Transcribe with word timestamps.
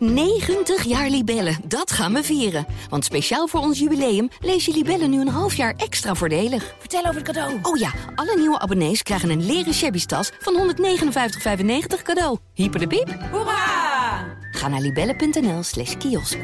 90 0.00 0.84
jaar 0.84 1.10
Libellen, 1.10 1.56
dat 1.68 1.90
gaan 1.90 2.12
we 2.12 2.22
vieren. 2.22 2.66
Want 2.88 3.04
speciaal 3.04 3.46
voor 3.46 3.60
ons 3.60 3.78
jubileum 3.78 4.28
lees 4.40 4.64
je 4.64 4.72
Libellen 4.72 5.10
nu 5.10 5.20
een 5.20 5.28
half 5.28 5.54
jaar 5.54 5.74
extra 5.76 6.14
voordelig. 6.14 6.74
Vertel 6.78 7.00
over 7.00 7.14
het 7.14 7.24
cadeau. 7.24 7.58
Oh 7.62 7.76
ja, 7.76 7.92
alle 8.14 8.36
nieuwe 8.38 8.58
abonnees 8.58 9.02
krijgen 9.02 9.30
een 9.30 9.46
leren 9.46 9.74
shabby 9.74 10.04
tas 10.04 10.32
van 10.38 10.74
159,95 10.74 12.02
cadeau. 12.02 12.38
Hyper 12.54 12.80
de 12.80 12.86
piep. 12.86 13.08
Hoera! 13.30 14.38
Ga 14.50 14.68
naar 14.68 14.80
libellen.nl 14.80 15.62
slash 15.62 15.96
kiosk. 15.96 16.38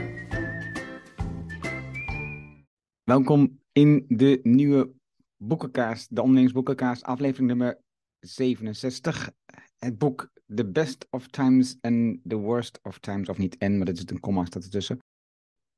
Welkom 3.04 3.60
in 3.72 4.04
de 4.08 4.40
nieuwe 4.42 4.90
boekenkaast, 5.36 6.14
de 6.14 6.20
ondernemingsboekenkaast, 6.20 7.02
aflevering 7.02 7.48
nummer 7.48 7.78
67. 8.20 9.30
Het 9.78 9.98
boek 9.98 10.30
The 10.54 10.64
Best 10.64 11.06
of 11.10 11.26
Times 11.26 11.76
and 11.80 12.18
the 12.28 12.36
Worst 12.36 12.78
of 12.82 12.98
Times, 12.98 13.28
of 13.28 13.38
niet 13.38 13.56
en, 13.56 13.76
maar 13.76 13.86
dat 13.86 13.96
is 13.96 14.04
een 14.06 14.20
komma 14.20 14.44
staat 14.44 14.64
ertussen. 14.64 14.98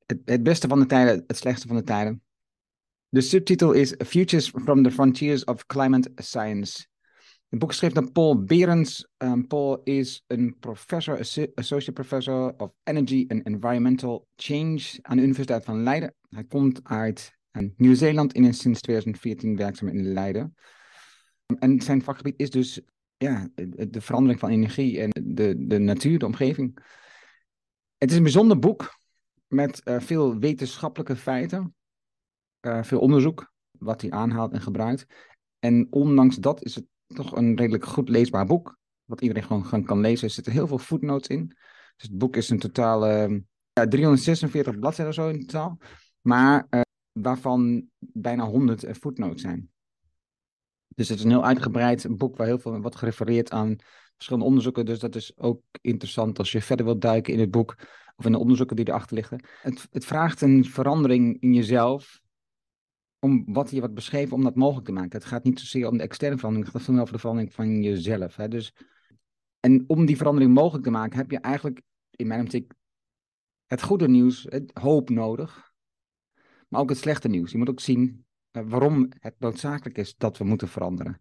Het, 0.07 0.21
het 0.25 0.43
beste 0.43 0.69
van 0.69 0.81
de 0.81 0.87
tijden, 0.87 1.25
het 1.27 1.37
slechtste 1.37 1.67
van 1.67 1.77
de 1.77 1.83
tijden. 1.83 2.23
De 3.09 3.21
subtitel 3.21 3.73
is 3.73 3.95
Futures 4.07 4.49
from 4.49 4.83
the 4.83 4.91
Frontiers 4.91 5.45
of 5.45 5.67
Climate 5.67 6.13
Science. 6.15 6.87
Het 7.49 7.59
boek 7.59 7.71
geschreven 7.71 8.03
door 8.03 8.13
Paul 8.13 8.45
Berens. 8.45 9.09
Um, 9.17 9.47
Paul 9.47 9.81
is 9.85 10.25
een 10.27 10.57
professor, 10.59 11.19
associate 11.55 11.93
professor 11.93 12.55
of 12.57 12.71
energy 12.83 13.25
and 13.29 13.47
environmental 13.47 14.29
change 14.37 14.99
aan 15.03 15.17
de 15.17 15.23
Universiteit 15.23 15.65
van 15.65 15.83
Leiden. 15.83 16.15
Hij 16.29 16.45
komt 16.45 16.81
uit 16.85 17.37
Nieuw-Zeeland 17.77 18.33
en 18.33 18.45
is 18.45 18.59
sinds 18.59 18.81
2014 18.81 19.57
werkzaam 19.57 19.89
in 19.89 20.13
Leiden. 20.13 20.55
En 21.59 21.81
zijn 21.81 22.03
vakgebied 22.03 22.35
is 22.37 22.51
dus 22.51 22.81
ja, 23.19 23.49
de 23.89 24.01
verandering 24.01 24.41
van 24.41 24.51
energie 24.51 25.01
en 25.01 25.11
de, 25.25 25.67
de 25.67 25.79
natuur, 25.79 26.19
de 26.19 26.27
omgeving. 26.27 26.79
Het 27.97 28.11
is 28.11 28.17
een 28.17 28.23
bijzonder 28.23 28.59
boek 28.59 28.99
met 29.47 29.81
uh, 29.85 30.01
veel 30.01 30.39
wetenschappelijke 30.39 31.17
feiten, 31.17 31.75
uh, 32.61 32.83
veel 32.83 33.01
onderzoek 33.01 33.53
wat 33.71 34.01
hij 34.01 34.11
aanhaalt 34.11 34.53
en 34.53 34.61
gebruikt. 34.61 35.07
En 35.59 35.87
ondanks 35.91 36.37
dat 36.37 36.65
is 36.65 36.75
het 36.75 36.85
toch 37.07 37.37
een 37.37 37.57
redelijk 37.57 37.85
goed 37.85 38.09
leesbaar 38.09 38.47
boek, 38.47 38.79
wat 39.05 39.21
iedereen 39.21 39.45
gewoon 39.45 39.85
kan 39.85 40.01
lezen. 40.01 40.27
Er 40.27 40.35
zitten 40.35 40.53
heel 40.53 40.67
veel 40.67 40.79
footnotes 40.79 41.29
in. 41.29 41.47
Dus 41.97 42.09
het 42.09 42.19
boek 42.19 42.37
is 42.37 42.51
een 42.51 42.59
totaal 42.59 43.07
uh, 43.07 43.39
ja, 43.73 43.87
346 43.89 44.79
bladzijden 44.79 45.09
of 45.09 45.15
zo 45.15 45.29
in 45.29 45.41
totaal, 45.41 45.79
maar 46.21 46.69
waarvan 47.13 47.89
bijna 47.99 48.45
100 48.45 48.97
footnotes 48.99 49.43
zijn. 49.43 49.71
Dus 50.99 51.09
het 51.09 51.19
is 51.19 51.25
een 51.25 51.31
heel 51.31 51.45
uitgebreid 51.45 52.07
boek 52.17 52.37
waar 52.37 52.47
heel 52.47 52.59
veel 52.59 52.81
wordt 52.81 52.97
gerefereerd 52.97 53.51
aan 53.51 53.77
verschillende 54.15 54.47
onderzoeken. 54.47 54.87
Dus 54.87 54.99
dat 54.99 55.15
is 55.15 55.37
ook 55.37 55.63
interessant 55.81 56.39
als 56.39 56.53
je 56.53 56.63
verder 56.63 56.87
wilt 56.87 57.01
duiken 57.01 57.33
in 57.33 57.41
het 57.41 57.51
boek 57.51 57.77
of 58.17 58.25
in 58.25 58.33
de 58.33 58.39
onderzoeken 58.39 58.77
die 58.77 58.89
erachter 58.89 59.15
liggen. 59.15 59.45
Het, 59.63 59.87
het 59.91 60.05
vraagt 60.05 60.41
een 60.41 60.65
verandering 60.65 61.41
in 61.41 61.55
jezelf 61.55 62.21
om 63.19 63.45
wat 63.53 63.71
je 63.71 63.81
wat 63.81 63.95
beschreven 63.95 64.37
om 64.37 64.43
dat 64.43 64.55
mogelijk 64.55 64.87
te 64.87 64.93
maken. 64.93 65.19
Het 65.19 65.25
gaat 65.25 65.45
niet 65.45 65.61
zozeer 65.61 65.89
om 65.89 65.97
de 65.97 66.03
externe 66.03 66.37
verandering, 66.37 66.67
het 66.67 66.77
gaat 66.77 66.85
veel 66.85 66.95
meer 66.95 67.03
over 67.03 67.15
de 67.15 67.21
verandering 67.21 67.55
van 67.55 67.83
jezelf. 67.83 68.37
Hè? 68.37 68.49
Dus, 68.49 68.73
en 69.61 69.85
om 69.87 70.07
die 70.07 70.17
verandering 70.17 70.55
mogelijk 70.55 70.85
te 70.85 70.91
maken 70.91 71.19
heb 71.19 71.31
je 71.31 71.39
eigenlijk 71.39 71.83
in 72.11 72.27
mijn 72.27 72.41
optiek 72.41 72.73
het 73.67 73.83
goede 73.83 74.09
nieuws, 74.09 74.47
het 74.49 74.71
hoop 74.75 75.11
nodig, 75.11 75.73
maar 76.69 76.81
ook 76.81 76.89
het 76.89 76.99
slechte 76.99 77.29
nieuws. 77.29 77.53
Je 77.53 77.59
moet 77.59 77.69
ook 77.69 77.81
zien 77.81 78.27
waarom 78.67 79.09
het 79.19 79.35
noodzakelijk 79.39 79.99
is 79.99 80.17
dat 80.17 80.39
we 80.39 80.45
moeten 80.45 80.69
veranderen. 80.69 81.21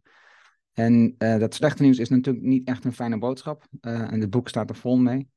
En 0.73 1.15
uh, 1.17 1.39
dat 1.39 1.53
slechte 1.53 1.83
nieuws 1.83 1.99
is 1.99 2.09
natuurlijk 2.09 2.45
niet 2.45 2.67
echt 2.67 2.85
een 2.85 2.93
fijne 2.93 3.17
boodschap. 3.17 3.67
Uh, 3.81 4.11
en 4.11 4.21
het 4.21 4.29
boek 4.29 4.49
staat 4.49 4.69
er 4.69 4.75
vol 4.75 4.97
mee. 4.97 5.27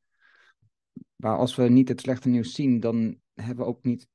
Maar 1.16 1.36
als 1.36 1.56
we 1.56 1.68
niet 1.68 1.88
het 1.88 2.00
slechte 2.00 2.28
nieuws 2.28 2.54
zien, 2.54 2.80
dan 2.80 3.18
hebben 3.34 3.64
we 3.64 3.70
ook 3.70 3.84
niet, 3.84 4.08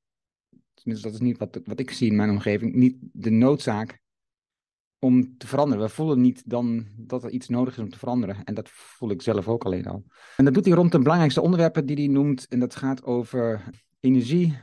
tenminste 0.74 1.08
dat 1.08 1.16
is 1.16 1.26
niet 1.26 1.38
wat, 1.38 1.60
wat 1.64 1.80
ik 1.80 1.92
zie 1.92 2.10
in 2.10 2.16
mijn 2.16 2.30
omgeving, 2.30 2.74
niet 2.74 2.98
de 3.02 3.30
noodzaak 3.30 4.00
om 5.00 5.38
te 5.38 5.48
veranderen. 5.48 5.84
We 5.84 5.90
voelen 5.90 6.22
niet 6.22 6.50
dan 6.50 6.88
dat 6.98 7.24
er 7.24 7.30
iets 7.30 7.48
nodig 7.48 7.74
is 7.74 7.84
om 7.84 7.90
te 7.90 8.00
veranderen. 8.00 8.44
En 8.44 8.54
dat 8.54 8.70
voel 8.70 9.10
ik 9.10 9.22
zelf 9.22 9.48
ook 9.48 9.66
alleen 9.66 9.86
al. 9.86 10.04
En 10.38 10.46
dat 10.46 10.54
doet 10.54 10.66
hij 10.66 10.74
rond 10.74 10.92
de 10.92 11.00
belangrijkste 11.00 11.42
onderwerpen 11.42 11.86
die 11.86 11.96
hij 11.96 12.08
noemt. 12.08 12.48
En 12.48 12.60
dat 12.60 12.76
gaat 12.76 13.04
over 13.04 13.64
energie, 14.00 14.58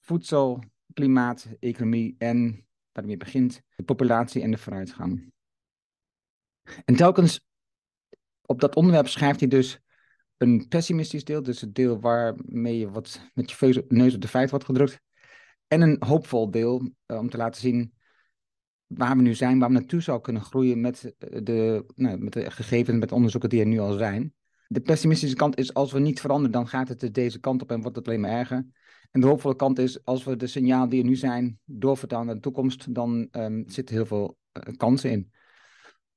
voedsel, 0.00 0.62
klimaat, 0.94 1.46
economie 1.60 2.14
en, 2.18 2.66
waarmee 2.92 3.16
begint, 3.16 3.62
de 3.76 3.82
populatie 3.82 4.42
en 4.42 4.50
de 4.50 4.58
vooruitgang. 4.58 5.32
En 6.84 6.96
telkens 6.96 7.46
op 8.42 8.60
dat 8.60 8.74
onderwerp 8.74 9.08
schrijft 9.08 9.40
hij 9.40 9.48
dus 9.48 9.80
een 10.36 10.68
pessimistisch 10.68 11.24
deel, 11.24 11.42
dus 11.42 11.60
het 11.60 11.74
deel 11.74 12.00
waarmee 12.00 12.78
je 12.78 12.90
wat 12.90 13.30
met 13.34 13.50
je 13.50 13.84
neus 13.88 14.14
op 14.14 14.20
de 14.20 14.28
feit 14.28 14.50
wordt 14.50 14.64
gedrukt, 14.64 15.00
en 15.66 15.80
een 15.80 15.96
hoopvol 15.98 16.50
deel 16.50 16.90
uh, 17.06 17.18
om 17.18 17.30
te 17.30 17.36
laten 17.36 17.60
zien 17.60 17.92
waar 18.86 19.16
we 19.16 19.22
nu 19.22 19.34
zijn, 19.34 19.58
waar 19.58 19.68
we 19.68 19.74
naartoe 19.74 20.00
zou 20.00 20.20
kunnen 20.20 20.42
groeien 20.42 20.80
met 20.80 21.14
de, 21.18 21.84
nou, 21.94 22.18
met 22.18 22.32
de 22.32 22.50
gegevens, 22.50 22.98
met 22.98 23.08
de 23.08 23.14
onderzoeken 23.14 23.48
die 23.48 23.60
er 23.60 23.66
nu 23.66 23.78
al 23.78 23.92
zijn. 23.92 24.34
De 24.66 24.80
pessimistische 24.80 25.36
kant 25.36 25.58
is, 25.58 25.74
als 25.74 25.92
we 25.92 25.98
niet 25.98 26.20
veranderen, 26.20 26.52
dan 26.52 26.68
gaat 26.68 26.88
het 26.88 27.00
dus 27.00 27.12
deze 27.12 27.40
kant 27.40 27.62
op 27.62 27.70
en 27.70 27.80
wordt 27.80 27.96
het 27.96 28.06
alleen 28.06 28.20
maar 28.20 28.30
erger. 28.30 28.66
En 29.14 29.20
de 29.20 29.26
hoopvolle 29.26 29.56
kant 29.56 29.78
is, 29.78 30.04
als 30.04 30.24
we 30.24 30.36
de 30.36 30.46
signalen 30.46 30.88
die 30.88 31.00
er 31.00 31.08
nu 31.08 31.16
zijn 31.16 31.60
doorvertalen 31.64 32.26
naar 32.26 32.34
de 32.34 32.40
toekomst, 32.40 32.94
dan 32.94 33.28
um, 33.32 33.68
zitten 33.68 33.94
heel 33.94 34.06
veel 34.06 34.38
uh, 34.52 34.76
kansen 34.76 35.10
in. 35.10 35.32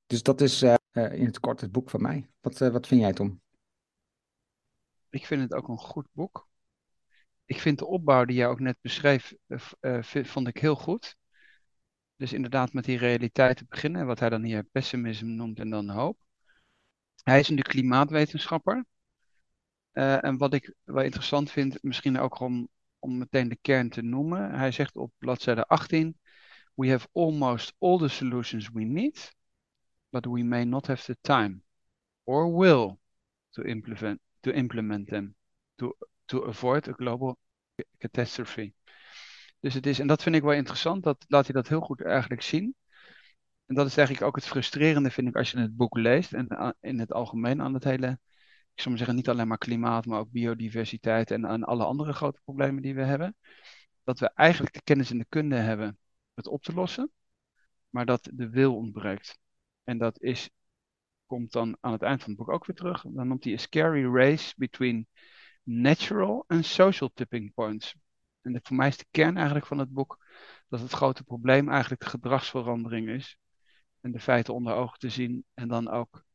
Dus 0.06 0.22
dat 0.22 0.40
is 0.40 0.62
uh, 0.62 0.74
uh, 0.92 1.12
in 1.12 1.24
het 1.24 1.40
kort 1.40 1.60
het 1.60 1.72
boek 1.72 1.90
van 1.90 2.02
mij. 2.02 2.30
Wat, 2.40 2.58
wat 2.58 2.86
vind 2.86 3.00
jij, 3.00 3.12
Tom? 3.12 3.40
Ik 5.10 5.26
vind 5.26 5.42
het 5.42 5.54
ook 5.54 5.68
een 5.68 5.78
goed 5.78 6.08
boek. 6.12 6.48
Ik 7.44 7.60
vind 7.60 7.78
de 7.78 7.86
opbouw 7.86 8.24
die 8.24 8.36
jij 8.36 8.48
ook 8.48 8.60
net 8.60 8.76
beschreef, 8.80 9.34
vond 10.22 10.48
ik 10.48 10.58
heel 10.58 10.76
goed. 10.76 11.16
Dus 12.16 12.32
inderdaad 12.32 12.72
met 12.72 12.84
die 12.84 12.98
realiteit 12.98 13.56
te 13.56 13.66
beginnen, 13.68 14.06
wat 14.06 14.18
hij 14.18 14.28
dan 14.28 14.42
hier 14.42 14.62
pessimisme 14.62 15.28
noemt 15.28 15.58
en 15.58 15.70
dan 15.70 15.88
hoop. 15.88 16.18
Hij 17.22 17.40
is 17.40 17.48
een 17.48 17.62
klimaatwetenschapper. 17.62 18.84
en 19.92 20.36
wat 20.36 20.54
ik 20.54 20.74
wel 20.84 21.04
interessant 21.04 21.50
vind, 21.50 21.82
misschien 21.82 22.18
ook 22.18 22.40
om 22.40 22.68
om 22.98 23.18
meteen 23.18 23.48
de 23.48 23.58
kern 23.60 23.88
te 23.88 24.02
noemen. 24.02 24.54
Hij 24.54 24.72
zegt 24.72 24.96
op 24.96 25.12
bladzijde 25.18 25.66
18: 25.66 26.18
We 26.74 26.90
have 26.90 27.08
almost 27.12 27.74
all 27.78 27.98
the 27.98 28.08
solutions 28.08 28.70
we 28.70 28.84
need, 28.84 29.34
but 30.08 30.24
we 30.24 30.42
may 30.42 30.64
not 30.64 30.86
have 30.86 31.04
the 31.04 31.16
time 31.20 31.60
or 32.24 32.56
will 32.56 32.98
to 33.50 33.62
implement, 33.62 34.20
to 34.40 34.50
implement 34.50 35.08
them 35.08 35.36
to, 35.76 35.96
to 36.24 36.46
avoid 36.46 36.88
a 36.88 36.92
global 36.92 37.38
catastrophe. 37.98 38.72
Dus 39.60 39.74
het 39.74 39.86
is, 39.86 39.98
en 39.98 40.06
dat 40.06 40.22
vind 40.22 40.34
ik 40.34 40.42
wel 40.42 40.52
interessant, 40.52 41.02
dat 41.02 41.24
laat 41.28 41.44
hij 41.44 41.54
dat 41.54 41.68
heel 41.68 41.80
goed 41.80 42.02
eigenlijk 42.02 42.42
zien. 42.42 42.74
En 43.66 43.74
dat 43.74 43.86
is 43.86 43.96
eigenlijk 43.96 44.26
ook 44.26 44.36
het 44.36 44.46
frustrerende, 44.46 45.10
vind 45.10 45.28
ik, 45.28 45.36
als 45.36 45.50
je 45.50 45.58
het 45.58 45.76
boek 45.76 45.96
leest 45.96 46.32
en 46.32 46.76
in 46.80 46.98
het 46.98 47.12
algemeen 47.12 47.62
aan 47.62 47.74
het 47.74 47.84
hele 47.84 48.18
ik 48.78 48.84
zou 48.84 48.96
maar 48.96 49.04
zeggen, 49.04 49.16
niet 49.16 49.28
alleen 49.28 49.48
maar 49.48 49.58
klimaat, 49.58 50.06
maar 50.06 50.18
ook 50.18 50.30
biodiversiteit 50.30 51.30
en, 51.30 51.44
en 51.44 51.64
alle 51.64 51.84
andere 51.84 52.12
grote 52.12 52.40
problemen 52.44 52.82
die 52.82 52.94
we 52.94 53.02
hebben. 53.02 53.36
Dat 54.04 54.18
we 54.18 54.30
eigenlijk 54.34 54.74
de 54.74 54.82
kennis 54.82 55.10
en 55.10 55.18
de 55.18 55.26
kunde 55.28 55.56
hebben 55.56 55.98
het 56.34 56.46
op 56.46 56.62
te 56.62 56.72
lossen, 56.72 57.12
maar 57.90 58.06
dat 58.06 58.30
de 58.32 58.48
wil 58.48 58.76
ontbreekt. 58.76 59.38
En 59.84 59.98
dat 59.98 60.20
is, 60.20 60.50
komt 61.26 61.52
dan 61.52 61.76
aan 61.80 61.92
het 61.92 62.02
eind 62.02 62.20
van 62.20 62.28
het 62.28 62.38
boek 62.38 62.48
ook 62.48 62.66
weer 62.66 62.76
terug. 62.76 63.04
Dan 63.08 63.28
noemt 63.28 63.44
hij 63.44 63.52
een 63.52 63.58
scary 63.58 64.14
race 64.14 64.54
between 64.56 65.06
natural 65.62 66.44
and 66.46 66.64
social 66.64 67.10
tipping 67.14 67.54
points. 67.54 67.94
En 68.40 68.52
de, 68.52 68.60
voor 68.62 68.76
mij 68.76 68.88
is 68.88 68.96
de 68.96 69.06
kern 69.10 69.36
eigenlijk 69.36 69.66
van 69.66 69.78
het 69.78 69.92
boek 69.92 70.24
dat 70.68 70.80
het 70.80 70.92
grote 70.92 71.24
probleem 71.24 71.68
eigenlijk 71.68 72.00
de 72.02 72.08
gedragsverandering 72.08 73.08
is. 73.08 73.36
En 74.00 74.12
de 74.12 74.20
feiten 74.20 74.54
onder 74.54 74.74
ogen 74.74 74.98
te 74.98 75.08
zien 75.08 75.44
en 75.54 75.68
dan 75.68 75.88
ook 75.88 76.26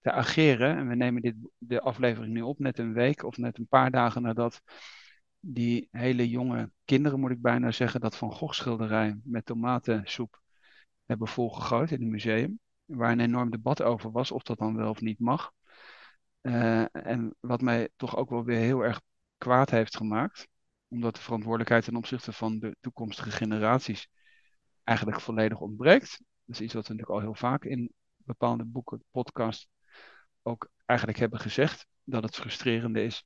te 0.00 0.12
ageren. 0.12 0.76
En 0.76 0.88
we 0.88 0.94
nemen 0.94 1.22
dit, 1.22 1.34
de 1.58 1.80
aflevering 1.80 2.32
nu 2.32 2.42
op, 2.42 2.58
net 2.58 2.78
een 2.78 2.92
week 2.92 3.22
of 3.24 3.36
net 3.36 3.58
een 3.58 3.66
paar 3.66 3.90
dagen 3.90 4.22
nadat 4.22 4.62
die 5.40 5.88
hele 5.90 6.28
jonge 6.28 6.70
kinderen, 6.84 7.20
moet 7.20 7.30
ik 7.30 7.40
bijna 7.40 7.70
zeggen, 7.70 8.00
dat 8.00 8.16
Van 8.16 8.32
Gogh 8.32 8.52
schilderij 8.52 9.20
met 9.24 9.46
tomatensoep 9.46 10.40
hebben 11.04 11.28
volgegooid 11.28 11.90
in 11.90 12.00
het 12.00 12.10
museum. 12.10 12.60
Waar 12.84 13.12
een 13.12 13.20
enorm 13.20 13.50
debat 13.50 13.82
over 13.82 14.10
was 14.10 14.30
of 14.30 14.42
dat 14.42 14.58
dan 14.58 14.76
wel 14.76 14.90
of 14.90 15.00
niet 15.00 15.18
mag. 15.18 15.52
Uh, 16.42 16.84
en 16.94 17.34
wat 17.40 17.60
mij 17.60 17.88
toch 17.96 18.16
ook 18.16 18.30
wel 18.30 18.44
weer 18.44 18.58
heel 18.58 18.84
erg 18.84 19.00
kwaad 19.38 19.70
heeft 19.70 19.96
gemaakt. 19.96 20.48
Omdat 20.88 21.14
de 21.14 21.20
verantwoordelijkheid 21.20 21.84
ten 21.84 21.96
opzichte 21.96 22.32
van 22.32 22.58
de 22.58 22.76
toekomstige 22.80 23.30
generaties 23.30 24.08
eigenlijk 24.84 25.20
volledig 25.20 25.60
ontbreekt. 25.60 26.22
Dat 26.44 26.56
is 26.56 26.60
iets 26.60 26.74
wat 26.74 26.86
we 26.86 26.92
natuurlijk 26.92 27.18
al 27.18 27.26
heel 27.26 27.48
vaak 27.48 27.64
in 27.64 27.92
bepaalde 28.16 28.64
boeken, 28.64 29.04
podcasts 29.10 29.68
ook 30.42 30.70
eigenlijk 30.86 31.18
hebben 31.18 31.38
gezegd 31.38 31.86
dat 32.04 32.22
het 32.22 32.36
frustrerende 32.36 33.02
is 33.02 33.24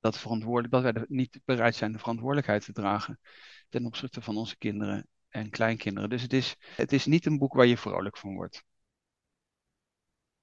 dat, 0.00 0.18
verantwoordelijk, 0.18 0.72
dat 0.72 0.82
wij 0.82 1.04
niet 1.08 1.40
bereid 1.44 1.74
zijn 1.74 1.92
de 1.92 1.98
verantwoordelijkheid 1.98 2.64
te 2.64 2.72
dragen 2.72 3.20
ten 3.68 3.86
opzichte 3.86 4.22
van 4.22 4.36
onze 4.36 4.56
kinderen 4.56 5.08
en 5.28 5.50
kleinkinderen. 5.50 6.10
Dus 6.10 6.22
het 6.22 6.32
is, 6.32 6.56
het 6.60 6.92
is 6.92 7.06
niet 7.06 7.26
een 7.26 7.38
boek 7.38 7.54
waar 7.54 7.66
je 7.66 7.76
vrolijk 7.76 8.16
van 8.16 8.34
wordt. 8.34 8.64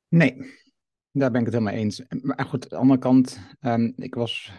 Nee, 0.07 0.35
Daar 1.11 1.31
ben 1.31 1.39
ik 1.39 1.45
het 1.45 1.55
helemaal 1.55 1.79
eens. 1.79 2.01
Maar 2.21 2.45
goed, 2.45 2.63
aan 2.63 2.69
de 2.69 2.75
andere 2.75 2.99
kant, 2.99 3.39
um, 3.61 3.93
ik 3.95 4.15
was 4.15 4.51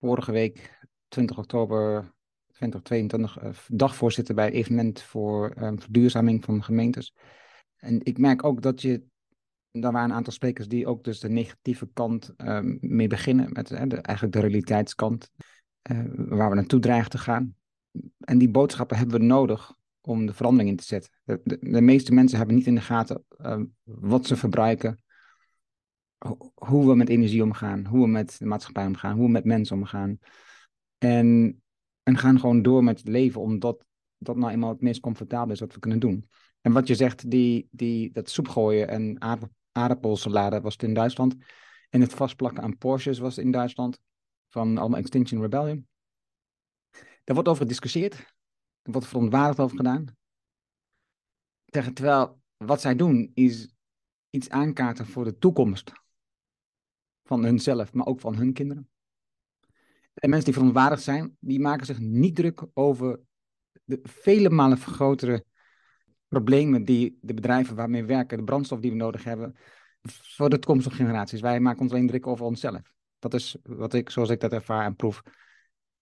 vorige 0.00 0.32
week, 0.32 0.86
20 1.08 1.38
oktober 1.38 2.14
2022, 2.46 3.42
uh, 3.42 3.50
dagvoorzitter 3.68 4.34
bij 4.34 4.50
evenement 4.50 5.02
voor 5.02 5.62
um, 5.62 5.80
verduurzaming 5.80 6.44
van 6.44 6.64
gemeentes. 6.64 7.14
En 7.76 8.04
ik 8.04 8.18
merk 8.18 8.44
ook 8.44 8.62
dat 8.62 8.82
je, 8.82 9.02
daar 9.72 9.92
waren 9.92 10.10
een 10.10 10.16
aantal 10.16 10.32
sprekers 10.32 10.68
die 10.68 10.86
ook 10.86 11.04
dus 11.04 11.20
de 11.20 11.28
negatieve 11.28 11.88
kant 11.92 12.32
um, 12.36 12.78
mee 12.80 13.06
beginnen, 13.06 13.52
met 13.52 13.72
eigenlijk 13.72 14.32
de 14.32 14.40
realiteitskant, 14.40 15.30
uh, 15.90 16.04
waar 16.14 16.48
we 16.48 16.54
naartoe 16.54 16.80
dreigen 16.80 17.10
te 17.10 17.18
gaan. 17.18 17.54
En 18.18 18.38
die 18.38 18.50
boodschappen 18.50 18.96
hebben 18.96 19.20
we 19.20 19.26
nodig 19.26 19.74
om 20.00 20.26
de 20.26 20.34
verandering 20.34 20.70
in 20.70 20.76
te 20.76 20.84
zetten. 20.84 21.10
De, 21.24 21.58
de, 21.60 21.80
meeste 21.80 22.12
mensen 22.12 22.38
hebben 22.38 22.56
niet 22.56 22.66
in 22.66 22.74
de 22.74 22.80
gaten 22.80 23.24
uh, 23.38 23.60
wat 23.84 24.26
ze 24.26 24.36
verbruiken, 24.36 25.02
hoe 26.54 26.88
we 26.88 26.94
met 26.94 27.08
energie 27.08 27.42
omgaan, 27.42 27.86
hoe 27.86 28.00
we 28.00 28.08
met 28.08 28.38
de 28.38 28.46
maatschappij 28.46 28.86
omgaan, 28.86 29.16
hoe 29.16 29.24
we 29.24 29.32
met 29.32 29.44
mensen 29.44 29.76
omgaan. 29.76 30.18
En, 30.98 31.60
en 32.02 32.18
gaan 32.18 32.40
gewoon 32.40 32.62
door 32.62 32.84
met 32.84 32.98
het 32.98 33.08
leven, 33.08 33.40
omdat 33.40 33.84
dat 34.18 34.36
nou 34.36 34.52
eenmaal 34.52 34.70
het 34.70 34.80
meest 34.80 35.00
comfortabel 35.00 35.54
is 35.54 35.60
wat 35.60 35.74
we 35.74 35.80
kunnen 35.80 35.98
doen. 35.98 36.28
En 36.60 36.72
wat 36.72 36.86
je 36.86 36.94
zegt, 36.94 37.30
die, 37.30 37.68
die, 37.70 38.12
dat 38.12 38.30
soep 38.30 38.48
gooien 38.48 38.88
en 38.88 39.20
aardappelsalade 39.80 40.60
was 40.60 40.72
het 40.72 40.82
in 40.82 40.94
Duitsland. 40.94 41.36
En 41.88 42.00
het 42.00 42.14
vastplakken 42.14 42.62
aan 42.62 42.78
Porsches 42.78 43.18
was 43.18 43.38
in 43.38 43.50
Duitsland. 43.50 44.00
Van 44.48 44.78
allemaal 44.78 44.98
Extinction 44.98 45.40
Rebellion. 45.40 45.88
Daar 47.24 47.34
wordt 47.34 47.48
over 47.48 47.62
gediscussieerd. 47.62 48.14
Er 48.82 48.92
wordt 48.92 49.06
verontwaardigd 49.06 49.60
over 49.60 49.76
gedaan. 49.76 50.04
Terwijl 51.64 52.40
wat 52.56 52.80
zij 52.80 52.96
doen 52.96 53.30
is 53.34 53.74
iets 54.30 54.48
aankaarten 54.48 55.06
voor 55.06 55.24
de 55.24 55.38
toekomst 55.38 55.92
van 57.22 57.44
hunzelf, 57.44 57.92
maar 57.92 58.06
ook 58.06 58.20
van 58.20 58.36
hun 58.36 58.52
kinderen. 58.52 58.90
En 60.14 60.30
mensen 60.30 60.44
die 60.44 60.54
verontwaardigd 60.54 61.02
zijn, 61.02 61.36
die 61.40 61.60
maken 61.60 61.86
zich 61.86 61.98
niet 61.98 62.36
druk 62.36 62.66
over 62.74 63.20
de 63.84 64.00
vele 64.02 64.50
malen 64.50 64.78
grotere 64.78 65.44
problemen 66.30 66.84
die 66.84 67.18
de 67.20 67.34
bedrijven 67.34 67.76
waarmee 67.76 68.00
we 68.00 68.06
werken, 68.06 68.38
de 68.38 68.44
brandstof 68.44 68.80
die 68.80 68.90
we 68.90 68.96
nodig 68.96 69.24
hebben, 69.24 69.56
voor 70.02 70.50
de 70.50 70.58
toekomstige 70.58 70.96
generaties. 70.96 71.40
Wij 71.40 71.60
maken 71.60 71.80
ons 71.80 71.92
alleen 71.92 72.06
druk 72.06 72.26
over 72.26 72.44
onszelf. 72.46 72.92
Dat 73.18 73.34
is 73.34 73.56
wat 73.62 73.94
ik, 73.94 74.10
zoals 74.10 74.30
ik 74.30 74.40
dat 74.40 74.52
ervaar 74.52 74.84
en 74.84 74.96
proef. 74.96 75.22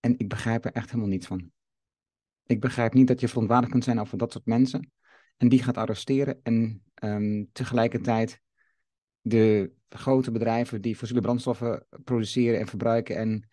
En 0.00 0.18
ik 0.18 0.28
begrijp 0.28 0.64
er 0.64 0.72
echt 0.72 0.90
helemaal 0.90 1.10
niets 1.10 1.26
van. 1.26 1.50
Ik 2.46 2.60
begrijp 2.60 2.94
niet 2.94 3.06
dat 3.06 3.20
je 3.20 3.28
verontwaardigd 3.28 3.72
kunt 3.72 3.84
zijn 3.84 4.00
over 4.00 4.18
dat 4.18 4.32
soort 4.32 4.46
mensen. 4.46 4.92
En 5.36 5.48
die 5.48 5.62
gaat 5.62 5.76
arresteren 5.76 6.40
en 6.42 6.82
um, 7.02 7.48
tegelijkertijd 7.52 8.40
de 9.20 9.72
grote 9.88 10.30
bedrijven 10.30 10.80
die 10.80 10.96
fossiele 10.96 11.22
brandstoffen 11.22 11.86
produceren 12.04 12.60
en 12.60 12.66
verbruiken 12.66 13.16
en 13.16 13.48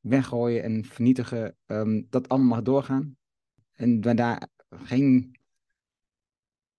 weggooien 0.00 0.62
en 0.62 0.84
vernietigen, 0.84 1.56
um, 1.66 2.06
dat 2.10 2.28
allemaal 2.28 2.48
mag 2.48 2.62
doorgaan. 2.62 3.16
En 3.72 4.00
we 4.00 4.14
daar 4.14 4.48
geen 4.68 5.36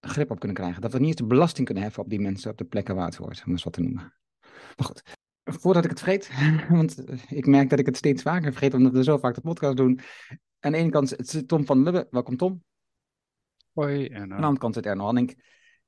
grip 0.09 0.31
op 0.31 0.39
kunnen 0.39 0.57
krijgen. 0.57 0.81
Dat 0.81 0.91
we 0.91 0.99
niet 0.99 1.07
eens 1.07 1.15
de 1.15 1.25
belasting 1.25 1.65
kunnen 1.65 1.83
heffen 1.83 2.03
op 2.03 2.09
die 2.09 2.19
mensen 2.19 2.51
op 2.51 2.57
de 2.57 2.65
plekken 2.65 2.95
waar 2.95 3.05
het 3.05 3.15
hoort, 3.15 3.43
om 3.45 3.51
eens 3.51 3.63
wat 3.63 3.73
te 3.73 3.81
noemen. 3.81 4.13
Maar 4.75 4.85
goed, 4.85 5.01
voordat 5.43 5.83
ik 5.83 5.89
het 5.89 5.99
vergeet, 5.99 6.31
want 6.69 7.03
ik 7.29 7.45
merk 7.45 7.69
dat 7.69 7.79
ik 7.79 7.85
het 7.85 7.97
steeds 7.97 8.21
vaker 8.21 8.51
vergeet, 8.51 8.73
omdat 8.73 8.93
we 8.93 9.03
zo 9.03 9.17
vaak 9.17 9.35
de 9.35 9.41
podcast 9.41 9.77
doen. 9.77 9.99
Aan 10.59 10.71
de 10.71 10.77
ene 10.77 10.89
kant 10.89 11.15
zit 11.17 11.47
Tom 11.47 11.65
van 11.65 11.83
Lubbe. 11.83 12.07
Welkom 12.09 12.37
Tom. 12.37 12.63
Hoi. 13.73 14.07
En, 14.07 14.21
Aan 14.21 14.27
de 14.29 14.35
andere 14.35 14.57
kant 14.57 14.73
zit 14.73 14.85
Erno 14.85 15.03
Hanning. 15.03 15.43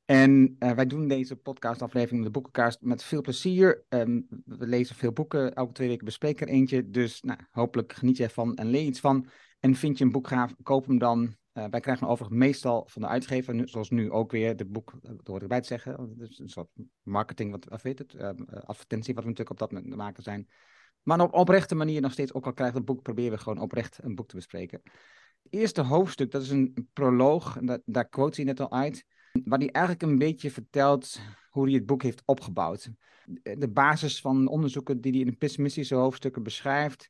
En 0.05 0.55
uh, 0.59 0.71
wij 0.71 0.85
doen 0.85 1.07
deze 1.07 1.35
podcastaflevering 1.35 2.23
de 2.23 2.31
boekenkaart 2.31 2.81
met 2.81 3.03
veel 3.03 3.21
plezier. 3.21 3.85
Um, 3.89 4.27
we 4.45 4.67
lezen 4.67 4.95
veel 4.95 5.11
boeken, 5.11 5.53
elke 5.53 5.73
twee 5.73 5.87
weken 5.87 6.05
bespreken 6.05 6.47
er 6.47 6.53
eentje. 6.53 6.89
Dus 6.89 7.21
nou, 7.21 7.39
hopelijk 7.51 7.93
geniet 7.93 8.17
je 8.17 8.23
ervan 8.23 8.55
en 8.55 8.67
leer 8.67 8.83
iets 8.83 8.99
van. 8.99 9.27
En 9.59 9.75
vind 9.75 9.97
je 9.97 10.03
een 10.03 10.11
boek 10.11 10.27
gaaf, 10.27 10.53
koop 10.63 10.85
hem 10.85 10.97
dan. 10.97 11.35
Uh, 11.57 11.65
wij 11.69 11.79
krijgen 11.79 12.07
overigens 12.07 12.39
meestal 12.39 12.85
van 12.87 13.01
de 13.01 13.07
uitgever, 13.07 13.69
zoals 13.69 13.89
nu 13.89 14.11
ook 14.11 14.31
weer, 14.31 14.55
de 14.55 14.65
boek, 14.65 14.93
dat 15.01 15.27
hoort 15.27 15.41
erbij 15.41 15.61
te 15.61 15.67
zeggen. 15.67 16.15
Een 16.37 16.49
soort 16.49 16.69
marketing, 17.03 17.51
wat, 17.51 17.65
wat 17.65 17.81
weet 17.81 17.99
het, 17.99 18.13
uh, 18.13 18.29
advertentie 18.65 19.13
wat 19.13 19.23
we 19.23 19.29
natuurlijk 19.29 19.61
op 19.61 19.69
dat 19.69 19.71
moment 19.71 19.95
maken 19.95 20.23
zijn. 20.23 20.49
Maar 21.03 21.21
op 21.21 21.33
oprechte 21.33 21.75
manier 21.75 22.01
nog 22.01 22.11
steeds, 22.11 22.33
ook 22.33 22.45
al 22.45 22.53
krijgt 22.53 22.75
het 22.75 22.85
boek, 22.85 23.01
proberen 23.01 23.31
we 23.31 23.37
gewoon 23.37 23.59
oprecht 23.59 23.99
een 24.03 24.15
boek 24.15 24.27
te 24.27 24.35
bespreken. 24.35 24.81
Het 25.43 25.53
eerste 25.53 25.81
hoofdstuk, 25.81 26.31
dat 26.31 26.41
is 26.41 26.49
een 26.49 26.89
proloog, 26.93 27.57
dat, 27.61 27.81
daar 27.85 28.09
quote 28.09 28.35
hij 28.35 28.45
net 28.45 28.59
al 28.59 28.71
uit 28.71 29.05
waar 29.43 29.59
hij 29.59 29.71
eigenlijk 29.71 30.05
een 30.05 30.17
beetje 30.17 30.51
vertelt 30.51 31.19
hoe 31.49 31.65
hij 31.65 31.73
het 31.73 31.85
boek 31.85 32.03
heeft 32.03 32.21
opgebouwd. 32.25 32.91
De 33.41 33.69
basis 33.69 34.21
van 34.21 34.47
onderzoeken 34.47 35.01
die 35.01 35.11
hij 35.11 35.21
in 35.21 35.27
de 35.27 35.35
pessimistische 35.35 35.95
hoofdstukken 35.95 36.43
beschrijft, 36.43 37.09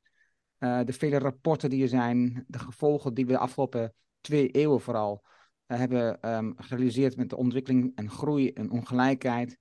de 0.57 0.93
vele 0.93 1.17
rapporten 1.17 1.69
die 1.69 1.81
er 1.81 1.87
zijn, 1.87 2.45
de 2.47 2.59
gevolgen 2.59 3.13
die 3.13 3.25
we 3.25 3.31
de 3.31 3.37
afgelopen 3.37 3.93
twee 4.27 4.47
eeuwen 4.47 4.81
vooral 4.81 5.23
uh, 5.67 5.77
hebben 5.77 6.35
um, 6.35 6.53
gerealiseerd 6.57 7.17
met 7.17 7.29
de 7.29 7.37
ontwikkeling 7.37 7.91
en 7.95 8.09
groei 8.09 8.51
en 8.51 8.71
ongelijkheid. 8.71 9.57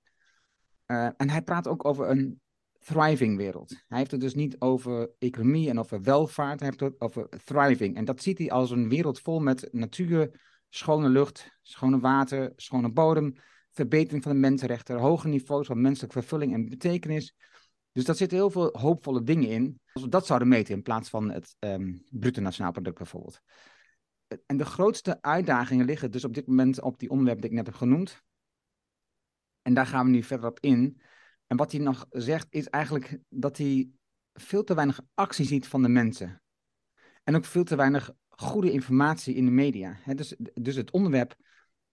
Uh, 0.87 1.09
en 1.17 1.29
hij 1.29 1.41
praat 1.41 1.67
ook 1.67 1.85
over 1.85 2.09
een 2.09 2.41
thriving 2.79 3.37
wereld. 3.37 3.69
Hij 3.87 3.97
heeft 3.97 4.11
het 4.11 4.21
dus 4.21 4.35
niet 4.35 4.55
over 4.59 5.09
economie 5.19 5.69
en 5.69 5.79
over 5.79 6.01
welvaart, 6.01 6.59
hij 6.59 6.69
heeft 6.69 6.79
het 6.79 7.01
over 7.01 7.29
thriving. 7.43 7.95
En 7.95 8.05
dat 8.05 8.21
ziet 8.21 8.37
hij 8.37 8.51
als 8.51 8.71
een 8.71 8.89
wereld 8.89 9.19
vol 9.19 9.39
met 9.39 9.69
natuur 9.71 10.39
schone 10.69 11.09
lucht, 11.09 11.57
schone 11.61 11.99
water, 11.99 12.53
schone 12.55 12.91
bodem, 12.91 13.33
verbetering 13.71 14.23
van 14.23 14.31
de 14.31 14.37
mensenrechten, 14.37 14.97
hoge 14.97 15.27
niveaus 15.27 15.67
van 15.67 15.81
menselijke 15.81 16.19
vervulling 16.19 16.53
en 16.53 16.69
betekenis. 16.69 17.35
Dus 17.91 18.05
daar 18.05 18.15
zitten 18.15 18.37
heel 18.37 18.49
veel 18.49 18.69
hoopvolle 18.71 19.23
dingen 19.23 19.49
in. 19.49 19.79
Als 19.93 20.03
we 20.03 20.09
dat 20.09 20.25
zouden 20.25 20.47
meten 20.47 20.73
in 20.73 20.81
plaats 20.81 21.09
van 21.09 21.31
het 21.31 21.55
um, 21.59 22.03
bruto 22.09 22.41
nationaal 22.41 22.71
product 22.71 22.97
bijvoorbeeld. 22.97 23.41
En 24.45 24.57
de 24.57 24.65
grootste 24.65 25.21
uitdagingen 25.21 25.85
liggen 25.85 26.11
dus 26.11 26.25
op 26.25 26.33
dit 26.33 26.47
moment 26.47 26.81
op 26.81 26.99
die 26.99 27.09
onderwerpen 27.09 27.41
die 27.41 27.51
ik 27.51 27.57
net 27.57 27.65
heb 27.65 27.75
genoemd. 27.75 28.23
En 29.61 29.73
daar 29.73 29.85
gaan 29.85 30.05
we 30.05 30.11
nu 30.11 30.23
verder 30.23 30.49
op 30.49 30.59
in. 30.59 31.01
En 31.47 31.57
wat 31.57 31.71
hij 31.71 31.81
nog 31.81 32.05
zegt 32.09 32.47
is 32.49 32.67
eigenlijk 32.67 33.19
dat 33.29 33.57
hij 33.57 33.89
veel 34.33 34.63
te 34.63 34.75
weinig 34.75 35.01
actie 35.13 35.45
ziet 35.45 35.67
van 35.67 35.81
de 35.81 35.89
mensen. 35.89 36.41
En 37.23 37.35
ook 37.35 37.45
veel 37.45 37.63
te 37.63 37.75
weinig 37.75 38.11
goede 38.27 38.71
informatie 38.71 39.35
in 39.35 39.45
de 39.45 39.51
media. 39.51 39.97
dus, 40.15 40.35
dus 40.53 40.75
het 40.75 40.91
onderwerp 40.91 41.35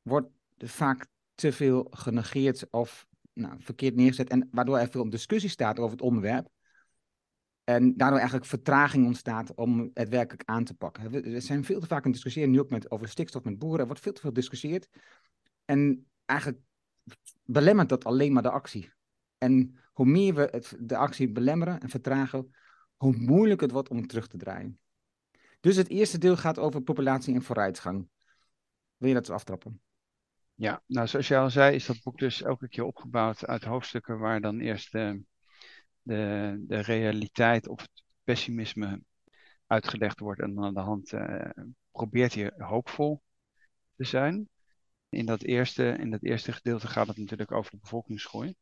wordt 0.02 0.28
vaak 0.58 1.06
te 1.34 1.52
veel 1.52 1.86
genegeerd 1.90 2.70
of 2.70 3.06
nou, 3.32 3.54
verkeerd 3.58 3.94
neergezet. 3.94 4.28
En 4.28 4.48
waardoor 4.50 4.78
er 4.78 4.88
veel 4.88 5.10
discussie 5.10 5.50
staat 5.50 5.78
over 5.78 5.90
het 5.90 6.02
onderwerp. 6.02 6.48
En 7.64 7.96
daardoor 7.96 8.19
eigenlijk 8.19 8.48
vertraging 8.48 9.06
ontstaat 9.06 9.55
om 9.55 9.91
het 9.94 10.08
werkelijk 10.08 10.48
aan 10.48 10.65
te 10.65 10.74
pakken. 10.74 11.24
Er 11.34 11.43
zijn 11.43 11.65
veel 11.65 11.81
te 11.81 11.86
vaak 11.86 12.05
een 12.05 12.12
discussiëren, 12.12 12.50
nu 12.50 12.60
ook 12.60 12.70
met, 12.70 12.91
over 12.91 13.08
stikstof 13.08 13.44
met 13.44 13.58
boeren. 13.58 13.81
Er 13.81 13.86
wordt 13.86 14.00
veel 14.00 14.12
te 14.12 14.20
veel 14.20 14.31
gediscussieerd. 14.31 14.88
En 15.65 16.06
eigenlijk 16.24 16.60
belemmert 17.44 17.88
dat 17.88 18.05
alleen 18.05 18.32
maar 18.32 18.43
de 18.43 18.50
actie. 18.50 18.93
En 19.38 19.79
hoe 19.93 20.06
meer 20.06 20.34
we 20.34 20.48
het, 20.50 20.77
de 20.79 20.96
actie 20.96 21.31
belemmeren 21.31 21.81
en 21.81 21.88
vertragen, 21.88 22.55
hoe 22.96 23.17
moeilijker 23.17 23.62
het 23.62 23.72
wordt 23.72 23.88
om 23.88 23.96
het 23.96 24.08
terug 24.08 24.29
te 24.29 24.36
draaien. 24.36 24.79
Dus 25.60 25.77
het 25.77 25.88
eerste 25.88 26.19
deel 26.19 26.36
gaat 26.36 26.58
over 26.58 26.82
populatie 26.82 27.34
en 27.34 27.43
vooruitgang. 27.43 28.08
Wil 28.96 29.08
je 29.08 29.15
dat 29.15 29.29
eens 29.29 29.34
aftrappen? 29.34 29.81
Ja, 30.55 30.82
nou 30.86 31.06
zoals 31.06 31.29
je 31.29 31.36
al 31.36 31.50
zei, 31.50 31.74
is 31.74 31.86
dat 31.86 32.03
boek 32.03 32.19
dus 32.19 32.43
elke 32.43 32.69
keer 32.69 32.84
opgebouwd 32.84 33.46
uit 33.46 33.65
hoofdstukken 33.65 34.19
waar 34.19 34.41
dan 34.41 34.60
eerst 34.60 34.93
de, 34.93 35.22
de, 36.05 36.55
de 36.67 36.81
realiteit 36.81 37.69
of 37.69 37.81
het 37.81 38.03
pessimisme 38.23 39.03
uitgelegd 39.67 40.20
wordt. 40.20 40.41
En 40.41 40.58
aan 40.58 40.75
de 40.75 40.81
hand 40.81 41.13
uh, 41.13 41.51
probeert 41.91 42.34
hij 42.34 42.53
hoopvol 42.56 43.23
te 43.96 44.05
zijn. 44.05 44.49
In 45.08 45.27
dat, 45.27 45.43
eerste, 45.43 45.96
in 45.99 46.11
dat 46.11 46.23
eerste 46.23 46.53
gedeelte 46.53 46.89
gaat 46.89 47.06
het 47.06 47.17
natuurlijk 47.17 47.53
over 47.53 47.70
de 47.70 47.79
bevolkingsgroei. 47.79 48.55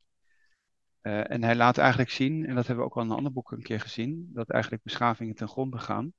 Uh, 1.03 1.31
en 1.31 1.43
hij 1.43 1.57
laat 1.57 1.79
eigenlijk 1.79 2.11
zien, 2.11 2.47
en 2.47 2.55
dat 2.55 2.67
hebben 2.67 2.85
we 2.85 2.91
ook 2.91 2.97
al 2.97 3.03
in 3.03 3.11
een 3.11 3.17
ander 3.17 3.33
boek 3.33 3.51
een 3.51 3.63
keer 3.63 3.81
gezien, 3.81 4.31
dat 4.33 4.51
eigenlijk 4.51 4.83
beschavingen 4.83 5.35
ten 5.35 5.49
gronde 5.49 5.79
gaan 5.79 6.13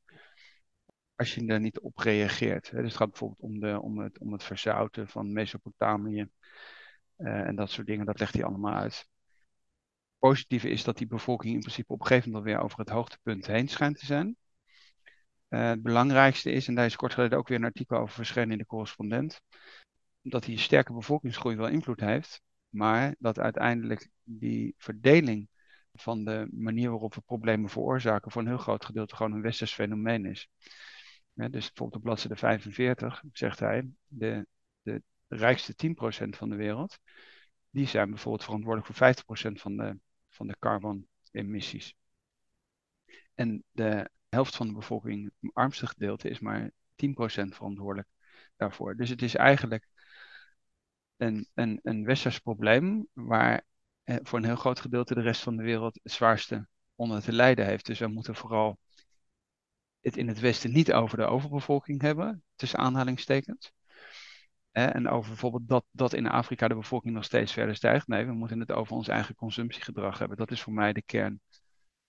als 1.15 1.35
je 1.35 1.45
er 1.45 1.59
niet 1.59 1.79
op 1.79 1.97
reageert. 1.97 2.71
Dus 2.71 2.83
het 2.83 2.95
gaat 2.95 3.09
bijvoorbeeld 3.09 3.41
om, 3.41 3.59
de, 3.59 3.81
om, 3.81 3.99
het, 3.99 4.19
om 4.19 4.31
het 4.31 4.43
verzouten 4.43 5.07
van 5.07 5.33
Mesopotamië 5.33 6.29
uh, 7.17 7.47
en 7.47 7.55
dat 7.55 7.69
soort 7.69 7.87
dingen. 7.87 8.05
Dat 8.05 8.19
legt 8.19 8.33
hij 8.33 8.43
allemaal 8.43 8.73
uit. 8.73 9.07
Positieve 10.23 10.69
is 10.69 10.83
dat 10.83 10.97
die 10.97 11.07
bevolking 11.07 11.53
in 11.53 11.59
principe 11.59 11.93
op 11.93 11.99
een 11.99 12.05
gegeven 12.05 12.31
moment 12.31 12.47
alweer 12.47 12.63
over 12.65 12.79
het 12.79 12.89
hoogtepunt 12.89 13.47
heen 13.47 13.67
schijnt 13.67 13.99
te 13.99 14.05
zijn. 14.05 14.37
Uh, 15.49 15.67
het 15.67 15.81
belangrijkste 15.81 16.51
is, 16.51 16.67
en 16.67 16.75
daar 16.75 16.85
is 16.85 16.95
kort 16.95 17.13
geleden 17.13 17.37
ook 17.37 17.47
weer 17.47 17.57
een 17.57 17.63
artikel 17.63 17.97
over 17.97 18.15
verschenen 18.15 18.51
in 18.51 18.57
de 18.57 18.65
correspondent, 18.65 19.41
dat 20.21 20.43
die 20.43 20.57
sterke 20.57 20.93
bevolkingsgroei 20.93 21.55
wel 21.55 21.67
invloed 21.67 21.99
heeft, 21.99 22.41
maar 22.69 23.15
dat 23.19 23.39
uiteindelijk 23.39 24.09
die 24.23 24.75
verdeling 24.77 25.49
van 25.93 26.23
de 26.23 26.47
manier 26.51 26.89
waarop 26.89 27.15
we 27.15 27.21
problemen 27.21 27.69
veroorzaken 27.69 28.31
voor 28.31 28.41
een 28.41 28.47
heel 28.47 28.57
groot 28.57 28.85
gedeelte 28.85 29.15
gewoon 29.15 29.31
een 29.31 29.41
westers 29.41 29.73
fenomeen 29.73 30.25
is. 30.25 30.49
Dus 31.33 31.51
bijvoorbeeld 31.51 31.95
op 31.95 32.01
bladzijde 32.01 32.35
45 32.35 33.23
zegt 33.31 33.59
hij, 33.59 33.89
de, 34.07 34.47
de 34.81 35.01
rijkste 35.27 35.73
10% 36.25 36.29
van 36.29 36.49
de 36.49 36.55
wereld, 36.55 36.99
die 37.69 37.87
zijn 37.87 38.09
bijvoorbeeld 38.09 38.43
verantwoordelijk 38.43 38.93
voor 38.93 39.13
50% 39.49 39.61
van 39.61 39.77
de, 39.77 39.99
van 40.33 40.47
de 40.47 40.55
carbon-emissies. 40.59 41.95
En 43.33 43.63
de 43.71 44.09
helft 44.29 44.55
van 44.55 44.67
de 44.67 44.73
bevolking, 44.73 45.31
het 45.39 45.53
armste 45.53 45.87
gedeelte, 45.87 46.29
is 46.29 46.39
maar 46.39 46.71
10% 46.95 47.55
verantwoordelijk 47.55 48.07
daarvoor. 48.55 48.95
Dus 48.95 49.09
het 49.09 49.21
is 49.21 49.35
eigenlijk 49.35 49.87
een, 51.17 51.47
een, 51.53 51.79
een 51.83 52.05
westers 52.05 52.39
probleem 52.39 53.07
waar 53.13 53.63
eh, 54.03 54.15
voor 54.21 54.39
een 54.39 54.45
heel 54.45 54.55
groot 54.55 54.79
gedeelte 54.79 55.13
de 55.13 55.21
rest 55.21 55.41
van 55.41 55.57
de 55.57 55.63
wereld 55.63 55.99
het 56.03 56.11
zwaarste 56.11 56.67
onder 56.95 57.21
te 57.21 57.31
lijden 57.31 57.65
heeft. 57.65 57.85
Dus 57.85 57.99
we 57.99 58.07
moeten 58.07 58.35
vooral 58.35 58.79
het 60.01 60.17
in 60.17 60.27
het 60.27 60.39
Westen 60.39 60.71
niet 60.71 60.93
over 60.93 61.17
de 61.17 61.25
overbevolking 61.25 62.01
hebben, 62.01 62.43
tussen 62.55 62.79
aanhalingstekens. 62.79 63.71
En 64.73 65.09
over 65.09 65.29
bijvoorbeeld 65.29 65.67
dat, 65.67 65.85
dat 65.91 66.13
in 66.13 66.27
Afrika 66.27 66.67
de 66.67 66.75
bevolking 66.75 67.13
nog 67.13 67.23
steeds 67.23 67.53
verder 67.53 67.75
stijgt. 67.75 68.07
Nee, 68.07 68.25
we 68.25 68.33
moeten 68.33 68.59
het 68.59 68.71
over 68.71 68.95
ons 68.95 69.07
eigen 69.07 69.35
consumptiegedrag 69.35 70.19
hebben. 70.19 70.37
Dat 70.37 70.51
is 70.51 70.61
voor 70.61 70.73
mij 70.73 70.93
de 70.93 71.01
kern 71.01 71.41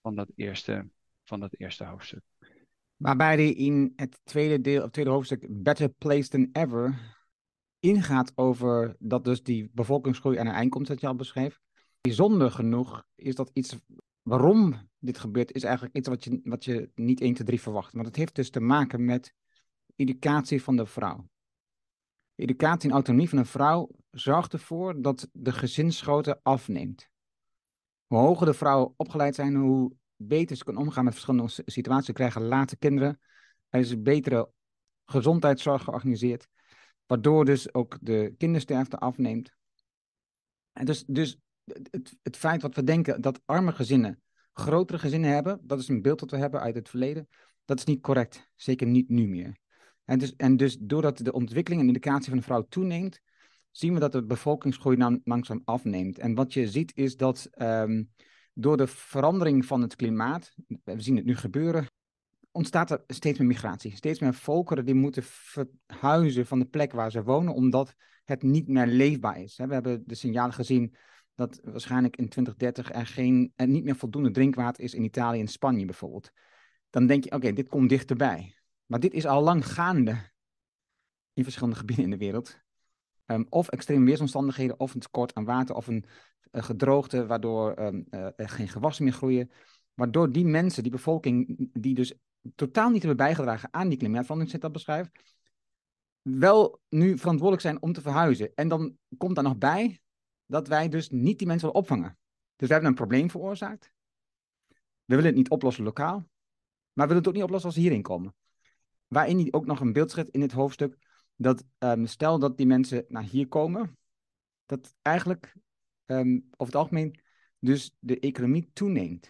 van 0.01 0.15
dat 0.15 0.31
eerste, 0.35 0.89
van 1.25 1.41
dat 1.41 1.55
eerste 1.59 1.85
hoofdstuk. 1.85 2.23
Waarbij 2.97 3.35
hij 3.35 3.51
in 3.51 3.93
het 3.97 4.21
tweede 4.25 4.61
deel, 4.61 4.83
het 4.83 4.93
tweede 4.93 5.11
hoofdstuk, 5.11 5.47
Better 5.51 5.89
Place 5.89 6.29
Than 6.29 6.49
Ever, 6.53 7.15
ingaat 7.81 8.33
over 8.35 8.97
dat 8.99 9.25
dus 9.25 9.43
die 9.43 9.71
bevolkingsgroei 9.73 10.39
aan 10.39 10.47
een 10.47 10.53
eind 10.53 10.71
komt, 10.71 10.87
dat 10.87 11.01
je 11.01 11.07
al 11.07 11.17
beschreef. 11.17 11.61
Bijzonder 12.01 12.51
genoeg 12.51 13.05
is 13.15 13.35
dat 13.35 13.51
iets 13.53 13.77
waarom 14.23 14.89
dit 14.99 15.19
gebeurt, 15.19 15.53
is 15.53 15.63
eigenlijk 15.63 15.97
iets 15.97 16.09
wat 16.09 16.25
je, 16.25 16.41
wat 16.45 16.65
je 16.65 16.91
niet 16.95 17.21
1, 17.21 17.35
2, 17.35 17.47
3 17.47 17.61
verwacht. 17.61 17.93
Maar 17.93 18.05
dat 18.05 18.17
heeft 18.17 18.35
dus 18.35 18.51
te 18.51 18.61
maken 18.61 19.05
met 19.05 19.35
educatie 19.97 20.63
van 20.63 20.77
de 20.77 20.87
vrouw. 20.87 21.29
Educatie 22.35 22.89
en 22.89 22.95
autonomie 22.95 23.29
van 23.29 23.39
een 23.39 23.47
vrouw 23.47 23.91
zorgt 24.11 24.53
ervoor 24.53 25.03
dat 25.03 25.29
de 25.33 25.53
gezinsgrootte 25.53 26.41
afneemt. 26.43 27.09
Hoe 28.07 28.19
hoger 28.19 28.47
de 28.47 28.55
vrouwen 28.55 28.95
opgeleid 28.97 29.35
zijn, 29.35 29.55
hoe 29.55 29.93
beter 30.17 30.57
ze 30.57 30.65
kunnen 30.65 30.83
omgaan 30.83 31.05
met 31.05 31.13
verschillende 31.13 31.53
situaties. 31.67 32.07
Ze 32.07 32.13
krijgen 32.13 32.43
later 32.43 32.79
kinderen. 32.79 33.21
Er 33.69 33.81
is 33.81 34.03
betere 34.03 34.51
gezondheidszorg 35.05 35.85
georganiseerd. 35.85 36.49
Waardoor 37.07 37.45
dus 37.45 37.75
ook 37.75 37.99
de 38.01 38.35
kindersterfte 38.39 38.99
afneemt. 38.99 39.55
En 40.73 40.85
dus, 40.85 41.05
dus 41.07 41.39
het, 41.91 42.17
het 42.23 42.37
feit 42.37 42.63
wat 42.63 42.75
we 42.75 42.85
denken 42.85 43.21
dat 43.21 43.41
arme 43.45 43.73
gezinnen 43.73 44.23
grotere 44.55 44.99
gezinnen 44.99 45.31
hebben, 45.31 45.61
dat 45.63 45.79
is 45.79 45.89
een 45.89 46.03
beeld 46.03 46.19
dat 46.19 46.31
we 46.31 46.37
hebben 46.37 46.61
uit 46.61 46.75
het 46.75 46.89
verleden, 46.89 47.29
dat 47.65 47.79
is 47.79 47.85
niet 47.85 48.01
correct. 48.01 48.51
Zeker 48.57 48.87
niet 48.87 49.09
nu 49.09 49.29
meer. 49.29 49.59
En 50.05 50.19
dus, 50.19 50.37
en 50.37 50.57
dus 50.57 50.77
doordat 50.81 51.19
de 51.19 51.33
ontwikkeling 51.33 51.83
en 51.83 51.87
indicatie 51.87 52.29
van 52.29 52.39
de 52.39 52.45
vrouw 52.45 52.67
toeneemt, 52.69 53.21
zien 53.71 53.95
we 53.95 54.01
dat 54.01 54.13
de 54.13 54.25
bevolkingsgroei 54.25 55.21
langzaam 55.25 55.63
afneemt. 55.65 56.19
En 56.19 56.35
wat 56.35 56.53
je 56.53 56.69
ziet 56.69 56.93
is 56.95 57.17
dat 57.17 57.51
um, 57.59 58.11
door 58.55 58.77
de 58.77 58.87
verandering 58.87 59.65
van 59.65 59.83
het 59.83 59.97
klimaat, 59.97 60.55
we 60.85 61.01
zien 61.01 61.17
het 61.17 61.25
nu 61.25 61.37
gebeuren, 61.37 61.87
ontstaat 62.51 62.91
er 62.91 63.03
steeds 63.07 63.39
meer 63.39 63.49
migratie. 63.49 63.97
Steeds 63.97 64.21
meer 64.21 64.35
volkeren 64.35 64.85
die 64.85 64.95
moeten 64.95 65.23
verhuizen 65.25 66.47
van 66.47 66.59
de 66.59 66.65
plek 66.65 66.93
waar 66.93 67.11
ze 67.11 67.23
wonen, 67.23 67.55
omdat 67.55 67.95
het 68.25 68.43
niet 68.43 68.69
meer 68.69 68.87
leefbaar 68.87 69.41
is. 69.41 69.57
We 69.57 69.73
hebben 69.73 70.03
de 70.07 70.15
signalen 70.15 70.55
gezien 70.55 70.95
dat 71.35 71.61
waarschijnlijk 71.65 72.17
in 72.17 72.29
2030 72.29 72.93
er, 72.93 73.07
geen, 73.07 73.53
er 73.57 73.69
niet 73.69 73.85
meer 73.85 73.97
voldoende 73.97 74.31
drinkwater 74.31 74.85
is 74.85 74.95
in 74.95 75.05
Italië 75.05 75.41
en 75.41 75.49
Spanje 75.49 75.85
bijvoorbeeld. 75.85 76.31
Dan 76.91 77.07
denk 77.07 77.25
je, 77.25 77.33
oké, 77.33 77.53
dit 77.53 77.69
komt 77.69 77.89
dichterbij. 77.89 78.55
Maar 78.87 79.01
dit 79.01 79.13
is 79.13 79.27
al 79.27 79.43
lang 79.43 79.67
gaande 79.67 80.31
in 81.33 81.43
verschillende 81.43 81.79
gebieden 81.81 82.05
in 82.05 82.11
de 82.11 82.17
wereld. 82.17 82.63
Um, 83.27 83.47
of 83.49 83.69
extreme 83.69 84.05
weersomstandigheden, 84.05 84.81
of 84.81 84.95
een 84.95 85.01
tekort 85.01 85.35
aan 85.35 85.45
water, 85.45 85.75
of 85.75 85.87
een 85.87 86.05
gedroogte, 86.53 87.27
waardoor 87.27 87.79
uh, 87.79 87.89
er 88.37 88.49
geen 88.49 88.69
gewassen 88.69 89.05
meer 89.05 89.13
groeien. 89.13 89.51
Waardoor 89.95 90.33
die 90.33 90.45
mensen, 90.45 90.83
die 90.83 90.93
bevolking, 90.93 91.69
die 91.73 91.95
dus 91.95 92.15
totaal 92.55 92.91
niet 92.91 92.99
hebben 92.99 93.17
bijgedragen 93.17 93.69
aan 93.73 93.89
die 93.89 93.99
klimaatverandering, 93.99 94.51
zit 94.51 94.61
dat 94.61 94.73
beschrijft, 94.73 95.35
wel 96.23 96.81
nu 96.89 97.19
verantwoordelijk 97.19 97.63
zijn 97.63 97.83
om 97.83 97.93
te 97.93 98.01
verhuizen. 98.01 98.55
En 98.55 98.69
dan 98.69 98.99
komt 99.17 99.35
daar 99.35 99.45
nog 99.45 99.59
bij 99.59 100.01
dat 100.47 100.69
wij 100.69 100.89
dus 100.89 101.11
niet 101.11 101.39
die 101.39 101.47
mensen 101.47 101.67
willen 101.67 101.83
opvangen. 101.83 102.19
Dus 102.57 102.69
we 102.69 102.73
hebben 102.73 102.91
een 102.91 102.97
probleem 102.97 103.31
veroorzaakt. 103.31 103.93
We 105.05 105.15
willen 105.15 105.25
het 105.25 105.35
niet 105.35 105.51
oplossen 105.51 105.85
lokaal, 105.85 106.17
maar 106.93 107.07
we 107.07 107.15
willen 107.15 107.17
het 107.17 107.27
ook 107.27 107.35
niet 107.35 107.43
oplossen 107.43 107.69
als 107.69 107.79
ze 107.79 107.85
hierin 107.85 108.03
komen. 108.03 108.35
Waarin 109.09 109.39
hij 109.39 109.49
ook 109.53 109.67
nog 109.67 109.81
een 109.81 109.93
beeld 109.93 110.11
schetst 110.11 110.35
in 110.35 110.41
dit 110.41 110.53
hoofdstuk, 110.53 110.97
dat 111.37 111.65
um, 111.79 112.07
stel 112.07 112.39
dat 112.39 112.57
die 112.57 112.67
mensen 112.67 113.05
naar 113.09 113.23
hier 113.23 113.49
komen, 113.49 113.99
dat 114.67 114.95
eigenlijk 115.03 115.55
um, 116.07 116.47
over 116.51 116.73
het 116.73 116.75
algemeen 116.75 117.21
dus 117.59 117.97
de 117.99 118.19
economie 118.21 118.71
toeneemt. 118.73 119.29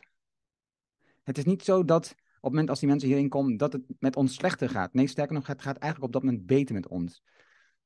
Het 1.23 1.39
is 1.39 1.45
niet 1.45 1.65
zo 1.65 1.85
dat 1.85 2.11
op 2.11 2.51
het 2.51 2.51
moment 2.51 2.71
als 2.71 2.79
die 2.79 2.89
mensen 2.89 3.09
hierin 3.09 3.29
komen, 3.29 3.57
dat 3.57 3.73
het 3.73 3.83
met 3.99 4.17
ons 4.17 4.35
slechter 4.35 4.69
gaat. 4.69 4.95
Nee, 4.95 5.07
sterker 5.07 5.35
nog, 5.35 5.47
het 5.47 5.63
gaat 5.63 5.77
eigenlijk 5.77 6.15
op 6.15 6.21
dat 6.21 6.31
moment 6.31 6.47
beter 6.47 6.75
met 6.75 6.89
ons. 6.89 7.23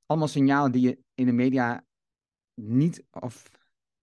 Allemaal 0.07 0.29
signalen 0.29 0.73
die 0.73 0.83
je 0.83 0.99
in 1.15 1.27
de 1.27 1.33
media 1.33 1.85
niet 2.55 3.05
of 3.11 3.51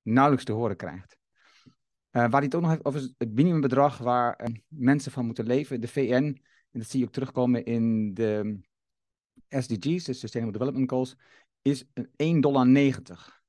nauwelijks 0.01 0.45
te 0.45 0.51
horen 0.51 0.75
krijgt. 0.75 1.17
Uh, 1.65 2.21
waar 2.21 2.31
hij 2.31 2.43
het 2.43 2.55
ook 2.55 2.61
nog 2.61 2.69
heeft 2.69 2.85
over 2.85 3.13
het 3.17 3.33
minimumbedrag 3.33 3.97
waar 3.97 4.41
uh, 4.41 4.55
mensen 4.67 5.11
van 5.11 5.25
moeten 5.25 5.45
leven. 5.45 5.81
De 5.81 5.87
VN, 5.87 6.41
en 6.75 6.81
dat 6.81 6.89
zie 6.89 6.99
je 6.99 7.05
ook 7.05 7.11
terugkomen 7.11 7.65
in 7.65 8.13
de 8.13 8.59
SDG's, 9.49 10.03
de 10.03 10.13
Sustainable 10.13 10.57
Development 10.57 10.89
Goals, 10.89 11.15
is 11.61 11.85
1,90 11.85 12.39
dollar. 12.39 13.43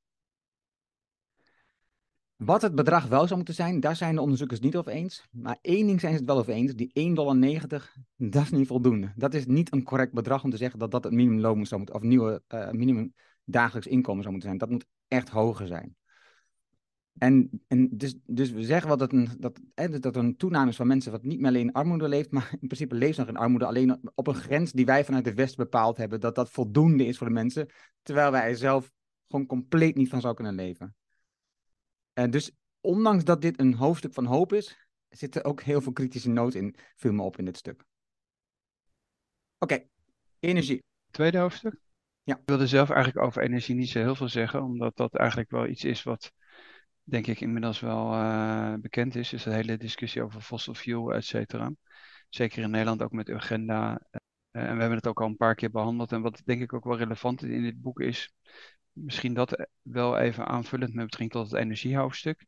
Wat 2.37 2.63
het 2.63 2.75
bedrag 2.75 3.07
wel 3.07 3.25
zou 3.25 3.37
moeten 3.37 3.55
zijn, 3.55 3.81
daar 3.81 3.97
zijn 3.97 4.15
de 4.15 4.21
onderzoekers 4.21 4.61
niet 4.61 4.77
over 4.77 4.93
eens. 4.93 5.27
Maar 5.31 5.59
één 5.61 5.87
ding 5.87 6.01
zijn 6.01 6.13
ze 6.13 6.19
het 6.19 6.27
wel 6.29 6.39
over 6.39 6.53
eens, 6.53 6.75
die 6.75 6.91
1,90 7.09 7.13
dollar, 7.13 7.93
dat 8.17 8.43
is 8.43 8.51
niet 8.51 8.67
voldoende. 8.67 9.13
Dat 9.17 9.35
is 9.35 9.47
niet 9.47 9.73
een 9.73 9.83
correct 9.83 10.13
bedrag 10.13 10.45
om 10.45 10.51
te 10.51 10.57
zeggen 10.57 10.79
dat 10.79 10.91
dat 10.91 11.05
het 11.05 11.13
minimumloon 11.13 11.67
zou 11.67 11.81
moeten, 11.81 11.97
of 11.97 12.03
nieuwe 12.03 12.43
uh, 12.49 12.71
minimum 12.71 13.15
dagelijks 13.45 13.89
inkomen 13.89 14.23
zou 14.23 14.35
moeten 14.35 14.49
zijn. 14.49 14.61
Dat 14.61 14.71
moet 14.71 14.87
echt 15.09 15.29
hoger 15.29 15.67
zijn. 15.67 15.97
En, 17.19 17.51
en 17.67 17.89
dus, 17.97 18.15
dus 18.27 18.51
we 18.51 18.65
zeggen 18.65 18.89
wel 18.89 18.97
dat, 18.97 19.13
een, 19.13 19.29
dat, 19.39 19.61
hè, 19.75 19.99
dat 19.99 20.17
er 20.17 20.23
een 20.23 20.37
toename 20.37 20.71
is 20.71 20.77
van 20.77 20.87
mensen 20.87 21.13
wat 21.13 21.23
niet 21.23 21.39
meer 21.39 21.49
alleen 21.49 21.67
in 21.67 21.73
armoede 21.73 22.09
leeft, 22.09 22.31
maar 22.31 22.49
in 22.61 22.69
principe 22.69 22.95
leeft 22.95 23.19
nog 23.19 23.29
in 23.29 23.37
armoede, 23.37 23.67
alleen 23.67 24.01
op 24.15 24.27
een 24.27 24.35
grens 24.35 24.73
die 24.73 24.85
wij 24.85 25.05
vanuit 25.05 25.27
het 25.27 25.35
Westen 25.35 25.65
bepaald 25.65 25.97
hebben, 25.97 26.21
dat 26.21 26.35
dat 26.35 26.51
voldoende 26.51 27.07
is 27.07 27.19
voor 27.19 27.27
de 27.27 27.33
mensen, 27.33 27.69
terwijl 28.03 28.31
wij 28.31 28.49
er 28.49 28.57
zelf 28.57 28.93
gewoon 29.29 29.47
compleet 29.47 29.97
niet 29.97 30.09
van 30.09 30.21
zouden 30.21 30.45
kunnen 30.45 30.67
leven. 30.67 30.97
En 32.13 32.31
dus 32.31 32.51
ondanks 32.81 33.25
dat 33.25 33.43
dit 33.43 33.61
een 33.61 33.75
hoofdstuk 33.75 34.15
van 34.15 34.25
hoop 34.25 34.53
is, 34.53 34.89
zit 35.09 35.35
er 35.35 35.45
ook 35.45 35.63
heel 35.63 35.81
veel 35.81 35.93
kritische 35.93 36.31
noot 36.31 36.55
in, 36.55 36.77
viel 36.97 37.13
me 37.13 37.23
op 37.23 37.39
in 37.39 37.45
dit 37.45 37.57
stuk. 37.57 37.85
Oké, 39.59 39.89
energie. 40.39 40.83
Tweede 41.11 41.39
hoofdstuk? 41.39 41.77
Ja. 42.23 42.37
Ik 42.37 42.43
wilde 42.45 42.67
zelf 42.67 42.91
eigenlijk 42.91 43.27
over 43.27 43.43
energie 43.43 43.75
niet 43.75 43.89
zo 43.89 43.99
heel 43.99 44.15
veel 44.15 44.29
zeggen, 44.29 44.63
omdat 44.63 44.97
dat 44.97 45.15
eigenlijk 45.15 45.51
wel 45.51 45.67
iets 45.67 45.85
is 45.85 46.03
wat, 46.03 46.33
denk 47.09 47.27
ik, 47.27 47.41
inmiddels 47.41 47.81
wel 47.81 48.13
uh, 48.13 48.75
bekend 48.75 49.15
is. 49.15 49.29
Dus 49.29 49.43
de 49.43 49.53
hele 49.53 49.77
discussie 49.77 50.23
over 50.23 50.41
fossil 50.41 50.75
fuel, 50.75 51.15
et 51.15 51.25
cetera. 51.25 51.73
Zeker 52.29 52.63
in 52.63 52.71
Nederland 52.71 53.03
ook 53.03 53.13
met 53.13 53.29
Urgenda. 53.29 53.91
Uh, 53.91 54.21
en 54.51 54.75
we 54.75 54.81
hebben 54.81 54.99
het 54.99 55.07
ook 55.07 55.21
al 55.21 55.27
een 55.27 55.37
paar 55.37 55.55
keer 55.55 55.71
behandeld. 55.71 56.13
En 56.13 56.23
wat 56.23 56.43
denk 56.45 56.61
ik 56.63 56.73
ook 56.73 56.85
wel 56.85 56.97
relevant 56.97 57.43
in 57.43 57.63
dit 57.63 57.81
boek 57.81 58.01
is, 58.01 58.33
misschien 58.93 59.35
dat 59.35 59.67
wel 59.83 60.19
even 60.19 60.47
aanvullend 60.47 60.95
met 60.95 61.05
betrekking 61.05 61.31
tot 61.31 61.51
het 61.51 61.61
energiehoofdstuk. 61.61 62.47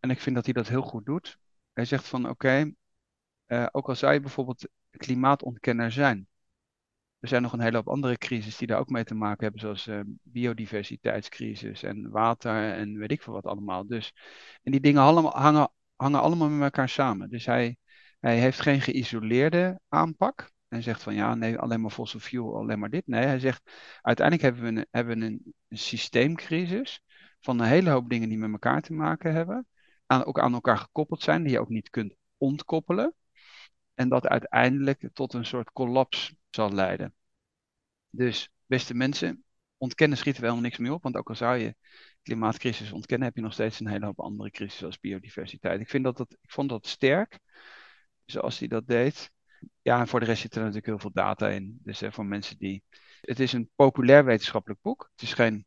En 0.00 0.10
ik 0.10 0.20
vind 0.20 0.34
dat 0.36 0.44
hij 0.44 0.54
dat 0.54 0.68
heel 0.68 0.82
goed 0.82 1.06
doet. 1.06 1.38
Hij 1.72 1.84
zegt 1.84 2.08
van 2.08 2.28
oké, 2.28 2.72
ook 3.70 3.88
al 3.88 3.94
zou 3.94 4.12
je 4.12 4.20
bijvoorbeeld 4.20 4.68
klimaatontkenner 4.90 5.92
zijn, 5.92 6.28
er 7.26 7.32
zijn 7.32 7.42
nog 7.42 7.52
een 7.52 7.60
hele 7.60 7.76
hoop 7.76 7.88
andere 7.88 8.18
crises 8.18 8.56
die 8.56 8.66
daar 8.66 8.78
ook 8.78 8.88
mee 8.88 9.04
te 9.04 9.14
maken 9.14 9.42
hebben, 9.42 9.60
zoals 9.60 9.86
uh, 9.86 10.00
biodiversiteitscrisis 10.22 11.82
en 11.82 12.10
water 12.10 12.72
en 12.72 12.98
weet 12.98 13.10
ik 13.10 13.22
veel 13.22 13.32
wat 13.32 13.46
allemaal. 13.46 13.86
Dus, 13.86 14.14
en 14.62 14.72
die 14.72 14.80
dingen 14.80 15.02
hangen, 15.02 15.70
hangen 15.96 16.20
allemaal 16.20 16.48
met 16.48 16.62
elkaar 16.62 16.88
samen. 16.88 17.30
Dus 17.30 17.46
hij, 17.46 17.76
hij 18.20 18.38
heeft 18.38 18.60
geen 18.60 18.80
geïsoleerde 18.80 19.80
aanpak. 19.88 20.50
En 20.68 20.82
zegt 20.82 21.02
van 21.02 21.14
ja, 21.14 21.34
nee, 21.34 21.58
alleen 21.58 21.80
maar 21.80 21.90
fossil 21.90 22.20
fuel, 22.20 22.56
alleen 22.56 22.78
maar 22.78 22.90
dit. 22.90 23.06
Nee, 23.06 23.24
hij 23.24 23.38
zegt 23.38 23.62
uiteindelijk 24.02 24.46
hebben 24.46 24.74
we 24.74 24.80
een, 24.80 24.86
hebben 24.90 25.20
een 25.20 25.54
systeemcrisis 25.68 27.00
van 27.40 27.60
een 27.60 27.66
hele 27.66 27.90
hoop 27.90 28.08
dingen 28.10 28.28
die 28.28 28.38
met 28.38 28.50
elkaar 28.52 28.82
te 28.82 28.92
maken 28.92 29.32
hebben. 29.32 29.66
Aan, 30.06 30.24
ook 30.24 30.40
aan 30.40 30.54
elkaar 30.54 30.78
gekoppeld 30.78 31.22
zijn, 31.22 31.42
die 31.42 31.52
je 31.52 31.60
ook 31.60 31.68
niet 31.68 31.90
kunt 31.90 32.14
ontkoppelen. 32.36 33.14
En 33.96 34.08
dat 34.08 34.26
uiteindelijk 34.26 35.08
tot 35.12 35.32
een 35.32 35.46
soort 35.46 35.72
collaps 35.72 36.34
zal 36.50 36.72
leiden. 36.72 37.14
Dus, 38.10 38.50
beste 38.66 38.94
mensen, 38.94 39.44
ontkennen 39.76 40.18
schieten 40.18 40.42
we 40.42 40.48
helemaal 40.48 40.68
niks 40.68 40.80
meer 40.80 40.92
op. 40.92 41.02
Want 41.02 41.16
ook 41.16 41.28
al 41.28 41.34
zou 41.34 41.56
je 41.56 41.76
klimaatcrisis 42.22 42.92
ontkennen, 42.92 43.26
heb 43.26 43.36
je 43.36 43.42
nog 43.42 43.52
steeds 43.52 43.80
een 43.80 43.88
hele 43.88 44.04
hoop 44.04 44.20
andere 44.20 44.50
crisis 44.50 44.84
als 44.84 45.00
biodiversiteit. 45.00 45.80
Ik, 45.80 45.88
vind 45.88 46.04
dat 46.04 46.16
dat, 46.16 46.32
ik 46.40 46.50
vond 46.50 46.68
dat 46.68 46.86
sterk, 46.86 47.38
zoals 48.24 48.58
hij 48.58 48.68
dat 48.68 48.86
deed. 48.86 49.30
Ja, 49.82 50.00
en 50.00 50.08
voor 50.08 50.20
de 50.20 50.26
rest 50.26 50.40
zit 50.40 50.54
er 50.54 50.60
natuurlijk 50.60 50.86
heel 50.86 50.98
veel 50.98 51.12
data 51.12 51.48
in. 51.48 51.78
Dus 51.82 52.02
voor 52.06 52.26
mensen 52.26 52.58
die. 52.58 52.82
Het 53.20 53.40
is 53.40 53.52
een 53.52 53.70
populair 53.74 54.24
wetenschappelijk 54.24 54.80
boek. 54.82 55.10
Het 55.12 55.22
is 55.22 55.32
geen, 55.32 55.66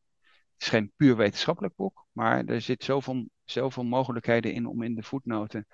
is 0.57 0.67
geen 0.67 0.91
puur 0.95 1.15
wetenschappelijk 1.17 1.75
boek, 1.75 2.07
maar 2.12 2.45
er 2.45 2.62
zit 2.62 2.83
zoveel, 2.83 3.29
zoveel 3.43 3.83
mogelijkheden 3.83 4.53
in 4.53 4.65
om 4.65 4.81
in 4.83 4.95
de 4.95 5.03
voetnoten 5.03 5.67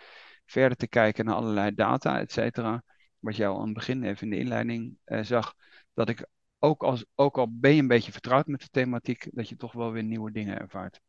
verder 0.45 0.77
te 0.77 0.87
kijken 0.87 1.25
naar 1.25 1.35
allerlei 1.35 1.73
data, 1.73 2.19
et 2.19 2.31
cetera. 2.31 2.83
Wat 3.19 3.39
al 3.39 3.59
aan 3.59 3.65
het 3.65 3.73
begin 3.73 4.03
even 4.03 4.23
in 4.23 4.29
de 4.29 4.39
inleiding 4.39 4.97
eh, 5.03 5.23
zag, 5.23 5.55
dat 5.93 6.09
ik 6.09 6.27
ook, 6.59 6.83
als, 6.83 7.05
ook 7.15 7.37
al 7.37 7.57
ben 7.57 7.73
je 7.73 7.81
een 7.81 7.87
beetje 7.87 8.11
vertrouwd 8.11 8.47
met 8.47 8.61
de 8.61 8.69
thematiek, 8.71 9.27
dat 9.31 9.49
je 9.49 9.55
toch 9.55 9.73
wel 9.73 9.91
weer 9.91 10.03
nieuwe 10.03 10.31
dingen 10.31 10.59
ervaart. 10.59 11.01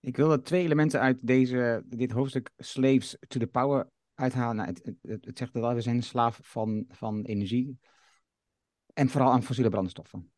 Ik 0.00 0.16
wil 0.16 0.32
er 0.32 0.42
twee 0.42 0.64
elementen 0.64 1.00
uit 1.00 1.18
deze, 1.20 1.82
dit 1.86 2.10
hoofdstuk 2.10 2.50
Slaves 2.56 3.16
to 3.28 3.38
the 3.38 3.46
Power 3.46 3.88
uithalen. 4.14 4.56
Nou, 4.56 4.68
het, 4.68 4.92
het, 5.02 5.24
het, 5.24 5.38
zegt 5.38 5.52
dat 5.52 5.74
we 5.74 5.80
zijn 5.80 6.02
slaaf 6.02 6.38
van, 6.42 6.84
van 6.88 7.24
energie 7.24 7.78
en 8.92 9.08
vooral 9.08 9.32
aan 9.32 9.42
fossiele 9.42 9.70
brandstoffen. 9.70 10.32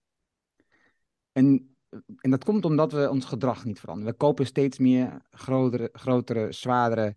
En, 1.32 1.76
en 2.16 2.30
dat 2.30 2.44
komt 2.44 2.64
omdat 2.64 2.92
we 2.92 3.10
ons 3.10 3.24
gedrag 3.24 3.64
niet 3.64 3.80
veranderen. 3.80 4.12
We 4.12 4.18
kopen 4.18 4.46
steeds 4.46 4.78
meer 4.78 5.26
grotere, 5.30 5.88
grotere 5.92 6.52
zwaardere 6.52 7.16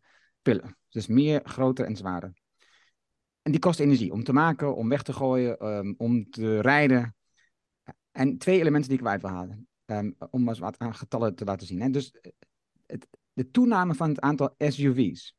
Dus 0.90 1.08
meer, 1.08 1.42
groter 1.44 1.86
en 1.86 1.96
zwaarder. 1.96 2.34
En 3.42 3.52
die 3.52 3.60
kost 3.60 3.80
energie 3.80 4.12
om 4.12 4.24
te 4.24 4.34
maken, 4.34 4.76
om 4.76 4.90
weg 4.90 5.04
te 5.04 5.14
gooien, 5.14 5.66
um, 5.68 5.96
om 5.98 6.30
te 6.30 6.62
rijden. 6.62 7.16
En 8.12 8.38
twee 8.38 8.60
elementen 8.60 8.90
die 8.90 8.98
ik 8.98 9.04
eruit 9.06 9.22
wil 9.22 9.32
halen. 9.32 9.68
Um, 9.86 10.16
om 10.30 10.48
eens 10.48 10.60
wat 10.60 10.78
aan 10.78 10.96
getallen 10.96 11.36
te 11.36 11.46
laten 11.46 11.68
zien. 11.68 11.82
Hè. 11.82 11.90
Dus 11.90 12.16
het, 12.86 13.08
de 13.34 13.52
toename 13.52 13.94
van 13.96 14.10
het 14.10 14.20
aantal 14.20 14.56
SUV's. 14.58 15.36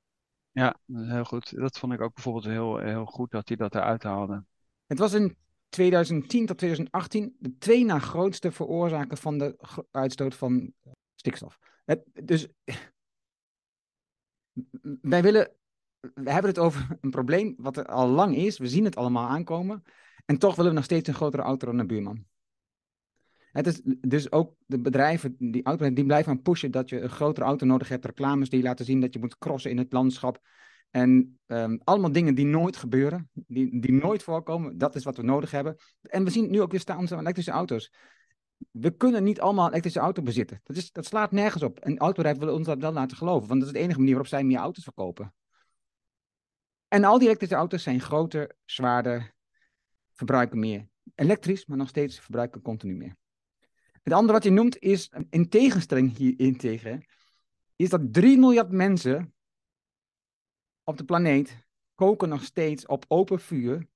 Ja, 0.52 0.76
heel 0.93 1.25
goed. 1.25 1.57
Dat 1.57 1.79
vond 1.79 1.93
ik 1.93 2.00
ook 2.00 2.14
bijvoorbeeld 2.14 2.45
heel, 2.45 2.79
heel 2.79 3.05
goed 3.05 3.31
dat 3.31 3.49
hij 3.49 3.57
dat 3.57 3.75
eruit 3.75 4.02
haalde. 4.02 4.45
Het 4.87 4.99
was 4.99 5.12
in 5.12 5.37
2010 5.69 6.47
tot 6.47 6.59
2018 6.59 7.37
de 7.38 7.57
twee 7.59 7.85
na 7.85 7.99
grootste 7.99 8.52
veroorzaker 8.52 9.17
van 9.17 9.38
de 9.38 9.57
uitstoot 9.90 10.35
van 10.35 10.73
stikstof. 11.14 11.59
Het, 11.85 12.05
dus 12.25 12.49
wij 15.00 15.22
willen, 15.22 15.50
we 16.00 16.30
hebben 16.30 16.50
het 16.50 16.58
over 16.58 16.99
een 17.00 17.10
probleem 17.10 17.54
wat 17.56 17.76
er 17.76 17.87
al 17.87 18.08
lang 18.08 18.37
is. 18.37 18.58
We 18.58 18.68
zien 18.68 18.84
het 18.84 18.96
allemaal 18.96 19.28
aankomen. 19.28 19.82
En 20.26 20.38
toch 20.38 20.54
willen 20.54 20.70
we 20.70 20.76
nog 20.76 20.84
steeds 20.84 21.08
een 21.08 21.14
grotere 21.14 21.42
auto 21.42 21.72
dan 21.72 21.87
buurman. 21.87 22.25
Het 23.52 23.66
is 23.66 23.80
dus 24.00 24.32
ook 24.32 24.54
de 24.66 24.80
bedrijven, 24.80 25.34
die 25.38 25.49
autobedrijven, 25.49 25.94
die 25.94 26.04
blijven 26.04 26.32
aan 26.32 26.42
pushen 26.42 26.70
dat 26.70 26.88
je 26.88 27.00
een 27.00 27.10
grotere 27.10 27.46
auto 27.46 27.66
nodig 27.66 27.88
hebt. 27.88 28.04
Reclames 28.04 28.49
die 28.49 28.62
laten 28.62 28.84
zien 28.84 29.00
dat 29.00 29.12
je 29.12 29.18
moet 29.20 29.38
crossen 29.38 29.70
in 29.70 29.78
het 29.78 29.92
landschap. 29.92 30.40
En 30.90 31.38
um, 31.46 31.80
allemaal 31.84 32.12
dingen 32.12 32.34
die 32.34 32.46
nooit 32.46 32.76
gebeuren, 32.76 33.30
die, 33.32 33.80
die 33.80 33.92
nooit 33.92 34.22
voorkomen. 34.22 34.78
Dat 34.78 34.94
is 34.94 35.04
wat 35.04 35.16
we 35.16 35.22
nodig 35.22 35.50
hebben. 35.50 35.76
En 36.02 36.25
we 36.25 36.30
zien 36.30 36.50
nu 36.50 36.60
ook 36.60 36.70
weer 36.70 36.80
staan 36.80 36.99
onze 36.99 37.16
elektrische 37.16 37.50
auto's. 37.50 37.92
We 38.71 38.97
kunnen 38.97 39.25
niet 39.25 39.40
allemaal 39.40 39.64
een 39.64 39.71
elektrische 39.71 40.00
auto 40.00 40.23
bezitten. 40.23 40.61
Dat, 40.64 40.76
is, 40.76 40.93
dat 40.93 41.07
slaat 41.07 41.33
nergens 41.33 41.62
op. 41.62 41.79
En 41.79 41.99
autobedrijven 41.99 42.40
willen 42.40 42.57
ons 42.57 42.67
dat 42.67 42.79
wel 42.79 42.93
laten 42.93 43.17
geloven. 43.17 43.49
Want 43.49 43.61
dat 43.61 43.69
is 43.69 43.75
de 43.75 43.81
enige 43.81 43.99
manier 43.99 44.14
waarop 44.14 44.31
zij 44.31 44.45
meer 44.45 44.59
auto's 44.59 44.85
verkopen. 44.85 45.35
En 46.88 47.05
al 47.05 47.19
die 47.19 47.26
elektrische 47.26 47.57
auto's 47.57 47.83
zijn 47.83 48.00
groter, 48.00 48.57
zwaarder, 48.64 49.35
verbruiken 50.12 50.59
meer. 50.59 50.88
Elektrisch, 51.14 51.67
maar 51.67 51.76
nog 51.76 51.88
steeds 51.88 52.21
verbruiken 52.21 52.62
continu 52.62 52.95
meer. 52.95 53.17
Het 54.02 54.12
andere 54.12 54.33
wat 54.33 54.45
je 54.45 54.50
noemt 54.50 54.79
is, 54.79 55.12
in 55.31 55.49
tegenstelling 55.49 56.17
hierin 56.17 56.57
tegen, 56.57 57.07
is 57.76 57.88
dat 57.88 58.12
3 58.12 58.38
miljard 58.38 58.71
mensen 58.71 59.35
op 60.85 60.97
de 60.97 61.05
planeet 61.05 61.67
koken 61.95 62.29
nog 62.29 62.45
steeds 62.45 62.87
op 62.87 63.05
open 63.09 63.40
vuur 63.40 63.87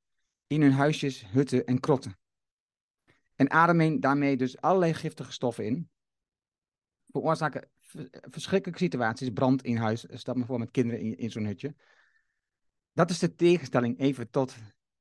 in 0.47 0.63
hun 0.63 0.73
huisjes, 0.73 1.27
hutten 1.31 1.67
en 1.67 1.81
krotten. 1.81 2.19
En 3.37 3.51
ademen 3.51 4.01
daarmee 4.01 4.37
dus 4.37 4.61
allerlei 4.61 4.95
giftige 4.95 5.33
stoffen 5.33 5.65
in. 5.65 5.89
Veroorzaken 7.11 7.69
verschrikkelijke 8.31 8.83
situaties, 8.83 9.31
brand 9.31 9.63
in 9.63 9.77
huis, 9.77 10.07
stel 10.09 10.35
me 10.35 10.45
voor 10.45 10.59
met 10.59 10.71
kinderen 10.71 11.19
in, 11.19 11.31
zo'n 11.31 11.45
hutje. 11.45 11.75
Dat 12.93 13.11
is 13.11 13.19
de 13.19 13.35
tegenstelling 13.35 13.99
even 13.99 14.31
tot. 14.31 14.55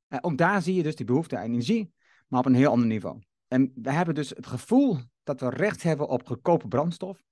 Eh, 0.07 0.19
ook 0.21 0.37
daar 0.37 0.61
zie 0.61 0.75
je 0.75 0.83
dus 0.83 0.95
die 0.95 1.05
behoefte 1.05 1.37
aan 1.37 1.43
energie, 1.43 1.93
maar 2.27 2.39
op 2.39 2.45
een 2.45 2.53
heel 2.53 2.71
ander 2.71 2.87
niveau. 2.87 3.21
En 3.47 3.71
we 3.75 3.91
hebben 3.91 4.15
dus 4.15 4.29
het 4.29 4.47
gevoel 4.47 4.97
dat 5.23 5.39
we 5.39 5.49
recht 5.49 5.83
hebben 5.83 6.07
op 6.07 6.25
goedkope 6.25 6.67
brandstof. 6.67 7.23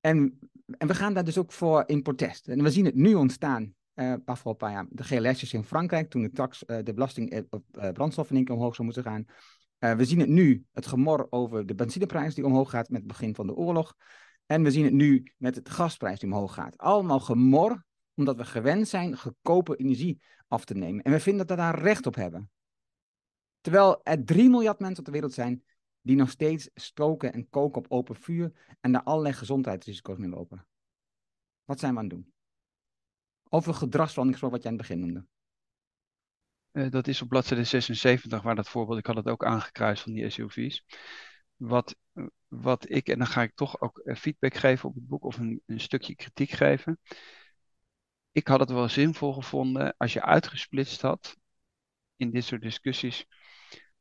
En, 0.00 0.38
en 0.78 0.86
we 0.86 0.94
gaan 0.94 1.14
daar 1.14 1.24
dus 1.24 1.38
ook 1.38 1.52
voor 1.52 1.82
in 1.86 2.02
protest. 2.02 2.48
En 2.48 2.62
we 2.62 2.70
zien 2.70 2.84
het 2.84 2.94
nu 2.94 3.14
ontstaan, 3.14 3.74
uh, 3.94 4.14
afgelopen 4.24 4.66
paar 4.66 4.76
jaar, 4.76 4.86
de 4.90 5.04
GLS'jes 5.04 5.52
in 5.52 5.64
Frankrijk, 5.64 6.10
toen 6.10 6.22
de, 6.22 6.30
tax, 6.30 6.62
uh, 6.66 6.78
de 6.82 6.94
belasting 6.94 7.46
op 7.50 7.64
uh, 7.72 7.90
brandstoffen 7.90 8.36
in 8.36 8.50
omhoog 8.50 8.74
zou 8.74 8.84
moeten 8.84 9.04
gaan. 9.04 9.26
We 9.80 10.04
zien 10.04 10.18
het 10.18 10.28
nu, 10.28 10.64
het 10.72 10.86
gemor 10.86 11.26
over 11.30 11.66
de 11.66 11.74
benzineprijs 11.74 12.34
die 12.34 12.44
omhoog 12.44 12.70
gaat 12.70 12.88
met 12.88 12.98
het 12.98 13.08
begin 13.08 13.34
van 13.34 13.46
de 13.46 13.54
oorlog. 13.54 13.94
En 14.46 14.62
we 14.62 14.70
zien 14.70 14.84
het 14.84 14.92
nu 14.92 15.32
met 15.36 15.54
het 15.54 15.68
gasprijs 15.68 16.20
die 16.20 16.30
omhoog 16.30 16.54
gaat. 16.54 16.78
Allemaal 16.78 17.20
gemor, 17.20 17.84
omdat 18.14 18.36
we 18.36 18.44
gewend 18.44 18.88
zijn 18.88 19.18
goedkope 19.18 19.76
energie 19.76 20.20
af 20.48 20.64
te 20.64 20.74
nemen. 20.74 21.04
En 21.04 21.12
we 21.12 21.20
vinden 21.20 21.46
dat 21.46 21.56
we 21.56 21.62
daar 21.62 21.78
recht 21.78 22.06
op 22.06 22.14
hebben. 22.14 22.50
Terwijl 23.60 24.00
er 24.02 24.24
3 24.24 24.50
miljard 24.50 24.78
mensen 24.78 24.98
op 24.98 25.04
de 25.04 25.12
wereld 25.12 25.32
zijn 25.32 25.64
die 26.00 26.16
nog 26.16 26.30
steeds 26.30 26.70
stoken 26.74 27.32
en 27.32 27.48
koken 27.48 27.78
op 27.78 27.90
open 27.90 28.16
vuur 28.16 28.76
en 28.80 28.92
daar 28.92 29.02
allerlei 29.02 29.34
gezondheidsrisico's 29.34 30.18
mee 30.18 30.28
lopen. 30.28 30.66
Wat 31.64 31.78
zijn 31.78 31.92
we 31.92 31.98
aan 31.98 32.04
het 32.04 32.14
doen? 32.14 32.32
Over 33.48 33.74
gedragsverandering 33.74 34.40
gesproken 34.40 34.56
wat 34.56 34.62
jij 34.62 34.72
aan 34.72 34.78
het 34.78 34.88
begin 34.88 35.00
noemde. 35.00 35.26
Uh, 36.72 36.90
dat 36.90 37.06
is 37.06 37.22
op 37.22 37.28
bladzijde 37.28 37.64
76 37.64 38.42
waar 38.42 38.54
dat 38.54 38.68
voorbeeld, 38.68 38.98
ik 38.98 39.06
had 39.06 39.16
het 39.16 39.28
ook 39.28 39.44
aangekruist 39.44 40.02
van 40.02 40.12
die 40.12 40.30
SUV's. 40.30 40.84
Wat, 41.56 41.96
wat 42.48 42.90
ik, 42.90 43.08
en 43.08 43.18
dan 43.18 43.26
ga 43.26 43.42
ik 43.42 43.54
toch 43.54 43.80
ook 43.80 43.98
eh, 43.98 44.16
feedback 44.16 44.54
geven 44.54 44.88
op 44.88 44.94
het 44.94 45.06
boek 45.06 45.24
of 45.24 45.38
een, 45.38 45.62
een 45.66 45.80
stukje 45.80 46.14
kritiek 46.14 46.50
geven. 46.50 46.98
Ik 48.32 48.48
had 48.48 48.60
het 48.60 48.70
wel 48.70 48.88
zinvol 48.88 49.32
gevonden 49.32 49.94
als 49.96 50.12
je 50.12 50.22
uitgesplitst 50.22 51.00
had 51.00 51.36
in 52.16 52.30
dit 52.30 52.44
soort 52.44 52.62
discussies 52.62 53.26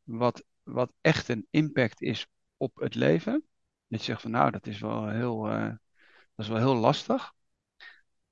wat, 0.03 0.43
wat 0.63 0.93
echt 1.01 1.27
een 1.29 1.47
impact 1.49 2.01
is 2.01 2.27
op 2.57 2.75
het 2.75 2.95
leven. 2.95 3.43
Dat 3.87 4.01
zegt 4.01 4.21
van 4.21 4.31
nou, 4.31 4.51
dat 4.51 4.67
is 4.67 4.79
wel 4.79 5.09
heel, 5.09 5.43
dat 6.35 6.45
is 6.45 6.47
wel 6.47 6.57
heel 6.57 6.75
lastig. 6.75 7.33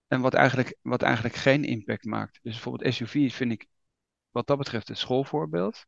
En 0.08 0.21
wat 0.21 0.34
eigenlijk, 0.34 0.78
wat 0.82 1.02
eigenlijk 1.02 1.36
geen 1.36 1.63
impact 1.63 2.06
maakt. 2.06 2.39
Dus 2.41 2.54
bijvoorbeeld 2.54 2.93
SUV's 2.93 3.36
vind 3.36 3.52
ik 3.52 3.67
wat 4.38 4.47
dat 4.47 4.58
betreft 4.58 4.88
het 4.88 4.97
schoolvoorbeeld. 4.97 5.86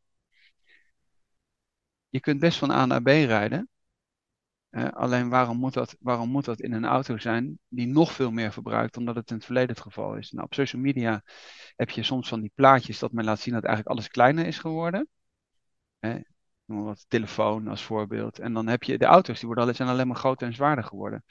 Je 2.10 2.20
kunt 2.20 2.40
best 2.40 2.58
van 2.58 2.72
A 2.72 2.86
naar 2.86 3.02
B 3.02 3.08
rijden. 3.08 3.70
Uh, 4.72 4.90
alleen 4.90 5.30
waarom 5.30 5.58
moet, 5.58 5.74
dat, 5.74 5.96
waarom 6.00 6.30
moet 6.30 6.46
dat 6.46 6.60
in 6.60 6.74
een 6.74 6.86
auto 6.86 7.18
zijn 7.18 7.60
die 7.68 7.88
nog 7.88 8.12
veel 8.12 8.32
meer 8.32 8.52
verbruikt 8.52 8.94
dan 8.94 9.06
dat 9.06 9.16
het 9.16 9.30
in 9.30 9.36
het 9.36 9.46
verleden 9.46 9.70
het 9.70 9.80
geval 9.80 10.16
is? 10.16 10.32
Nou, 10.32 10.46
op 10.46 10.54
social 10.54 10.82
media 10.82 11.24
heb 11.76 11.90
je 11.90 12.04
soms 12.04 12.28
van 12.30 12.42
die 12.42 12.52
plaatjes 12.56 13.00
dat 13.00 13.12
men 13.12 13.26
laat 13.26 13.40
zien 13.40 13.54
dat 13.54 13.64
eigenlijk 13.64 13.96
alles 13.96 14.10
kleiner 14.10 14.46
is 14.46 14.60
geworden. 14.60 15.08
Hè, 16.00 16.20
noem 16.66 16.84
wat 16.84 17.06
telefoon 17.08 17.68
als 17.68 17.84
voorbeeld. 17.84 18.40
En 18.40 18.54
dan 18.54 18.68
heb 18.68 18.84
je 18.84 18.98
de 18.98 19.06
auto's, 19.06 19.40
die 19.40 19.48
worden, 19.48 19.76
zijn 19.76 19.90
alleen 19.90 20.08
maar 20.08 20.16
groter 20.16 20.48
en 20.48 20.54
zwaarder 20.54 20.84
geworden. 20.84 21.24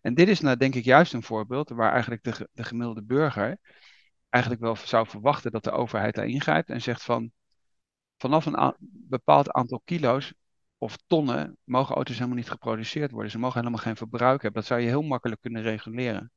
En 0.00 0.14
dit 0.14 0.28
is 0.28 0.40
nou 0.40 0.56
denk 0.56 0.74
ik 0.74 0.84
juist 0.84 1.12
een 1.12 1.22
voorbeeld 1.22 1.68
waar 1.68 1.92
eigenlijk 1.92 2.22
de, 2.22 2.48
de 2.52 2.64
gemiddelde 2.64 3.02
burger 3.02 3.58
eigenlijk 4.32 4.62
wel 4.62 4.76
zou 4.76 5.06
verwachten 5.08 5.50
dat 5.50 5.64
de 5.64 5.70
overheid 5.70 6.14
daar 6.14 6.26
ingrijpt 6.26 6.70
en 6.70 6.82
zegt 6.82 7.02
van 7.02 7.32
vanaf 8.16 8.46
een 8.46 8.74
bepaald 9.08 9.50
aantal 9.50 9.80
kilo's 9.84 10.32
of 10.78 10.96
tonnen 11.06 11.56
mogen 11.64 11.94
auto's 11.94 12.14
helemaal 12.14 12.36
niet 12.36 12.50
geproduceerd 12.50 13.10
worden. 13.10 13.30
Ze 13.30 13.38
mogen 13.38 13.58
helemaal 13.58 13.82
geen 13.82 13.96
verbruik 13.96 14.42
hebben. 14.42 14.60
Dat 14.60 14.70
zou 14.70 14.80
je 14.80 14.88
heel 14.88 15.02
makkelijk 15.02 15.40
kunnen 15.40 15.62
reguleren. 15.62 16.32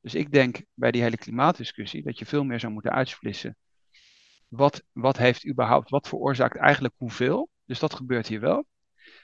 Dus 0.00 0.14
ik 0.14 0.32
denk 0.32 0.64
bij 0.74 0.90
die 0.90 1.02
hele 1.02 1.16
klimaatdiscussie 1.16 2.02
dat 2.02 2.18
je 2.18 2.26
veel 2.26 2.44
meer 2.44 2.60
zou 2.60 2.72
moeten 2.72 2.92
uitsplissen 2.92 3.56
wat, 4.48 4.82
wat 4.92 5.16
heeft 5.16 5.46
überhaupt, 5.46 5.90
wat 5.90 6.08
veroorzaakt 6.08 6.56
eigenlijk 6.56 6.94
hoeveel? 6.96 7.50
Dus 7.64 7.78
dat 7.78 7.94
gebeurt 7.94 8.26
hier 8.26 8.40
wel. 8.40 8.66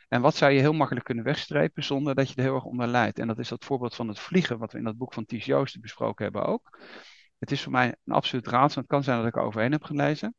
En 0.09 0.20
wat 0.20 0.37
zou 0.37 0.53
je 0.53 0.61
heel 0.61 0.73
makkelijk 0.73 1.07
kunnen 1.07 1.25
wegstrepen 1.25 1.85
zonder 1.85 2.14
dat 2.14 2.29
je 2.29 2.35
er 2.37 2.42
heel 2.42 2.55
erg 2.55 2.64
onder 2.64 2.87
leidt? 2.87 3.18
En 3.18 3.27
dat 3.27 3.38
is 3.38 3.49
dat 3.49 3.64
voorbeeld 3.64 3.94
van 3.94 4.09
het 4.09 4.18
vliegen, 4.18 4.59
wat 4.59 4.73
we 4.73 4.79
in 4.79 4.85
dat 4.85 4.96
boek 4.96 5.12
van 5.12 5.25
Ties 5.25 5.79
besproken 5.81 6.25
hebben 6.25 6.44
ook. 6.44 6.79
Het 7.40 7.50
is 7.50 7.62
voor 7.62 7.72
mij 7.72 7.96
een 8.05 8.14
absoluut 8.14 8.46
raadsel. 8.46 8.81
Het 8.81 8.90
kan 8.90 9.03
zijn 9.03 9.18
dat 9.18 9.26
ik 9.26 9.37
er 9.37 9.42
overheen 9.42 9.72
heb 9.72 9.83
gelezen. 9.85 10.35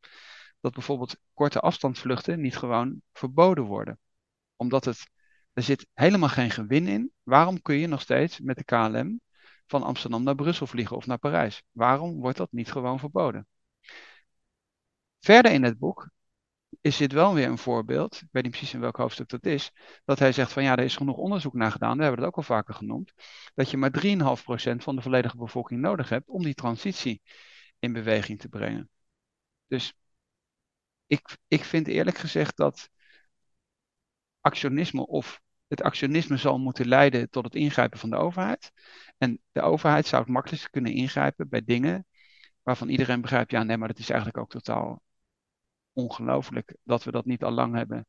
Dat 0.60 0.74
bijvoorbeeld 0.74 1.18
korte 1.34 1.60
afstandsvluchten 1.60 2.42
niet 2.42 2.58
gewoon 2.58 3.02
verboden 3.14 3.64
worden. 3.64 4.00
Omdat 4.56 4.86
het, 4.86 5.10
er 5.54 5.64
zit 5.64 5.88
helemaal 5.94 6.30
geen 6.30 6.52
gewin 6.52 6.88
in. 6.88 7.12
Waarom 7.24 7.62
kun 7.62 7.76
je 7.76 7.88
nog 7.88 8.02
steeds 8.02 8.40
met 8.40 8.58
de 8.58 8.64
KLM 8.64 9.22
van 9.68 9.84
Amsterdam 9.84 10.24
naar 10.24 10.36
Brussel 10.36 10.68
vliegen 10.68 10.96
of 10.96 11.06
naar 11.06 11.18
Parijs? 11.18 11.64
Waarom 11.72 12.20
wordt 12.20 12.38
dat 12.38 12.52
niet 12.52 12.72
gewoon 12.72 13.00
verboden? 13.00 13.48
Verder 15.20 15.52
in 15.52 15.64
het 15.64 15.78
boek 15.80 16.10
is 16.82 16.98
dit 16.98 17.12
wel 17.12 17.34
weer 17.34 17.48
een 17.48 17.58
voorbeeld, 17.58 18.22
ik 18.22 18.28
weet 18.32 18.44
niet 18.44 18.52
precies 18.52 18.74
in 18.74 18.80
welk 18.80 18.98
hoofdstuk 18.98 19.30
dat 19.30 19.46
is, 19.46 19.72
dat 20.06 20.20
hij 20.20 20.32
zegt 20.32 20.52
van 20.52 20.64
ja, 20.64 20.76
er 20.76 20.84
is 20.84 20.96
genoeg 20.96 21.18
onderzoek 21.18 21.54
naar 21.54 21.72
gedaan, 21.72 21.98
we 21.98 22.04
hebben 22.04 22.20
het 22.22 22.30
ook 22.30 22.38
al 22.38 22.44
vaker 22.44 22.74
genoemd, 22.74 23.14
dat 23.54 23.70
je 23.72 23.78
maar 23.78 23.92
3,5% 24.06 24.84
van 24.84 24.96
de 24.96 25.02
volledige 25.02 25.38
bevolking 25.38 25.82
nodig 25.82 26.10
hebt 26.10 26.30
om 26.30 26.44
die 26.44 26.54
transitie 26.54 27.22
in 27.80 27.94
beweging 27.94 28.40
te 28.40 28.50
brengen. 28.50 28.90
Dus 29.68 29.94
ik, 31.08 31.38
ik 31.48 31.64
vind 31.64 31.88
eerlijk 31.88 32.18
gezegd 32.18 32.58
dat 32.58 32.90
actionisme 34.42 35.08
of 35.08 35.42
het 35.68 35.82
actionisme 35.82 36.38
zal 36.38 36.58
moeten 36.60 36.88
leiden 36.88 37.30
tot 37.30 37.44
het 37.44 37.56
ingrijpen 37.56 38.00
van 38.00 38.10
de 38.10 38.16
overheid. 38.16 38.72
En 39.18 39.42
de 39.52 39.62
overheid 39.62 40.08
zou 40.08 40.22
het 40.22 40.32
makkelijkst 40.32 40.70
kunnen 40.70 40.94
ingrijpen 40.94 41.50
bij 41.50 41.64
dingen 41.64 42.06
waarvan 42.64 42.90
iedereen 42.90 43.22
begrijpt, 43.22 43.52
ja 43.52 43.64
nee, 43.64 43.78
maar 43.78 43.88
dat 43.88 44.00
is 44.00 44.10
eigenlijk 44.10 44.40
ook 44.40 44.50
totaal 44.50 45.02
ongelooflijk 45.94 46.76
dat 46.84 47.04
we 47.04 47.12
dat 47.12 47.26
niet 47.26 47.44
al 47.44 47.52
lang 47.52 47.76
hebben, 47.76 48.06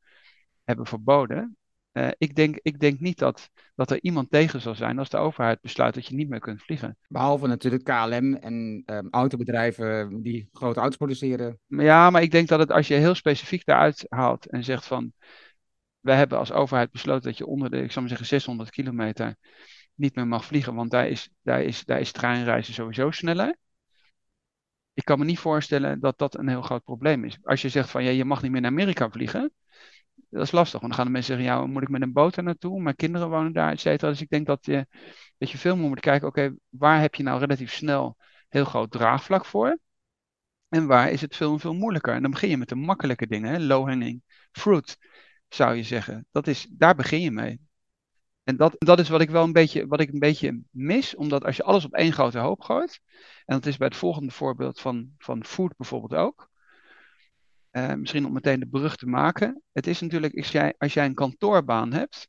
hebben 0.64 0.86
verboden. 0.86 1.56
Uh, 1.92 2.08
ik, 2.18 2.34
denk, 2.34 2.58
ik 2.62 2.78
denk 2.78 3.00
niet 3.00 3.18
dat, 3.18 3.50
dat 3.74 3.90
er 3.90 4.02
iemand 4.02 4.30
tegen 4.30 4.60
zal 4.60 4.74
zijn 4.74 4.98
als 4.98 5.08
de 5.08 5.16
overheid 5.16 5.60
besluit 5.60 5.94
dat 5.94 6.06
je 6.06 6.14
niet 6.14 6.28
meer 6.28 6.40
kunt 6.40 6.62
vliegen. 6.62 6.96
Behalve 7.08 7.46
natuurlijk 7.46 7.84
KLM 7.84 8.34
en 8.34 8.82
um, 8.86 9.08
autobedrijven 9.10 10.22
die 10.22 10.48
grote 10.52 10.80
auto's 10.80 10.96
produceren. 10.96 11.58
Ja, 11.66 12.10
maar 12.10 12.22
ik 12.22 12.30
denk 12.30 12.48
dat 12.48 12.58
het 12.58 12.70
als 12.70 12.88
je 12.88 12.94
heel 12.94 13.14
specifiek 13.14 13.64
daaruit 13.64 14.06
haalt 14.08 14.46
en 14.46 14.64
zegt 14.64 14.86
van... 14.86 15.12
Wij 16.00 16.16
hebben 16.16 16.38
als 16.38 16.52
overheid 16.52 16.90
besloten 16.90 17.22
dat 17.22 17.38
je 17.38 17.46
onder 17.46 17.70
de, 17.70 17.76
ik 17.76 17.90
zou 17.90 18.00
maar 18.00 18.08
zeggen, 18.08 18.26
600 18.26 18.70
kilometer 18.70 19.36
niet 19.94 20.14
meer 20.14 20.26
mag 20.26 20.44
vliegen, 20.44 20.74
want 20.74 20.90
daar 20.90 21.08
is, 21.08 21.30
daar 21.42 21.62
is, 21.62 21.84
daar 21.84 22.00
is 22.00 22.12
treinreizen 22.12 22.74
sowieso 22.74 23.10
sneller. 23.10 23.56
Ik 24.94 25.04
kan 25.04 25.18
me 25.18 25.24
niet 25.24 25.38
voorstellen 25.38 26.00
dat 26.00 26.18
dat 26.18 26.38
een 26.38 26.48
heel 26.48 26.62
groot 26.62 26.84
probleem 26.84 27.24
is. 27.24 27.38
Als 27.42 27.62
je 27.62 27.68
zegt 27.68 27.90
van 27.90 28.04
ja, 28.04 28.10
je 28.10 28.24
mag 28.24 28.42
niet 28.42 28.50
meer 28.50 28.60
naar 28.60 28.70
Amerika 28.70 29.10
vliegen, 29.10 29.52
dat 30.28 30.42
is 30.42 30.50
lastig. 30.50 30.80
Want 30.80 30.92
dan 30.92 30.94
gaan 30.94 31.06
de 31.06 31.12
mensen 31.12 31.36
zeggen, 31.36 31.54
ja, 31.54 31.66
moet 31.66 31.82
ik 31.82 31.88
met 31.88 32.02
een 32.02 32.12
boot 32.12 32.36
er 32.36 32.42
naartoe? 32.42 32.80
Mijn 32.80 32.96
kinderen 32.96 33.28
wonen 33.30 33.52
daar, 33.52 33.70
et 33.70 33.80
cetera. 33.80 34.10
Dus 34.10 34.20
ik 34.20 34.28
denk 34.28 34.46
dat 34.46 34.66
je, 34.66 34.86
dat 35.38 35.50
je 35.50 35.58
veel 35.58 35.76
meer 35.76 35.88
moet 35.88 36.00
kijken, 36.00 36.28
oké, 36.28 36.54
waar 36.68 37.00
heb 37.00 37.14
je 37.14 37.22
nou 37.22 37.40
relatief 37.40 37.72
snel 37.72 38.16
heel 38.48 38.64
groot 38.64 38.90
draagvlak 38.90 39.44
voor? 39.44 39.78
En 40.68 40.86
waar 40.86 41.10
is 41.10 41.20
het 41.20 41.36
veel, 41.36 41.58
veel 41.58 41.74
moeilijker? 41.74 42.14
En 42.14 42.22
dan 42.22 42.30
begin 42.30 42.48
je 42.48 42.56
met 42.56 42.68
de 42.68 42.74
makkelijke 42.74 43.26
dingen, 43.26 43.66
low 43.66 43.88
hanging 43.88 44.22
fruit, 44.52 44.98
zou 45.48 45.74
je 45.74 45.82
zeggen. 45.82 46.26
Dat 46.30 46.46
is, 46.46 46.66
daar 46.70 46.94
begin 46.94 47.20
je 47.20 47.30
mee. 47.30 47.60
En 48.44 48.56
dat, 48.56 48.74
dat 48.78 48.98
is 48.98 49.08
wat 49.08 49.20
ik 49.20 49.30
wel 49.30 49.44
een 49.44 49.52
beetje, 49.52 49.86
wat 49.86 50.00
ik 50.00 50.12
een 50.12 50.18
beetje 50.18 50.62
mis, 50.70 51.14
omdat 51.14 51.44
als 51.44 51.56
je 51.56 51.62
alles 51.62 51.84
op 51.84 51.92
één 51.92 52.12
grote 52.12 52.38
hoop 52.38 52.60
gooit, 52.60 53.00
en 53.44 53.56
dat 53.56 53.66
is 53.66 53.76
bij 53.76 53.86
het 53.86 53.96
volgende 53.96 54.32
voorbeeld 54.32 54.80
van, 54.80 55.14
van 55.18 55.44
food 55.44 55.76
bijvoorbeeld 55.76 56.14
ook, 56.14 56.50
uh, 57.72 57.94
misschien 57.94 58.26
om 58.26 58.32
meteen 58.32 58.60
de 58.60 58.66
brug 58.66 58.96
te 58.96 59.06
maken. 59.06 59.62
Het 59.72 59.86
is 59.86 60.00
natuurlijk, 60.00 60.36
als 60.36 60.52
jij, 60.52 60.74
als 60.78 60.94
jij 60.94 61.04
een 61.04 61.14
kantoorbaan 61.14 61.92
hebt, 61.92 62.28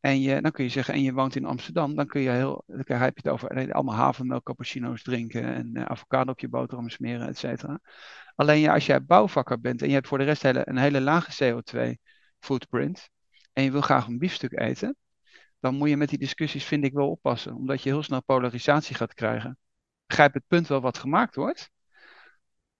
en 0.00 0.20
je, 0.20 0.40
dan 0.40 0.50
kun 0.50 0.64
je 0.64 0.70
zeggen, 0.70 0.94
en 0.94 1.02
je 1.02 1.12
woont 1.12 1.36
in 1.36 1.44
Amsterdam, 1.44 1.94
dan 1.94 2.06
kun 2.06 2.20
je 2.20 2.30
heel, 2.30 2.64
dan 2.66 2.98
heb 2.98 3.18
je 3.18 3.22
het 3.22 3.32
over 3.32 3.72
allemaal 3.72 3.94
havermelk, 3.94 4.44
cappuccino's 4.44 5.02
drinken 5.02 5.44
en 5.44 5.70
uh, 5.72 5.84
avocado 5.84 6.30
op 6.30 6.40
je 6.40 6.48
boterham 6.48 6.88
smeren, 6.88 7.28
et 7.28 7.38
cetera. 7.38 7.80
Alleen 8.34 8.68
als 8.68 8.86
jij 8.86 9.04
bouwvakker 9.04 9.60
bent 9.60 9.82
en 9.82 9.88
je 9.88 9.94
hebt 9.94 10.08
voor 10.08 10.18
de 10.18 10.24
rest 10.24 10.42
hele, 10.42 10.68
een 10.68 10.76
hele 10.76 11.00
lage 11.00 11.54
CO2 11.54 11.78
footprint, 12.38 13.08
en 13.52 13.62
je 13.62 13.70
wil 13.70 13.80
graag 13.80 14.06
een 14.06 14.18
biefstuk 14.18 14.58
eten, 14.58 14.96
dan 15.60 15.74
moet 15.74 15.88
je 15.88 15.96
met 15.96 16.08
die 16.08 16.18
discussies, 16.18 16.64
vind 16.64 16.84
ik, 16.84 16.92
wel 16.92 17.10
oppassen, 17.10 17.54
omdat 17.54 17.82
je 17.82 17.88
heel 17.88 18.02
snel 18.02 18.22
polarisatie 18.22 18.96
gaat 18.96 19.14
krijgen. 19.14 19.58
Begrijp 20.06 20.34
het 20.34 20.46
punt 20.46 20.66
wel 20.68 20.80
wat 20.80 20.98
gemaakt 20.98 21.34
wordt. 21.34 21.70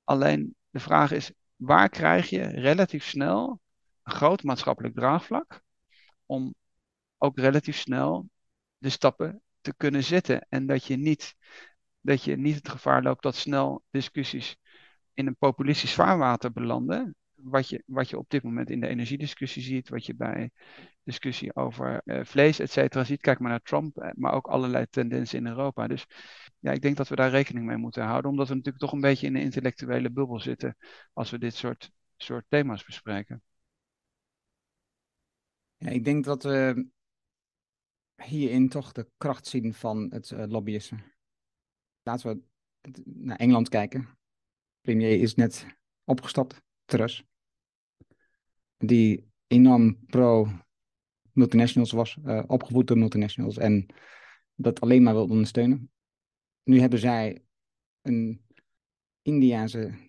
Alleen 0.05 0.55
de 0.71 0.81
vraag 0.81 1.11
is, 1.11 1.33
waar 1.57 1.89
krijg 1.89 2.29
je 2.31 2.43
relatief 2.43 3.05
snel 3.05 3.61
een 4.03 4.13
groot 4.13 4.43
maatschappelijk 4.43 4.95
draagvlak 4.95 5.61
om 6.27 6.55
ook 7.19 7.39
relatief 7.39 7.77
snel 7.77 8.29
de 8.79 8.89
stappen 8.89 9.43
te 9.61 9.75
kunnen 9.77 10.05
zetten. 10.05 10.47
En 10.49 10.67
dat 10.67 10.85
je 10.85 10.97
niet, 10.97 11.35
dat 12.01 12.25
je 12.25 12.37
niet 12.37 12.55
het 12.55 12.69
gevaar 12.69 13.03
loopt 13.03 13.23
dat 13.23 13.37
snel 13.37 13.83
discussies 13.91 14.57
in 15.15 15.27
een 15.27 15.37
populistisch 15.37 15.93
zwaarwater 15.93 16.53
belanden. 16.53 17.17
Wat 17.43 17.69
je, 17.69 17.83
wat 17.87 18.11
je 18.11 18.19
op 18.19 18.31
dit 18.31 18.43
moment 18.43 18.71
in 18.71 18.81
de 18.81 18.87
energiediscussie 18.87 19.63
ziet, 19.63 19.89
wat 19.89 20.07
je 20.07 20.15
bij 20.15 20.51
discussie 21.03 21.55
over 21.55 22.03
uh, 22.05 22.25
vlees, 22.25 22.59
et 22.59 22.71
cetera, 22.71 23.05
ziet. 23.05 23.21
Kijk 23.21 23.39
maar 23.39 23.51
naar 23.51 23.63
Trump, 23.63 23.99
eh, 23.99 24.11
maar 24.15 24.33
ook 24.33 24.47
allerlei 24.47 24.87
tendensen 24.87 25.39
in 25.39 25.47
Europa. 25.47 25.87
Dus 25.87 26.07
ja, 26.59 26.73
ik 26.73 26.83
denk 26.83 26.97
dat 26.97 27.09
we 27.09 27.17
daar 27.17 27.31
rekening 27.31 27.67
mee 27.67 27.77
moeten 27.77 28.05
houden, 28.05 28.31
omdat 28.31 28.49
we 28.49 28.55
natuurlijk 28.55 28.83
toch 28.83 28.93
een 28.93 29.01
beetje 29.01 29.27
in 29.27 29.37
een 29.37 29.43
intellectuele 29.43 30.11
bubbel 30.11 30.41
zitten 30.41 30.77
als 31.13 31.31
we 31.31 31.39
dit 31.39 31.55
soort, 31.55 31.91
soort 32.17 32.45
thema's 32.49 32.85
bespreken. 32.85 33.43
Ja, 35.77 35.89
ik 35.91 36.05
denk 36.05 36.25
dat 36.25 36.43
we 36.43 36.89
hierin 38.23 38.69
toch 38.69 38.93
de 38.93 39.09
kracht 39.17 39.47
zien 39.47 39.75
van 39.75 40.07
het 40.11 40.31
uh, 40.31 40.45
lobbyisme. 40.47 40.99
Laten 42.03 42.31
we 42.31 42.43
naar 43.05 43.37
Engeland 43.37 43.69
kijken. 43.69 44.01
De 44.01 44.81
premier 44.81 45.21
is 45.21 45.35
net 45.35 45.67
opgestapt, 46.05 46.63
Truss. 46.85 47.29
Die 48.85 49.31
enorm 49.47 50.07
pro 50.07 50.49
multinationals 51.33 51.93
was, 51.93 52.17
uh, 52.25 52.43
opgevoed 52.47 52.87
door 52.87 52.99
multinationals 52.99 53.59
en 53.59 53.87
dat 54.55 54.81
alleen 54.81 55.03
maar 55.03 55.15
wil 55.15 55.29
ondersteunen. 55.29 55.91
Nu 56.63 56.81
hebben 56.81 56.99
zij 56.99 57.45
een 58.03 58.47
Indiase 59.23 60.09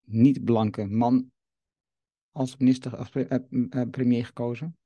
niet-blanke 0.00 0.84
man 0.84 1.32
als 2.30 2.56
minister, 2.56 2.96
als 2.96 3.08
pre 3.08 3.46
uh, 3.50 3.82
premier 3.90 4.26
gekozen. 4.26 4.78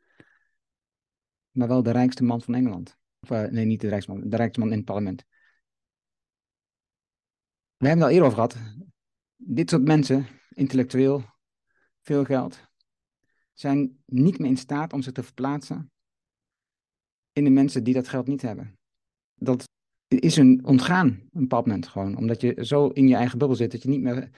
Maar 1.51 1.69
wel 1.69 1.83
de 1.83 1.91
rijkste 1.91 2.25
man 2.25 2.43
van 2.43 2.55
Engeland. 2.55 2.99
Of, 3.21 3.29
nee, 3.29 3.65
niet 3.65 3.81
de 3.81 3.89
rijkste 3.89 4.13
man, 4.13 4.29
de 4.29 4.37
rijkste 4.37 4.61
man 4.61 4.71
in 4.71 4.77
het 4.77 4.85
parlement. 4.85 5.25
We 7.77 7.87
hebben 7.87 8.07
het 8.07 8.07
al 8.07 8.23
eerder 8.23 8.25
over 8.25 8.53
gehad. 8.53 8.85
Dit 9.37 9.71
soort 9.71 9.85
mensen, 9.85 10.27
intellectueel, 10.55 11.25
veel 12.01 12.25
geld, 12.25 12.73
zijn 13.55 14.03
niet 14.07 14.38
meer 14.38 14.51
in 14.51 14.57
staat 14.57 14.93
om 14.93 15.03
zich 15.03 15.12
te 15.12 15.23
verplaatsen 15.23 15.90
in 17.33 17.45
de 17.45 17.51
mensen 17.51 17.85
die 17.85 17.95
dat 17.95 18.09
geld 18.09 18.27
niet 18.27 18.43
hebben. 18.43 18.79
Dat 19.35 19.69
is 20.09 20.37
een 20.37 20.64
ontgaan, 20.64 21.07
een 21.07 21.40
bepaald 21.40 21.67
moment 21.67 21.87
gewoon. 21.87 22.17
Omdat 22.17 22.40
je 22.40 22.64
zo 22.64 22.88
in 22.88 23.09
je 23.09 23.14
eigen 23.14 23.38
bubbel 23.38 23.57
zit 23.57 23.73
dat 23.73 23.83
je 23.83 23.88
niet 23.88 24.01
meer 24.01 24.31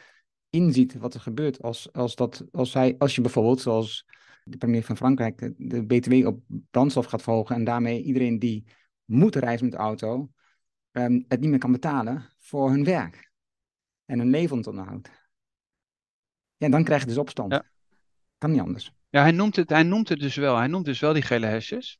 inziet 0.50 0.94
wat 0.94 1.14
er 1.14 1.20
gebeurt. 1.20 1.62
Als, 1.62 1.92
als, 1.92 2.14
dat, 2.14 2.44
als, 2.50 2.74
hij, 2.74 2.94
als 2.98 3.14
je 3.14 3.20
bijvoorbeeld, 3.20 3.61
zoals 3.61 4.07
de 4.44 4.57
premier 4.57 4.83
van 4.83 4.96
Frankrijk, 4.96 5.52
de 5.57 5.87
BTW 5.87 6.26
op 6.26 6.42
brandstof 6.70 7.07
gaat 7.07 7.22
volgen 7.22 7.57
en 7.57 7.64
daarmee 7.64 8.02
iedereen 8.02 8.38
die 8.38 8.64
moet 9.05 9.37
reizen 9.37 9.66
met 9.66 9.74
de 9.74 9.83
auto, 9.83 10.31
um, 10.92 11.24
het 11.29 11.40
niet 11.40 11.50
meer 11.50 11.59
kan 11.59 11.72
betalen 11.72 12.24
voor 12.38 12.70
hun 12.70 12.85
werk 12.85 13.31
en 14.05 14.18
hun 14.18 14.31
levensonderhoud. 14.31 15.11
Ja, 16.57 16.68
dan 16.68 16.85
krijg 16.85 17.00
je 17.00 17.07
dus 17.07 17.18
opstand. 17.18 17.52
Ja. 17.52 17.64
Kan 18.38 18.50
niet 18.50 18.61
anders. 18.61 18.94
Ja, 19.16 19.22
hij 19.22 19.33
noemt, 19.33 19.57
het, 19.57 19.68
hij 19.68 19.83
noemt 19.83 20.09
het 20.09 20.20
dus 20.20 20.37
wel. 20.37 20.57
Hij 20.57 20.66
noemt 20.66 20.85
dus 20.85 21.00
wel 21.00 21.12
die 21.12 21.22
gele 21.22 21.46
hesjes. 21.46 21.98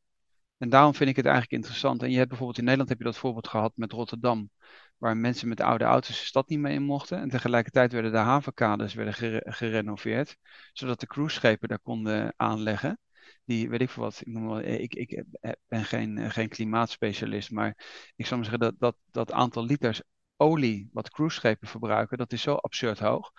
En 0.59 0.69
daarom 0.69 0.95
vind 0.95 1.11
ik 1.11 1.17
het 1.17 1.25
eigenlijk 1.25 1.55
interessant. 1.55 2.03
En 2.03 2.11
je 2.11 2.17
hebt 2.17 2.29
bijvoorbeeld 2.29 2.59
in 2.59 2.65
Nederland 2.65 2.91
heb 2.91 2.99
je 2.99 3.05
dat 3.05 3.17
voorbeeld 3.17 3.49
gehad 3.49 3.73
met 3.77 3.93
Rotterdam, 3.93 4.51
waar 4.99 5.17
mensen 5.17 5.49
met 5.49 5.61
oude 5.61 5.85
auto's 5.85 6.19
de 6.19 6.25
stad 6.25 6.49
niet 6.49 6.59
mee 6.59 6.75
in 6.75 6.83
mochten. 6.83 7.19
En 7.19 7.29
tegelijkertijd 7.29 7.93
werden 7.93 8.13
de 8.13 8.19
havenkades 8.19 8.95
werden 8.95 9.43
gerenoveerd, 9.53 10.37
zodat 10.73 11.01
de 11.01 11.07
cruiseschepen 11.07 11.69
daar 11.69 11.79
konden 11.79 12.35
aanleggen. 12.37 12.99
Die, 13.45 13.69
weet 13.69 13.81
ik 13.81 13.91
veel 13.91 14.03
wat, 14.03 14.21
ik, 14.21 14.27
noem 14.27 14.47
wel, 14.47 14.61
ik, 14.61 14.95
ik 14.95 15.25
ben 15.69 15.85
geen, 15.85 16.31
geen 16.31 16.49
klimaatspecialist, 16.49 17.51
maar 17.51 17.69
ik 18.17 18.27
zou 18.27 18.41
maar 18.41 18.51
zeggen 18.51 18.67
dat, 18.67 18.75
dat 18.79 18.97
dat 19.11 19.33
aantal 19.33 19.65
liters 19.65 20.03
olie 20.37 20.89
wat 20.93 21.11
cruiseschepen 21.11 21.69
verbruiken, 21.69 22.19
dat 22.19 22.33
is 22.33 22.43
zo 22.43 22.55
absurd 22.55 22.99
hoog. 22.99 23.33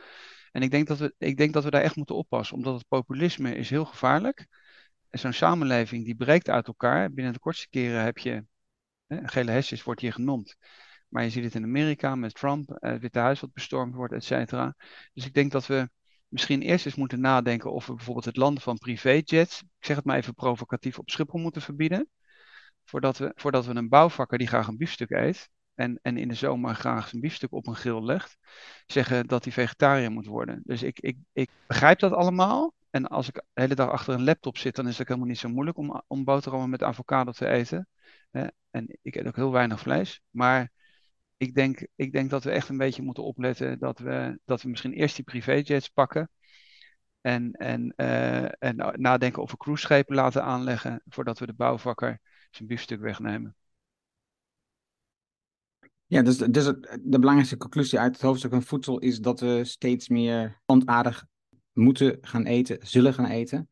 En 0.58 0.63
ik 0.63 0.72
denk, 0.72 0.88
dat 0.88 0.98
we, 0.98 1.13
ik 1.17 1.38
denk 1.38 1.54
dat 1.54 1.63
we 1.63 1.70
daar 1.70 1.82
echt 1.82 1.96
moeten 1.96 2.15
oppassen, 2.15 2.56
omdat 2.56 2.74
het 2.74 2.88
populisme 2.88 3.56
is 3.56 3.70
heel 3.70 3.86
gevaarlijk. 3.86 4.48
Zo'n 5.10 5.34
samenleving 5.34 6.06
die 6.06 6.15
breekt 6.15 6.50
uit 6.50 6.67
elkaar. 6.67 7.12
Binnen 7.12 7.34
de 7.34 7.39
kortste 7.39 7.70
keren 7.70 8.04
heb 8.04 8.17
je, 8.17 8.46
hè, 9.08 9.28
gele 9.28 9.52
hesjes 9.52 9.84
wordt 9.84 10.02
hier 10.02 10.13
genoemd. 10.13 10.56
Maar 11.08 11.24
je 11.24 11.30
ziet 11.30 11.43
het 11.43 11.56
in 11.56 11.63
Amerika 11.63 12.15
met 12.15 12.34
Trump, 12.34 12.72
eh, 12.72 12.91
het 12.91 13.02
Witte 13.02 13.20
Huis 13.20 13.39
wat 13.39 13.54
bestormd 13.54 13.96
wordt, 13.96 14.13
et 14.13 14.24
cetera. 14.24 14.76
Dus 15.13 15.26
ik 15.26 15.34
denk 15.34 15.52
dat 15.52 15.67
we 15.67 15.89
misschien 16.28 16.62
eerst 16.62 16.86
eens 16.86 16.96
moeten 16.96 17.20
nadenken 17.20 17.72
of 17.72 17.86
we 17.88 17.93
bijvoorbeeld 17.96 18.26
het 18.26 18.38
landen 18.38 18.63
van 18.63 18.78
privéjets, 18.78 19.62
ik 19.62 19.86
zeg 19.86 19.96
het 19.96 20.06
maar 20.06 20.17
even 20.17 20.34
provocatief, 20.34 21.00
op 21.00 21.10
Schiphol 21.10 21.39
moeten 21.39 21.62
verbieden. 21.62 22.10
Voordat 22.84 23.17
we, 23.17 23.32
voordat 23.36 23.65
we 23.65 23.76
een 23.76 23.89
bouwvakker 23.89 24.38
die 24.38 24.48
graag 24.48 24.67
een 24.67 24.78
biefstuk 24.78 25.10
eet, 25.10 25.50
en, 25.78 26.00
en 26.02 26.18
in 26.18 26.28
de 26.28 26.34
zomer 26.34 26.76
graag 26.76 27.08
zijn 27.08 27.22
biefstuk 27.22 27.52
op 27.52 27.68
een 27.68 27.76
grill 27.76 28.04
legt, 28.04 28.38
zeggen 28.86 29.28
dat 29.28 29.44
hij 29.44 29.54
vegetariër 29.54 30.12
moet 30.12 30.26
worden. 30.26 30.62
Dus 30.66 30.84
ik, 30.84 31.00
ik, 31.00 31.18
ik 31.34 31.50
begrijp 31.68 32.00
dat 32.00 32.12
allemaal. 32.12 32.74
En 32.90 33.08
als 33.08 33.28
ik 33.28 33.34
de 33.34 33.44
hele 33.54 33.76
dag 33.76 33.90
achter 33.90 34.13
een 34.13 34.24
laptop 34.24 34.58
zit, 34.58 34.76
dan 34.76 34.88
is 34.88 34.98
het 34.98 35.08
helemaal 35.08 35.30
niet 35.30 35.38
zo 35.38 35.50
moeilijk 35.50 35.78
om, 35.78 36.04
om 36.08 36.24
boterhammen 36.24 36.70
met 36.70 36.84
avocado 36.84 37.32
te 37.32 37.48
eten. 37.48 37.88
en 38.72 38.98
ik 39.02 39.16
eet 39.16 39.28
ook 39.28 39.36
heel 39.36 39.52
weinig 39.52 39.80
vlees. 39.80 40.22
Maar 40.30 40.72
ik 41.38 41.54
denk, 41.54 41.88
ik 41.96 42.12
denk 42.12 42.30
dat 42.30 42.44
we 42.44 42.52
echt 42.52 42.70
een 42.70 42.78
beetje 42.78 43.02
moeten 43.02 43.24
opletten 43.24 43.80
dat 43.80 44.00
we, 44.00 44.40
dat 44.46 44.62
we 44.62 44.70
misschien 44.70 44.94
eerst 44.94 45.16
die 45.16 45.26
privéjets 45.26 45.90
pakken. 45.90 46.30
En, 47.22 47.52
en, 47.52 47.94
uh, 47.98 48.63
en 48.63 48.94
nadenken 48.96 49.46
we 49.46 49.58
cruiseschepen 49.58 50.16
laten 50.16 50.44
aanleggen 50.44 51.02
voordat 51.06 51.40
we 51.40 51.46
de 51.46 51.54
bouwvakker 51.54 52.20
zijn 52.52 52.68
biefstuk 52.68 53.00
wegnemen. 53.00 53.56
Ja, 56.08 56.22
dus, 56.22 56.38
dus 56.38 56.65
de 57.02 57.20
belangrijkste 57.20 57.58
conclusie 57.58 58.00
uit 58.00 58.13
het 58.13 58.22
hoofdstuk 58.22 58.52
van 58.52 58.63
voedsel 58.63 59.00
is 59.00 59.20
dat 59.20 59.39
we 59.39 59.63
steeds 59.63 60.10
meer 60.10 60.62
plantaardig 60.65 61.26
moeten 61.74 62.17
gaan 62.22 62.46
eten, 62.46 62.78
zullen 62.82 63.13
gaan 63.13 63.26
eten. 63.26 63.70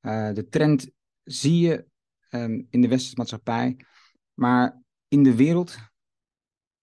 Uh, 0.00 0.32
de 0.32 0.48
trend 0.48 0.90
zie 1.22 1.58
je 1.58 1.86
um, 2.30 2.66
in 2.70 2.80
de 2.80 2.88
westerse 2.88 3.16
maatschappij. 3.16 3.76
Maar 4.34 4.82
in 5.08 5.22
de 5.22 5.34
wereld, 5.34 5.76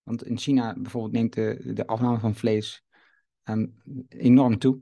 want 0.03 0.23
in 0.23 0.37
China 0.37 0.73
bijvoorbeeld 0.73 1.13
neemt 1.13 1.33
de, 1.33 1.73
de 1.73 1.87
afname 1.87 2.19
van 2.19 2.35
vlees 2.35 2.83
um, 3.43 3.75
enorm 4.07 4.57
toe. 4.57 4.79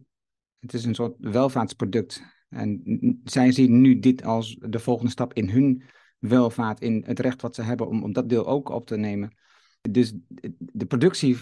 Het 0.60 0.74
is 0.74 0.86
een 0.86 0.96
soort 0.96 1.16
welvaartsproduct. 1.18 2.22
En 2.50 2.82
zij 3.24 3.52
zien 3.52 3.82
nu 3.82 4.00
dit 4.00 4.24
als 4.24 4.58
de 4.60 4.80
volgende 4.80 5.12
stap 5.12 5.34
in 5.34 5.50
hun 5.50 5.84
welvaart, 6.18 6.82
in 6.82 7.04
het 7.06 7.20
recht 7.20 7.42
wat 7.42 7.56
ze 7.56 7.62
hebben 7.62 7.88
om, 7.88 8.04
om 8.04 8.14
dat 8.14 8.30
deel 8.30 8.48
ook 8.48 8.70
op 8.70 8.88
te 8.88 8.98
nemen. 8.98 9.38
Dus 9.90 10.14
de 10.58 10.86
productie 10.86 11.38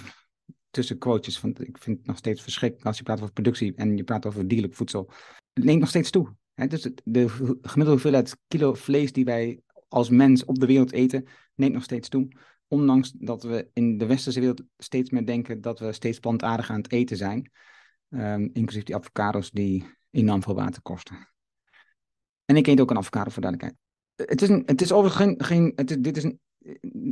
tussen 0.69 0.97
quotes, 0.97 1.41
want 1.41 1.67
ik 1.67 1.77
vind 1.77 1.97
het 1.97 2.07
nog 2.07 2.17
steeds 2.17 2.41
verschrikkelijk 2.41 2.87
als 2.87 2.97
je 2.97 3.03
praat 3.03 3.21
over 3.21 3.33
productie 3.33 3.75
en 3.75 3.97
je 3.97 4.03
praat 4.03 4.25
over 4.25 4.47
dierlijk 4.47 4.73
voedsel, 4.73 5.09
neemt 5.53 5.79
nog 5.79 5.89
steeds 5.89 6.09
toe. 6.09 6.35
Hè? 6.53 6.67
Dus 6.67 6.89
de 7.03 7.29
gemiddelde 7.29 7.91
hoeveelheid 7.91 8.37
kilo 8.47 8.73
vlees 8.73 9.11
die 9.11 9.25
wij 9.25 9.59
als 9.87 10.09
mens 10.09 10.45
op 10.45 10.59
de 10.59 10.65
wereld 10.65 10.91
eten, 10.91 11.27
neemt 11.55 11.73
nog 11.73 11.83
steeds 11.83 12.09
toe. 12.09 12.27
Ondanks 12.67 13.11
dat 13.11 13.43
we 13.43 13.69
in 13.73 13.97
de 13.97 14.05
westerse 14.05 14.39
wereld 14.39 14.63
steeds 14.77 15.09
meer 15.09 15.25
denken 15.25 15.61
dat 15.61 15.79
we 15.79 15.91
steeds 15.91 16.19
plantaardig 16.19 16.69
aan 16.69 16.81
het 16.81 16.91
eten 16.91 17.17
zijn. 17.17 17.51
Um, 18.09 18.49
inclusief 18.53 18.83
die 18.83 18.95
avocados 18.95 19.51
die 19.51 19.85
enorm 20.11 20.43
veel 20.43 20.55
water 20.55 20.81
kosten. 20.81 21.29
En 22.45 22.55
ik 22.55 22.67
eet 22.67 22.79
ook 22.79 22.89
een 22.89 22.97
avocado 22.97 23.29
voor 23.29 23.41
duidelijkheid. 23.41 23.83
Het 24.29 24.41
is, 24.41 24.49
een, 24.49 24.63
het 24.65 24.81
is 24.81 24.91
overigens 24.91 25.45
geen, 25.47 25.73
geen 25.75 26.01
dit 26.01 26.17
is 26.17 26.23
een, 26.23 26.39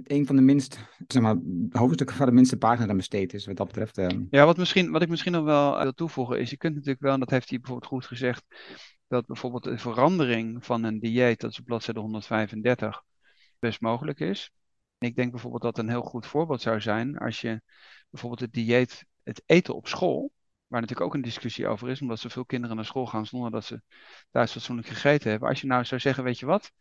een 0.03 0.25
van 0.25 0.35
de 0.35 0.41
minst, 0.41 0.79
zeg 1.07 1.21
maar, 1.21 1.37
hoofdstukken 1.69 2.17
waar 2.17 2.27
de 2.27 2.33
minste 2.33 2.57
pagina 2.57 2.87
aan 2.87 2.97
besteed 2.97 3.33
is, 3.33 3.45
wat 3.45 3.57
dat 3.57 3.67
betreft. 3.67 3.97
Um... 3.97 4.27
Ja, 4.29 4.45
wat, 4.45 4.57
misschien, 4.57 4.91
wat 4.91 5.01
ik 5.01 5.09
misschien 5.09 5.31
nog 5.31 5.43
wel 5.43 5.81
wil 5.81 5.93
toevoegen 5.93 6.39
is, 6.39 6.49
je 6.49 6.57
kunt 6.57 6.73
natuurlijk 6.73 7.01
wel, 7.01 7.13
en 7.13 7.19
dat 7.19 7.29
heeft 7.29 7.49
hij 7.49 7.59
bijvoorbeeld 7.59 7.91
goed 7.91 8.05
gezegd, 8.05 8.43
dat 9.07 9.25
bijvoorbeeld 9.25 9.63
de 9.63 9.77
verandering 9.77 10.65
van 10.65 10.83
een 10.83 10.99
dieet, 10.99 11.39
dat 11.39 11.51
is 11.51 11.59
op 11.59 11.65
bladzijde 11.65 11.99
135, 11.99 13.03
best 13.59 13.81
mogelijk 13.81 14.19
is. 14.19 14.51
Ik 14.97 15.15
denk 15.15 15.31
bijvoorbeeld 15.31 15.63
dat 15.63 15.77
een 15.77 15.89
heel 15.89 16.01
goed 16.01 16.25
voorbeeld 16.25 16.61
zou 16.61 16.81
zijn 16.81 17.17
als 17.17 17.41
je 17.41 17.61
bijvoorbeeld 18.09 18.41
het 18.41 18.53
dieet, 18.53 19.05
het 19.23 19.43
eten 19.45 19.75
op 19.75 19.87
school, 19.87 20.31
waar 20.67 20.81
natuurlijk 20.81 21.07
ook 21.07 21.15
een 21.15 21.21
discussie 21.21 21.67
over 21.67 21.89
is, 21.89 22.01
omdat 22.01 22.19
zoveel 22.19 22.45
kinderen 22.45 22.75
naar 22.75 22.85
school 22.85 23.05
gaan 23.05 23.25
zonder 23.25 23.51
dat 23.51 23.65
ze 23.65 23.81
thuis 24.31 24.51
fatsoenlijk 24.51 24.87
gegeten 24.87 25.29
hebben. 25.29 25.49
Als 25.49 25.61
je 25.61 25.67
nou 25.67 25.85
zou 25.85 26.01
zeggen, 26.01 26.23
weet 26.23 26.39
je 26.39 26.45
wat, 26.45 26.71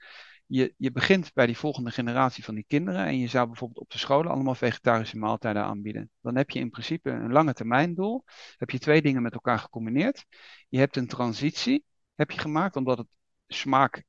je, 0.53 0.75
je 0.77 0.93
begint 0.93 1.33
bij 1.33 1.47
die 1.47 1.57
volgende 1.57 1.91
generatie 1.91 2.45
van 2.45 2.55
die 2.55 2.65
kinderen 2.69 3.07
en 3.07 3.19
je 3.19 3.27
zou 3.27 3.47
bijvoorbeeld 3.47 3.81
op 3.81 3.91
de 3.91 3.99
scholen 3.99 4.31
allemaal 4.31 4.55
vegetarische 4.55 5.19
maaltijden 5.19 5.62
aanbieden. 5.62 6.11
Dan 6.21 6.37
heb 6.37 6.51
je 6.51 6.59
in 6.59 6.71
principe 6.71 7.11
een 7.11 7.33
lange 7.33 7.53
termijn 7.53 7.95
doel. 7.95 8.25
Heb 8.57 8.71
je 8.71 8.79
twee 8.79 9.03
dingen 9.03 9.23
met 9.23 9.33
elkaar 9.33 9.59
gecombineerd. 9.59 10.25
Je 10.69 10.79
hebt 10.79 10.97
een 10.97 11.07
transitie 11.07 11.85
heb 12.15 12.31
je 12.31 12.38
gemaakt, 12.38 12.77
omdat 12.77 12.99
het 12.99 13.07
smaak, 13.47 14.05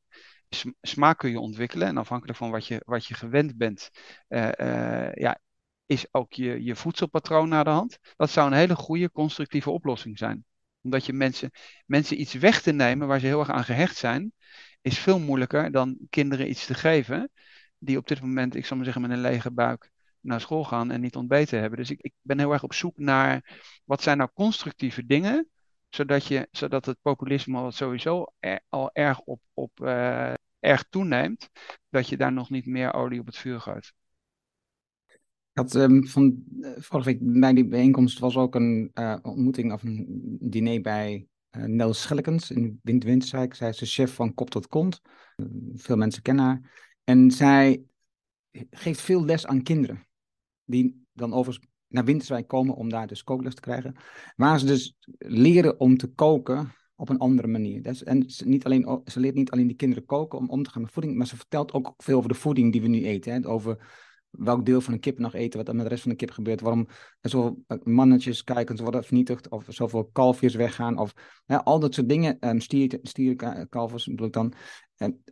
smaak 0.82 1.18
kun 1.18 1.30
je 1.30 1.40
ontwikkelen. 1.40 1.88
En 1.88 1.98
afhankelijk 1.98 2.38
van 2.38 2.52
wat 2.52 2.68
je, 2.68 2.82
wat 2.86 3.06
je 3.06 3.14
gewend 3.14 3.58
bent, 3.58 3.90
uh, 4.30 4.50
uh, 4.58 5.14
ja, 5.14 5.40
is 5.86 6.06
ook 6.12 6.34
je, 6.34 6.64
je 6.64 6.76
voedselpatroon 6.76 7.50
naar 7.50 7.64
de 7.64 7.70
hand. 7.70 7.98
Dat 8.16 8.30
zou 8.30 8.48
een 8.48 8.58
hele 8.58 8.76
goede 8.76 9.12
constructieve 9.12 9.70
oplossing 9.70 10.18
zijn. 10.18 10.46
Omdat 10.82 11.06
je 11.06 11.14
mensen, 11.14 11.52
mensen 11.86 12.22
iets 12.22 12.34
weg 12.34 12.62
te 12.62 12.72
nemen 12.72 13.08
waar 13.08 13.20
ze 13.20 13.26
heel 13.26 13.40
erg 13.40 13.50
aan 13.50 13.64
gehecht 13.64 13.96
zijn, 13.96 14.34
is 14.84 15.00
veel 15.00 15.20
moeilijker 15.20 15.72
dan 15.72 15.98
kinderen 16.10 16.50
iets 16.50 16.66
te 16.66 16.74
geven 16.74 17.32
die 17.78 17.98
op 17.98 18.08
dit 18.08 18.22
moment, 18.22 18.56
ik 18.56 18.66
zal 18.66 18.76
maar 18.76 18.86
zeggen, 18.86 19.04
met 19.04 19.12
een 19.12 19.22
lege 19.22 19.52
buik 19.52 19.92
naar 20.20 20.42
school 20.42 20.64
gaan 20.64 20.92
en 20.92 21.02
niet 21.02 21.16
ontbeten 21.16 21.60
hebben. 21.60 21.80
Dus 21.80 21.90
ik, 21.90 22.02
ik 22.02 22.14
ben 22.22 22.40
heel 22.40 22.52
erg 22.52 22.64
op 22.64 22.74
zoek 22.74 22.98
naar 22.98 23.60
wat 23.86 24.02
zijn 24.02 24.18
nou 24.18 24.30
constructieve 24.34 25.06
dingen 25.06 25.48
zodat, 25.90 26.26
je, 26.26 26.48
zodat 26.52 26.86
het 26.86 26.98
populisme 27.02 27.62
wat 27.62 27.76
sowieso 27.76 28.26
al 28.70 28.92
erg, 28.94 29.20
op, 29.20 29.42
op, 29.54 29.80
uh, 29.80 30.34
erg 30.60 30.84
toeneemt, 30.90 31.50
dat 31.90 32.10
je 32.10 32.18
daar 32.18 32.34
nog 32.34 32.50
niet 32.50 32.66
meer 32.66 32.94
olie 32.94 33.20
op 33.20 33.26
het 33.26 33.38
vuur 33.38 33.60
gooit. 33.60 33.94
Ik 35.52 35.60
had 35.60 35.74
um, 35.74 36.08
van 36.08 36.44
uh, 36.60 36.72
vorige 36.78 37.18
bij 37.20 37.54
die 37.54 37.68
bijeenkomst 37.68 38.20
was 38.20 38.38
ook 38.38 38.56
een 38.56 38.92
uh, 38.94 39.18
ontmoeting 39.22 39.74
of 39.74 39.84
een 39.84 40.38
diner 40.40 40.82
bij 40.82 41.28
Nels 41.58 42.02
Schellekens 42.02 42.52
in 42.52 42.80
Wind. 42.82 43.26
Zij 43.26 43.48
is 43.48 43.78
de 43.78 43.86
chef 43.86 44.14
van 44.14 44.34
Kop 44.34 44.50
tot 44.50 44.68
Kont. 44.68 45.02
veel 45.74 45.96
mensen 45.98 46.22
kennen 46.22 46.46
haar. 46.46 46.90
En 47.04 47.32
zij 47.32 47.84
geeft 48.70 49.02
veel 49.02 49.26
les 49.26 49.46
aan 49.46 49.64
kinderen. 49.64 50.08
Die 50.66 51.06
dan 51.14 51.34
overigens 51.34 51.68
naar 51.88 52.06
Winterswijk 52.06 52.48
komen 52.48 52.76
om 52.76 52.90
daar 52.90 53.08
dus 53.08 53.24
kookles 53.24 53.54
te 53.54 53.62
krijgen. 53.62 53.96
Waar 54.36 54.60
ze 54.60 54.66
dus 54.66 54.96
leren 55.18 55.80
om 55.80 55.98
te 55.98 56.08
koken 56.08 56.72
op 56.96 57.10
een 57.10 57.18
andere 57.18 57.48
manier. 57.48 57.86
En 57.86 58.30
ze, 58.30 58.48
niet 58.48 58.66
alleen, 58.66 59.02
ze 59.06 59.20
leert 59.20 59.36
niet 59.36 59.52
alleen 59.52 59.68
die 59.68 59.76
kinderen 59.76 60.06
koken 60.06 60.40
om 60.40 60.50
om 60.50 60.64
te 60.64 60.70
gaan 60.70 60.82
met 60.82 60.92
voeding, 60.92 61.16
maar 61.16 61.28
ze 61.28 61.36
vertelt 61.36 61.74
ook 61.74 61.94
veel 61.98 62.18
over 62.18 62.30
de 62.30 62.36
voeding 62.36 62.72
die 62.72 62.82
we 62.82 62.88
nu 62.88 63.06
eten. 63.06 63.34
Hè? 63.34 63.48
Over 63.48 63.78
welk 64.38 64.66
deel 64.66 64.82
van 64.82 64.94
een 64.94 65.00
kip 65.00 65.20
nog 65.20 65.34
eten, 65.34 65.60
wat 65.60 65.68
er 65.68 65.76
met 65.76 65.84
de 65.84 65.90
rest 65.90 66.02
van 66.02 66.12
de 66.12 66.18
kip 66.18 66.32
gebeurt, 66.32 66.62
waarom 66.62 66.88
er 67.22 67.30
zoveel 67.30 67.64
eh, 67.68 67.78
mannetjes 67.84 68.44
kijkens 68.44 68.82
worden 68.82 69.04
vernietigd, 69.04 69.50
of 69.50 69.66
zoveel 69.68 70.06
kalfjes 70.06 70.56
weggaan, 70.56 70.98
of 70.98 71.14
al 71.46 71.80
dat 71.80 71.94
soort 71.94 72.10
dingen, 72.10 72.38
um, 72.50 72.60
stier, 72.60 73.00
stierkalvers 73.02 74.06
bedoel 74.06 74.28
ik 74.28 74.34
dan. 74.34 74.54
En, 74.96 75.24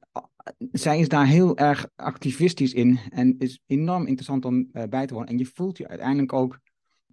zij 0.71 0.99
is 0.99 1.07
daar 1.07 1.27
heel 1.27 1.57
erg 1.57 1.87
activistisch 1.95 2.73
in 2.73 2.99
en 3.09 3.35
is 3.37 3.61
enorm 3.67 4.01
interessant 4.05 4.45
om 4.45 4.69
uh, 4.73 4.83
bij 4.89 5.05
te 5.05 5.13
wonen. 5.13 5.29
En 5.29 5.37
je 5.37 5.45
voelt 5.45 5.77
je 5.77 5.87
uiteindelijk 5.87 6.33
ook 6.33 6.59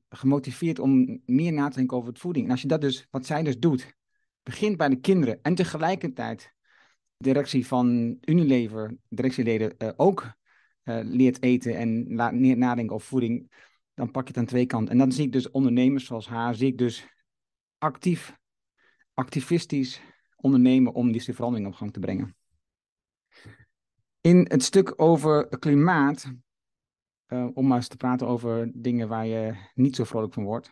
gemotiveerd 0.09 0.79
om 0.79 1.21
meer 1.25 1.53
na 1.53 1.69
te 1.69 1.77
denken 1.77 1.97
over 1.97 2.09
het 2.09 2.19
voeding. 2.19 2.45
En 2.45 2.51
als 2.51 2.63
je 2.63 2.69
dat 2.69 2.81
dus, 2.81 3.07
wat 3.11 3.27
zij 3.27 3.43
dus 3.43 3.59
doet, 3.59 3.95
begint 4.43 4.77
bij 4.77 4.89
de 4.89 5.01
kinderen 5.01 5.39
en 5.43 5.55
tegelijkertijd 5.55 6.53
directie 7.17 7.67
van 7.67 8.17
Unilever, 8.21 8.97
directieleden, 9.09 9.99
ook 9.99 10.37
leert 10.89 11.43
eten 11.43 11.77
en 11.77 12.15
laat 12.15 12.33
nadenken 12.33 12.95
over 12.95 13.07
voeding, 13.07 13.53
dan 13.95 14.11
pak 14.11 14.23
je 14.23 14.29
het 14.29 14.39
aan 14.39 14.47
twee 14.47 14.67
kanten. 14.67 14.93
En 14.93 14.99
dan 14.99 15.13
zie 15.13 15.25
ik 15.25 15.33
dus 15.33 15.51
ondernemers 15.51 16.05
zoals 16.05 16.29
haar, 16.29 16.55
zie 16.55 16.67
ik 16.67 16.79
dus 16.79 17.07
actief, 17.79 18.37
activistisch 19.15 20.01
ondernemen 20.37 20.93
om 20.95 21.13
die 21.13 21.35
verandering 21.35 21.69
op 21.69 21.75
gang 21.75 21.93
te 21.93 22.01
brengen. 22.01 22.37
In 24.21 24.47
het 24.49 24.63
stuk 24.63 24.93
over 24.97 25.59
klimaat, 25.59 26.33
uh, 27.29 27.49
om 27.55 27.67
maar 27.67 27.77
eens 27.77 27.89
te 27.89 27.97
praten 27.97 28.27
over 28.27 28.71
dingen 28.75 29.09
waar 29.09 29.27
je 29.27 29.55
niet 29.75 29.97
zo 29.97 30.05
vrolijk 30.05 30.33
van 30.33 30.45
wordt, 30.45 30.71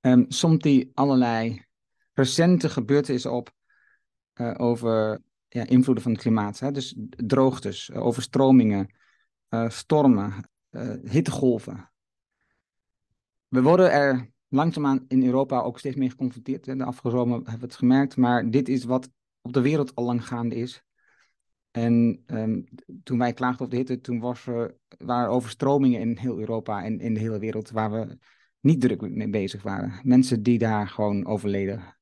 um, 0.00 0.24
somt 0.28 0.64
hij 0.64 0.90
allerlei 0.94 1.64
recente 2.12 2.68
gebeurtenissen 2.68 3.32
op 3.32 3.52
uh, 4.34 4.54
over 4.56 5.22
ja, 5.52 5.66
invloeden 5.66 6.02
van 6.02 6.12
het 6.12 6.20
klimaat. 6.20 6.58
Hè? 6.58 6.70
Dus 6.70 6.96
droogtes, 7.08 7.88
uh, 7.88 8.04
overstromingen, 8.04 8.94
stormen, 9.68 10.50
hittegolven. 11.04 11.90
We 13.48 13.62
worden 13.62 13.92
er 13.92 14.32
langzaamaan 14.48 15.04
in 15.08 15.24
Europa 15.24 15.60
ook 15.60 15.78
steeds 15.78 15.96
meer 15.96 16.10
geconfronteerd. 16.10 16.64
De 16.64 16.84
afgelopen 16.84 17.32
hebben 17.32 17.58
we 17.58 17.64
het 17.64 17.74
gemerkt, 17.74 18.16
maar 18.16 18.50
dit 18.50 18.68
is 18.68 18.84
wat 18.84 19.10
op 19.40 19.52
de 19.52 19.60
wereld 19.60 19.94
al 19.94 20.04
lang 20.04 20.26
gaande 20.26 20.54
is. 20.54 20.84
En 21.70 22.22
um, 22.26 22.64
toen 23.02 23.18
wij 23.18 23.32
klaagden 23.32 23.60
over 23.60 23.70
de 23.70 23.76
hitte, 23.76 24.00
toen 24.00 24.20
was 24.20 24.46
er, 24.46 24.76
waren 24.98 25.30
overstromingen 25.30 26.00
in 26.00 26.16
heel 26.16 26.38
Europa 26.38 26.84
en 26.84 27.00
in 27.00 27.14
de 27.14 27.20
hele 27.20 27.38
wereld 27.38 27.70
waar 27.70 27.90
we 27.90 28.18
niet 28.60 28.80
druk 28.80 29.00
mee 29.00 29.30
bezig 29.30 29.62
waren. 29.62 30.00
Mensen 30.02 30.42
die 30.42 30.58
daar 30.58 30.88
gewoon 30.88 31.26
overleden 31.26 31.96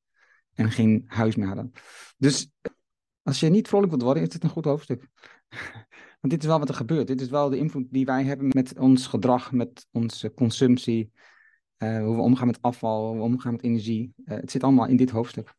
en 0.53 0.71
geen 0.71 1.03
huis 1.07 1.35
meer 1.35 1.47
hadden. 1.47 1.71
Dus 2.17 2.51
als 3.31 3.39
je 3.39 3.49
niet 3.49 3.67
vrolijk 3.67 3.89
wilt 3.89 4.03
worden, 4.03 4.23
is 4.23 4.29
dit 4.29 4.43
een 4.43 4.49
goed 4.49 4.65
hoofdstuk. 4.65 5.07
Want 6.19 6.33
dit 6.33 6.41
is 6.41 6.47
wel 6.47 6.59
wat 6.59 6.69
er 6.69 6.75
gebeurt. 6.75 7.07
Dit 7.07 7.21
is 7.21 7.29
wel 7.29 7.49
de 7.49 7.57
invloed 7.57 7.87
die 7.89 8.05
wij 8.05 8.23
hebben 8.23 8.47
met 8.47 8.77
ons 8.77 9.07
gedrag, 9.07 9.51
met 9.51 9.87
onze 9.91 10.33
consumptie, 10.33 11.11
uh, 11.77 12.03
hoe 12.03 12.15
we 12.15 12.21
omgaan 12.21 12.47
met 12.47 12.61
afval, 12.61 13.07
hoe 13.07 13.15
we 13.17 13.23
omgaan 13.23 13.51
met 13.51 13.63
energie. 13.63 14.13
Uh, 14.25 14.35
het 14.37 14.51
zit 14.51 14.63
allemaal 14.63 14.87
in 14.87 14.95
dit 14.95 15.09
hoofdstuk. 15.09 15.53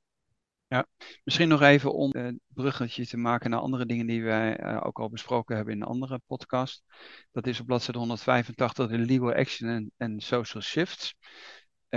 Ja, 0.66 0.86
misschien 1.24 1.48
nog 1.48 1.62
even 1.62 1.94
om 1.94 2.10
een 2.14 2.40
bruggetje 2.48 3.06
te 3.06 3.16
maken 3.16 3.50
naar 3.50 3.60
andere 3.60 3.86
dingen 3.86 4.06
die 4.06 4.22
wij 4.22 4.82
ook 4.82 4.98
al 4.98 5.10
besproken 5.10 5.56
hebben 5.56 5.74
in 5.74 5.80
een 5.80 5.88
andere 5.88 6.20
podcast. 6.26 6.84
Dat 7.30 7.46
is 7.46 7.60
op 7.60 7.66
bladzijde 7.66 7.98
185 7.98 8.88
de 8.88 8.98
legal 8.98 9.34
action 9.34 9.90
en 9.96 10.20
social 10.20 10.62
shifts. 10.62 11.14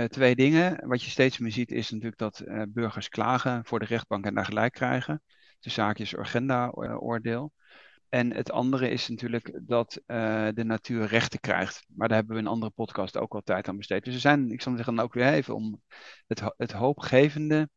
Twee 0.08 0.34
dingen. 0.34 0.88
Wat 0.88 1.02
je 1.02 1.10
steeds 1.10 1.38
meer 1.38 1.52
ziet 1.52 1.70
is 1.70 1.90
natuurlijk 1.90 2.18
dat 2.18 2.44
burgers 2.68 3.08
klagen 3.08 3.64
voor 3.64 3.78
de 3.78 3.84
rechtbank 3.84 4.24
en 4.24 4.34
daar 4.34 4.44
gelijk 4.44 4.72
krijgen. 4.72 5.22
De 5.60 5.70
zaakjes 5.70 6.12
Urgenda-oordeel. 6.12 7.52
En 8.08 8.34
het 8.34 8.50
andere 8.50 8.88
is 8.88 9.08
natuurlijk 9.08 9.60
dat 9.62 10.00
de 10.54 10.64
natuur 10.64 11.06
rechten 11.06 11.40
krijgt. 11.40 11.86
Maar 11.94 12.08
daar 12.08 12.16
hebben 12.16 12.34
we 12.34 12.40
in 12.40 12.46
een 12.46 12.52
andere 12.52 12.72
podcast 12.72 13.16
ook 13.16 13.34
al 13.34 13.40
tijd 13.40 13.68
aan 13.68 13.76
besteed. 13.76 14.04
Dus 14.04 14.14
er 14.14 14.20
zijn, 14.20 14.50
ik 14.50 14.62
zal 14.62 14.76
zeggen, 14.76 14.98
ook 14.98 15.14
weer 15.14 15.32
even 15.32 15.54
om 15.54 15.82
het, 16.26 16.42
het 16.56 16.72
hoopgevende 16.72 17.68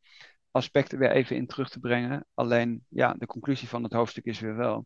aspecten 0.51 0.99
weer 0.99 1.11
even 1.11 1.35
in 1.35 1.47
terug 1.47 1.69
te 1.69 1.79
brengen. 1.79 2.25
Alleen, 2.33 2.85
ja, 2.87 3.13
de 3.13 3.25
conclusie 3.25 3.67
van 3.67 3.83
het 3.83 3.93
hoofdstuk 3.93 4.25
is 4.25 4.39
weer 4.39 4.55
wel, 4.55 4.85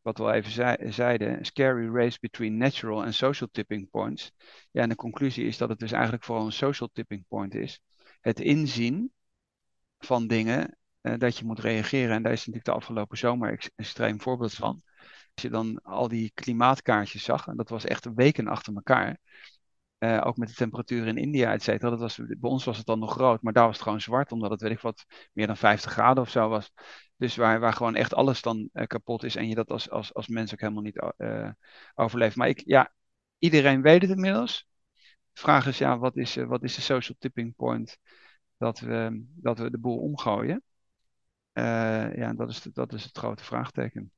wat 0.00 0.18
we 0.18 0.24
al 0.24 0.32
even 0.32 0.50
zei, 0.50 0.92
zeiden, 0.92 1.44
scary 1.44 1.94
race 1.94 2.18
between 2.20 2.56
natural 2.56 3.04
and 3.04 3.14
social 3.14 3.48
tipping 3.52 3.90
points. 3.90 4.32
Ja, 4.70 4.82
en 4.82 4.88
de 4.88 4.94
conclusie 4.94 5.46
is 5.46 5.58
dat 5.58 5.68
het 5.68 5.78
dus 5.78 5.92
eigenlijk 5.92 6.24
vooral 6.24 6.44
een 6.44 6.52
social 6.52 6.88
tipping 6.92 7.24
point 7.28 7.54
is. 7.54 7.80
Het 8.20 8.40
inzien 8.40 9.12
van 9.98 10.26
dingen 10.26 10.78
dat 11.18 11.38
je 11.38 11.44
moet 11.44 11.58
reageren. 11.58 12.14
En 12.14 12.22
daar 12.22 12.32
is 12.32 12.38
natuurlijk 12.38 12.64
de 12.64 12.72
afgelopen 12.72 13.18
zomer 13.18 13.52
een 13.52 13.70
extreem 13.76 14.20
voorbeeld 14.20 14.54
van. 14.54 14.82
Als 15.34 15.42
je 15.42 15.50
dan 15.50 15.82
al 15.82 16.08
die 16.08 16.30
klimaatkaartjes 16.34 17.24
zag, 17.24 17.46
en 17.46 17.56
dat 17.56 17.68
was 17.68 17.84
echt 17.84 18.14
weken 18.14 18.48
achter 18.48 18.74
elkaar. 18.74 19.18
Uh, 19.98 20.20
ook 20.24 20.36
met 20.36 20.48
de 20.48 20.54
temperatuur 20.54 21.06
in 21.06 21.16
India, 21.16 21.52
et 21.52 21.62
cetera. 21.62 21.90
Dat 21.90 21.98
was, 21.98 22.16
bij 22.16 22.50
ons 22.50 22.64
was 22.64 22.76
het 22.76 22.86
dan 22.86 22.98
nog 22.98 23.16
rood, 23.16 23.42
maar 23.42 23.52
daar 23.52 23.64
was 23.66 23.74
het 23.74 23.82
gewoon 23.82 24.00
zwart, 24.00 24.32
omdat 24.32 24.50
het, 24.50 24.60
weet 24.60 24.70
ik 24.70 24.80
wat, 24.80 25.04
meer 25.32 25.46
dan 25.46 25.56
50 25.56 25.92
graden 25.92 26.22
of 26.22 26.30
zo 26.30 26.48
was. 26.48 26.72
Dus 27.16 27.36
waar, 27.36 27.60
waar 27.60 27.72
gewoon 27.72 27.94
echt 27.94 28.14
alles 28.14 28.42
dan 28.42 28.68
uh, 28.72 28.86
kapot 28.86 29.24
is 29.24 29.36
en 29.36 29.48
je 29.48 29.54
dat 29.54 29.70
als, 29.70 29.90
als, 29.90 30.14
als 30.14 30.28
mens 30.28 30.52
ook 30.52 30.60
helemaal 30.60 30.82
niet 30.82 31.02
overleeft. 31.94 32.36
Maar 32.36 32.48
ik, 32.48 32.62
ja, 32.66 32.92
iedereen 33.38 33.82
weet 33.82 34.02
het 34.02 34.10
inmiddels. 34.10 34.68
De 35.32 35.40
vraag 35.40 35.66
is, 35.66 35.78
ja, 35.78 35.98
wat 35.98 36.16
is, 36.16 36.34
wat 36.34 36.62
is 36.62 36.74
de 36.74 36.80
social 36.80 37.16
tipping 37.18 37.54
point 37.56 37.98
dat 38.58 38.80
we, 38.80 39.24
dat 39.34 39.58
we 39.58 39.70
de 39.70 39.78
boel 39.78 39.98
omgooien? 39.98 40.62
Ja, 42.16 42.32
dat 42.32 42.48
is, 42.48 42.62
dat 42.62 42.92
is 42.92 43.04
het 43.04 43.18
grote 43.18 43.44
vraagteken. 43.44 44.12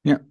Ja, 0.00 0.24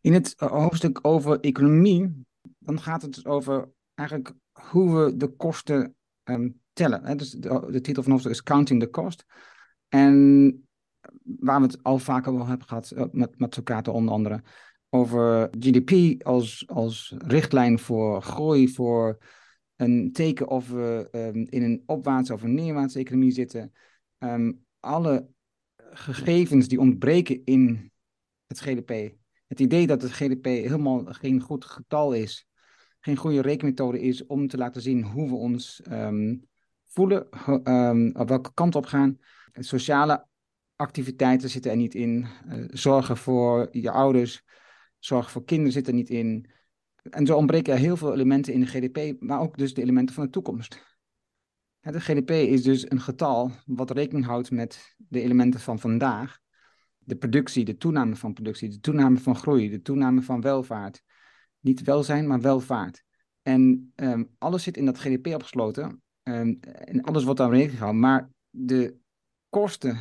in 0.00 0.12
het 0.12 0.34
hoofdstuk 0.36 0.98
over 1.02 1.40
economie, 1.40 2.24
dan 2.58 2.80
gaat 2.80 3.02
het 3.02 3.14
dus 3.14 3.26
over 3.26 3.70
eigenlijk 3.94 4.32
hoe 4.52 5.04
we 5.04 5.16
de 5.16 5.28
kosten 5.28 5.96
um, 6.24 6.60
tellen. 6.72 7.04
Hè? 7.04 7.14
Dus 7.14 7.30
de, 7.30 7.80
titel 7.80 8.02
van 8.02 8.10
hoofdstuk 8.12 8.34
is 8.34 8.42
Counting 8.42 8.80
the 8.80 8.90
Cost. 8.90 9.24
En 9.88 10.68
waar 11.22 11.60
we 11.60 11.66
het 11.66 11.82
al 11.82 11.98
vaker 11.98 12.32
over 12.32 12.48
hebben 12.48 12.66
gehad, 12.66 12.90
eh, 12.90 13.04
met, 13.10 13.38
met 13.38 13.88
onder 13.88 14.14
andere, 14.14 14.42
over 14.90 15.48
GDP 15.58 16.22
als, 16.22 16.66
als 16.66 17.14
richtlijn 17.18 17.78
voor 17.78 18.22
groei, 18.22 18.68
voor 18.68 19.18
een 19.76 20.12
teken 20.12 20.48
of 20.48 20.68
we 20.70 21.08
um, 21.12 21.46
in 21.48 21.62
een 21.62 21.82
opwaartse 21.86 22.32
of 22.32 22.42
een 22.42 22.54
neerwaartse 22.54 22.98
economie 22.98 23.30
zitten. 23.30 23.72
Um, 24.18 24.64
alle 24.80 25.28
gegevens 25.90 26.68
die 26.68 26.80
ontbreken 26.80 27.44
in 27.44 27.92
het 28.46 28.60
GDP. 28.60 29.14
Het 29.46 29.60
idee 29.60 29.86
dat 29.86 30.02
het 30.02 30.12
GDP 30.12 30.44
helemaal 30.44 31.04
geen 31.04 31.40
goed 31.40 31.64
getal 31.64 32.12
is, 32.12 32.46
geen 33.00 33.16
goede 33.16 33.40
rekenmethode 33.40 34.00
is 34.00 34.26
om 34.26 34.48
te 34.48 34.56
laten 34.56 34.82
zien 34.82 35.02
hoe 35.02 35.28
we 35.28 35.34
ons 35.34 35.82
um, 35.90 36.48
voelen, 36.86 37.28
um, 37.64 38.16
op 38.16 38.28
welke 38.28 38.50
kant 38.54 38.74
op 38.74 38.86
gaan. 38.86 39.18
Sociale 39.52 40.26
activiteiten 40.76 41.50
zitten 41.50 41.70
er 41.70 41.76
niet 41.76 41.94
in. 41.94 42.26
Uh, 42.48 42.64
zorgen 42.70 43.16
voor 43.16 43.68
je 43.70 43.90
ouders, 43.90 44.42
zorgen 44.98 45.30
voor 45.30 45.44
kinderen 45.44 45.72
zitten 45.72 45.92
er 45.92 45.98
niet 45.98 46.10
in. 46.10 46.50
En 47.10 47.26
zo 47.26 47.36
ontbreken 47.36 47.72
er 47.72 47.78
heel 47.78 47.96
veel 47.96 48.12
elementen 48.12 48.52
in 48.52 48.60
de 48.60 48.66
GDP, 48.66 49.20
maar 49.20 49.40
ook 49.40 49.56
dus 49.56 49.74
de 49.74 49.82
elementen 49.82 50.14
van 50.14 50.24
de 50.24 50.30
toekomst. 50.30 50.97
De 51.90 52.00
GDP 52.00 52.30
is 52.30 52.62
dus 52.62 52.90
een 52.90 53.00
getal 53.00 53.50
wat 53.66 53.90
rekening 53.90 54.26
houdt 54.26 54.50
met 54.50 54.94
de 54.96 55.20
elementen 55.20 55.60
van 55.60 55.78
vandaag. 55.78 56.38
De 56.98 57.16
productie, 57.16 57.64
de 57.64 57.76
toename 57.76 58.16
van 58.16 58.32
productie, 58.32 58.68
de 58.68 58.80
toename 58.80 59.18
van 59.18 59.36
groei, 59.36 59.70
de 59.70 59.82
toename 59.82 60.22
van 60.22 60.40
welvaart. 60.40 61.02
Niet 61.60 61.82
welzijn, 61.82 62.26
maar 62.26 62.40
welvaart. 62.40 63.04
En 63.42 63.92
um, 63.96 64.34
alles 64.38 64.62
zit 64.62 64.76
in 64.76 64.84
dat 64.84 64.98
GDP 64.98 65.26
opgesloten. 65.26 66.02
En 66.22 67.02
alles 67.02 67.24
wordt 67.24 67.38
daar 67.38 67.50
rekening 67.50 67.78
gehouden. 67.78 68.00
Maar 68.00 68.30
de 68.50 68.96
kosten, 69.48 69.98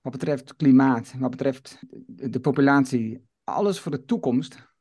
wat 0.00 0.12
betreft 0.12 0.56
klimaat, 0.56 1.14
wat 1.18 1.30
betreft 1.30 1.78
de 2.06 2.40
populatie, 2.40 3.24
alles 3.44 3.80
voor 3.80 3.92
de 3.92 4.04
toekomst, 4.04 4.73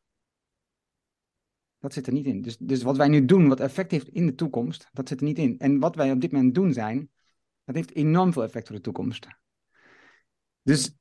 dat 1.84 1.93
zit 1.93 2.08
er 2.08 2.13
niet 2.13 2.26
in. 2.26 2.41
Dus, 2.41 2.58
dus 2.58 2.84
wat 2.84 2.98
wij 2.98 3.08
nu 3.08 3.26
doen, 3.26 3.48
wat 3.48 3.60
effect 3.60 3.91
heeft 3.91 4.08
in 4.08 4.26
de 4.26 4.36
toekomst, 4.36 4.89
dat 4.91 5.08
zit 5.08 5.19
er 5.19 5.26
niet 5.26 5.38
in. 5.38 5.60
En 5.60 5.80
wat 5.80 5.96
wij 5.96 6.12
op 6.12 6.22
dit 6.22 6.32
moment 6.32 6.56
doen 6.56 6.74
zijn, 6.74 7.10
dat 7.63 7.76
heeft 7.76 7.93
enorm 7.93 8.34
veel 8.34 8.43
effect 8.43 8.67
voor 8.67 8.76
de 8.76 8.82
toekomst. 8.82 9.28
Dus 10.62 10.98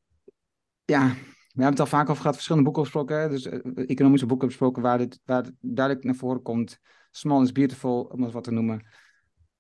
ja, 0.85 1.09
we 1.09 1.63
hebben 1.63 1.71
het 1.71 1.81
al 1.81 1.87
vaak 1.87 2.09
over 2.09 2.21
gehad, 2.21 2.35
verschillende 2.35 2.65
boeken 2.65 2.83
besproken. 2.83 3.31
Dus 3.31 3.47
uh, 3.47 3.89
economische 3.89 4.27
boeken 4.27 4.49
besproken 4.49 4.83
waar, 4.83 4.99
dit, 4.99 5.21
waar 5.25 5.45
het 5.45 5.53
duidelijk 5.61 6.05
naar 6.05 6.15
voren 6.15 6.43
komt. 6.43 6.79
Small 7.11 7.43
is 7.43 7.53
beautiful, 7.53 8.03
om 8.03 8.23
het 8.23 8.33
wat 8.33 8.45
te 8.45 8.51
noemen. 8.51 8.87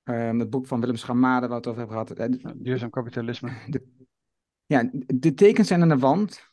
Um, 0.05 0.39
het 0.39 0.51
boek 0.51 0.67
van 0.67 0.81
Willem 0.81 0.97
Schamade, 0.97 1.49
waar 1.49 1.49
we 1.49 1.55
het 1.55 1.67
over 1.67 1.81
hebben 1.81 2.07
gehad. 2.07 2.45
Uh, 2.45 2.53
Duurzaam 2.57 2.91
kapitalisme. 2.91 3.53
De, 3.69 3.87
ja, 4.67 4.91
de 5.07 5.35
tekens 5.35 5.69
zijn 5.69 5.83
aan 5.83 5.89
de 5.89 5.99
wand. 5.99 6.51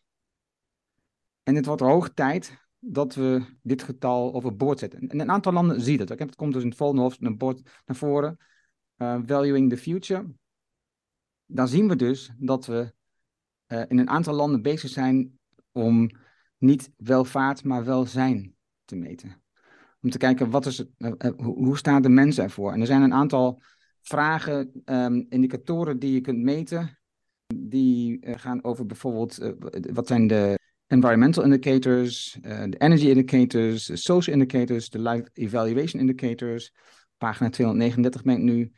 En 1.44 1.56
het 1.56 1.66
wordt 1.66 1.82
hoog 1.82 2.10
tijd 2.14 2.68
dat 2.80 3.16
we 3.16 3.42
dit 3.62 3.84
getal 3.84 4.34
overboord 4.34 4.80
zetten. 4.80 5.08
En 5.08 5.20
een 5.20 5.32
aantal 5.32 5.54
landen 5.54 5.82
zien 5.82 5.98
dat. 5.98 6.10
Het 6.10 6.36
komt 6.36 6.54
dus 6.54 6.62
in 6.62 6.70
het 6.70 6.78
volgende 6.78 7.02
hoofdstuk 7.02 7.28
naar, 7.28 7.38
boord, 7.38 7.62
naar 7.86 7.96
voren. 7.96 8.38
Uh, 8.98 9.20
valuing 9.26 9.70
the 9.70 9.78
future. 9.78 10.26
Dan 11.46 11.68
zien 11.68 11.88
we 11.88 11.96
dus 11.96 12.32
dat 12.38 12.66
we 12.66 12.94
uh, 13.68 13.84
in 13.88 13.98
een 13.98 14.10
aantal 14.10 14.34
landen 14.34 14.62
bezig 14.62 14.90
zijn 14.90 15.40
om 15.72 16.10
niet 16.58 16.92
welvaart, 16.98 17.64
maar 17.64 17.86
welzijn 17.86 18.56
te 18.86 18.96
meten. 18.96 19.42
Om 20.02 20.10
te 20.10 20.18
kijken, 20.18 20.50
wat 20.50 20.66
is 20.66 20.78
het, 20.78 20.90
uh, 20.98 21.32
hoe, 21.38 21.78
staan 21.78 22.02
de 22.02 22.10
mensen 22.10 22.44
ervoor? 22.44 22.72
En 22.74 22.80
er 22.80 22.86
zijn 22.86 23.02
een 23.02 23.14
aantal 23.14 23.62
vragen, 24.02 24.82
um, 24.86 25.26
indicatoren 25.30 26.00
die 26.00 26.14
je 26.14 26.22
kunt 26.22 26.40
meten. 26.40 27.00
Die 27.56 28.20
gaan 28.22 28.64
over 28.64 28.86
bijvoorbeeld, 28.86 29.56
wat 29.94 30.08
zijn 30.08 30.28
de 30.28 30.59
environmental 30.90 31.44
indicators, 31.44 32.38
de 32.42 32.76
energy 32.78 33.08
indicators, 33.08 33.86
de 33.86 33.96
social 33.96 34.36
indicators, 34.36 34.90
de 34.90 35.00
life 35.00 35.30
evaluation 35.34 36.02
indicators. 36.02 36.74
Pagina 37.18 37.50
239 37.50 38.24
ben 38.24 38.36
ik 38.36 38.42
nu. 38.42 38.72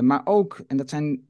maar 0.00 0.20
ook, 0.24 0.60
en 0.66 0.76
dat 0.76 0.90
zijn 0.90 1.24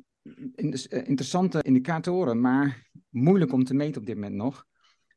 interessante 0.89 1.63
indicatoren, 1.63 2.41
maar 2.41 2.91
moeilijk 3.11 3.53
om 3.53 3.65
te 3.65 3.75
meten 3.75 4.01
op 4.01 4.07
dit 4.07 4.15
moment 4.15 4.35
nog. 4.35 4.65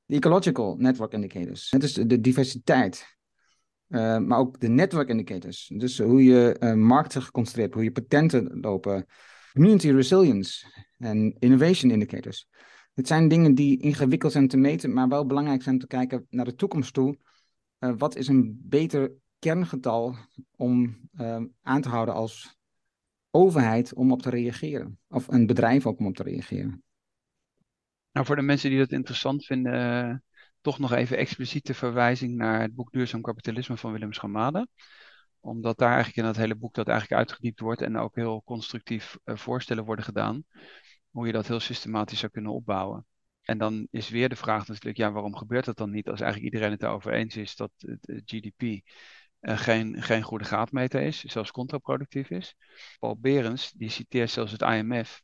De 0.05 0.15
ecological 0.15 0.75
network 0.77 1.13
indicators. 1.13 1.71
Het 1.71 1.83
is 1.83 1.93
de 1.93 2.21
diversiteit. 2.21 3.15
Maar 3.87 4.37
ook 4.37 4.59
de 4.59 4.67
network 4.67 5.09
indicators. 5.09 5.71
Dus 5.75 5.97
hoe 5.97 6.23
je 6.23 6.73
markten 6.75 7.21
geconcentreerd, 7.21 7.73
hoe 7.73 7.83
je 7.83 7.91
patenten 7.91 8.59
lopen. 8.61 9.05
Community 9.53 9.89
resilience 9.89 10.65
en 10.97 11.35
innovation 11.39 11.91
indicators. 11.91 12.47
Dit 12.97 13.07
zijn 13.07 13.27
dingen 13.27 13.55
die 13.55 13.81
ingewikkeld 13.81 14.31
zijn 14.31 14.47
te 14.47 14.57
meten, 14.57 14.93
maar 14.93 15.07
wel 15.07 15.25
belangrijk 15.25 15.63
zijn 15.63 15.79
te 15.79 15.87
kijken 15.87 16.27
naar 16.29 16.45
de 16.45 16.55
toekomst 16.55 16.93
toe. 16.93 17.17
Uh, 17.79 17.93
wat 17.97 18.15
is 18.15 18.27
een 18.27 18.59
beter 18.63 19.11
kerngetal 19.39 20.15
om 20.55 20.97
aan 21.61 21.81
te 21.81 21.89
houden 21.89 22.13
als 22.13 22.57
overheid 23.31 23.93
om 23.93 24.11
op 24.11 24.21
te 24.21 24.29
reageren? 24.29 24.99
Of 25.07 25.27
een 25.27 25.45
bedrijf 25.45 25.85
ook 25.85 25.99
om 25.99 26.05
op 26.05 26.15
te 26.15 26.23
reageren? 26.23 26.83
Nou, 28.11 28.25
voor 28.25 28.35
de 28.35 28.41
mensen 28.41 28.69
die 28.69 28.79
dat 28.79 28.91
interessant 28.91 29.45
vinden, 29.45 29.73
uh, 30.09 30.15
toch 30.61 30.79
nog 30.79 30.91
even 30.91 31.17
expliciete 31.17 31.73
verwijzing 31.73 32.35
naar 32.35 32.61
het 32.61 32.75
boek 32.75 32.91
Duurzaam 32.91 33.21
Kapitalisme 33.21 33.77
van 33.77 33.91
Willem 33.91 34.13
Schamade. 34.13 34.67
Omdat 35.39 35.77
daar 35.77 35.93
eigenlijk 35.93 36.17
in 36.17 36.23
dat 36.23 36.35
hele 36.35 36.55
boek 36.55 36.73
dat 36.73 36.87
eigenlijk 36.87 37.19
uitgediept 37.21 37.59
wordt 37.59 37.81
en 37.81 37.97
ook 37.97 38.15
heel 38.15 38.41
constructief 38.45 39.17
uh, 39.25 39.35
voorstellen 39.35 39.85
worden 39.85 40.05
gedaan. 40.05 40.43
Hoe 41.17 41.25
je 41.25 41.31
dat 41.31 41.47
heel 41.47 41.59
systematisch 41.59 42.19
zou 42.19 42.31
kunnen 42.31 42.51
opbouwen. 42.51 43.05
En 43.41 43.57
dan 43.57 43.87
is 43.91 44.09
weer 44.09 44.29
de 44.29 44.35
vraag 44.35 44.67
natuurlijk, 44.67 44.97
ja, 44.97 45.11
waarom 45.11 45.35
gebeurt 45.35 45.65
dat 45.65 45.77
dan 45.77 45.89
niet 45.89 46.09
als 46.09 46.21
eigenlijk 46.21 46.53
iedereen 46.53 46.73
het 46.73 46.83
erover 46.83 47.13
eens 47.13 47.35
is 47.35 47.55
dat 47.55 47.71
het 47.77 48.21
GDP 48.25 48.61
uh, 48.61 48.79
eh, 49.39 49.57
geen, 49.57 50.01
geen 50.01 50.21
goede 50.21 50.43
graadmeter 50.43 51.01
is, 51.01 51.23
zelfs 51.23 51.51
contraproductief 51.51 52.29
is. 52.29 52.55
Paul 52.99 53.17
Berens, 53.19 53.71
die 53.71 53.89
citeert 53.89 54.29
zelfs 54.29 54.51
het 54.51 54.61
IMF 54.61 55.21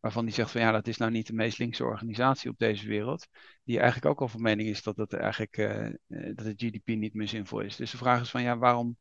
waarvan 0.00 0.24
die 0.24 0.34
zegt 0.34 0.50
van 0.50 0.60
ja, 0.60 0.72
dat 0.72 0.86
is 0.86 0.96
nou 0.96 1.10
niet 1.10 1.26
de 1.26 1.32
meest 1.32 1.58
linkse 1.58 1.84
organisatie 1.84 2.50
op 2.50 2.58
deze 2.58 2.88
wereld, 2.88 3.26
die 3.64 3.78
eigenlijk 3.78 4.06
ook 4.06 4.20
al 4.20 4.28
van 4.28 4.42
mening 4.42 4.68
is 4.68 4.82
dat, 4.82 4.96
het 4.96 5.12
eigenlijk, 5.12 5.56
uh, 5.56 5.88
dat 6.34 6.46
het 6.46 6.62
GDP 6.62 6.86
niet 6.86 7.14
meer 7.14 7.28
zinvol 7.28 7.60
is. 7.60 7.76
Dus 7.76 7.90
de 7.90 7.96
vraag 7.96 8.20
is 8.20 8.30
van 8.30 8.42
ja, 8.42 8.58
waarom, 8.58 8.96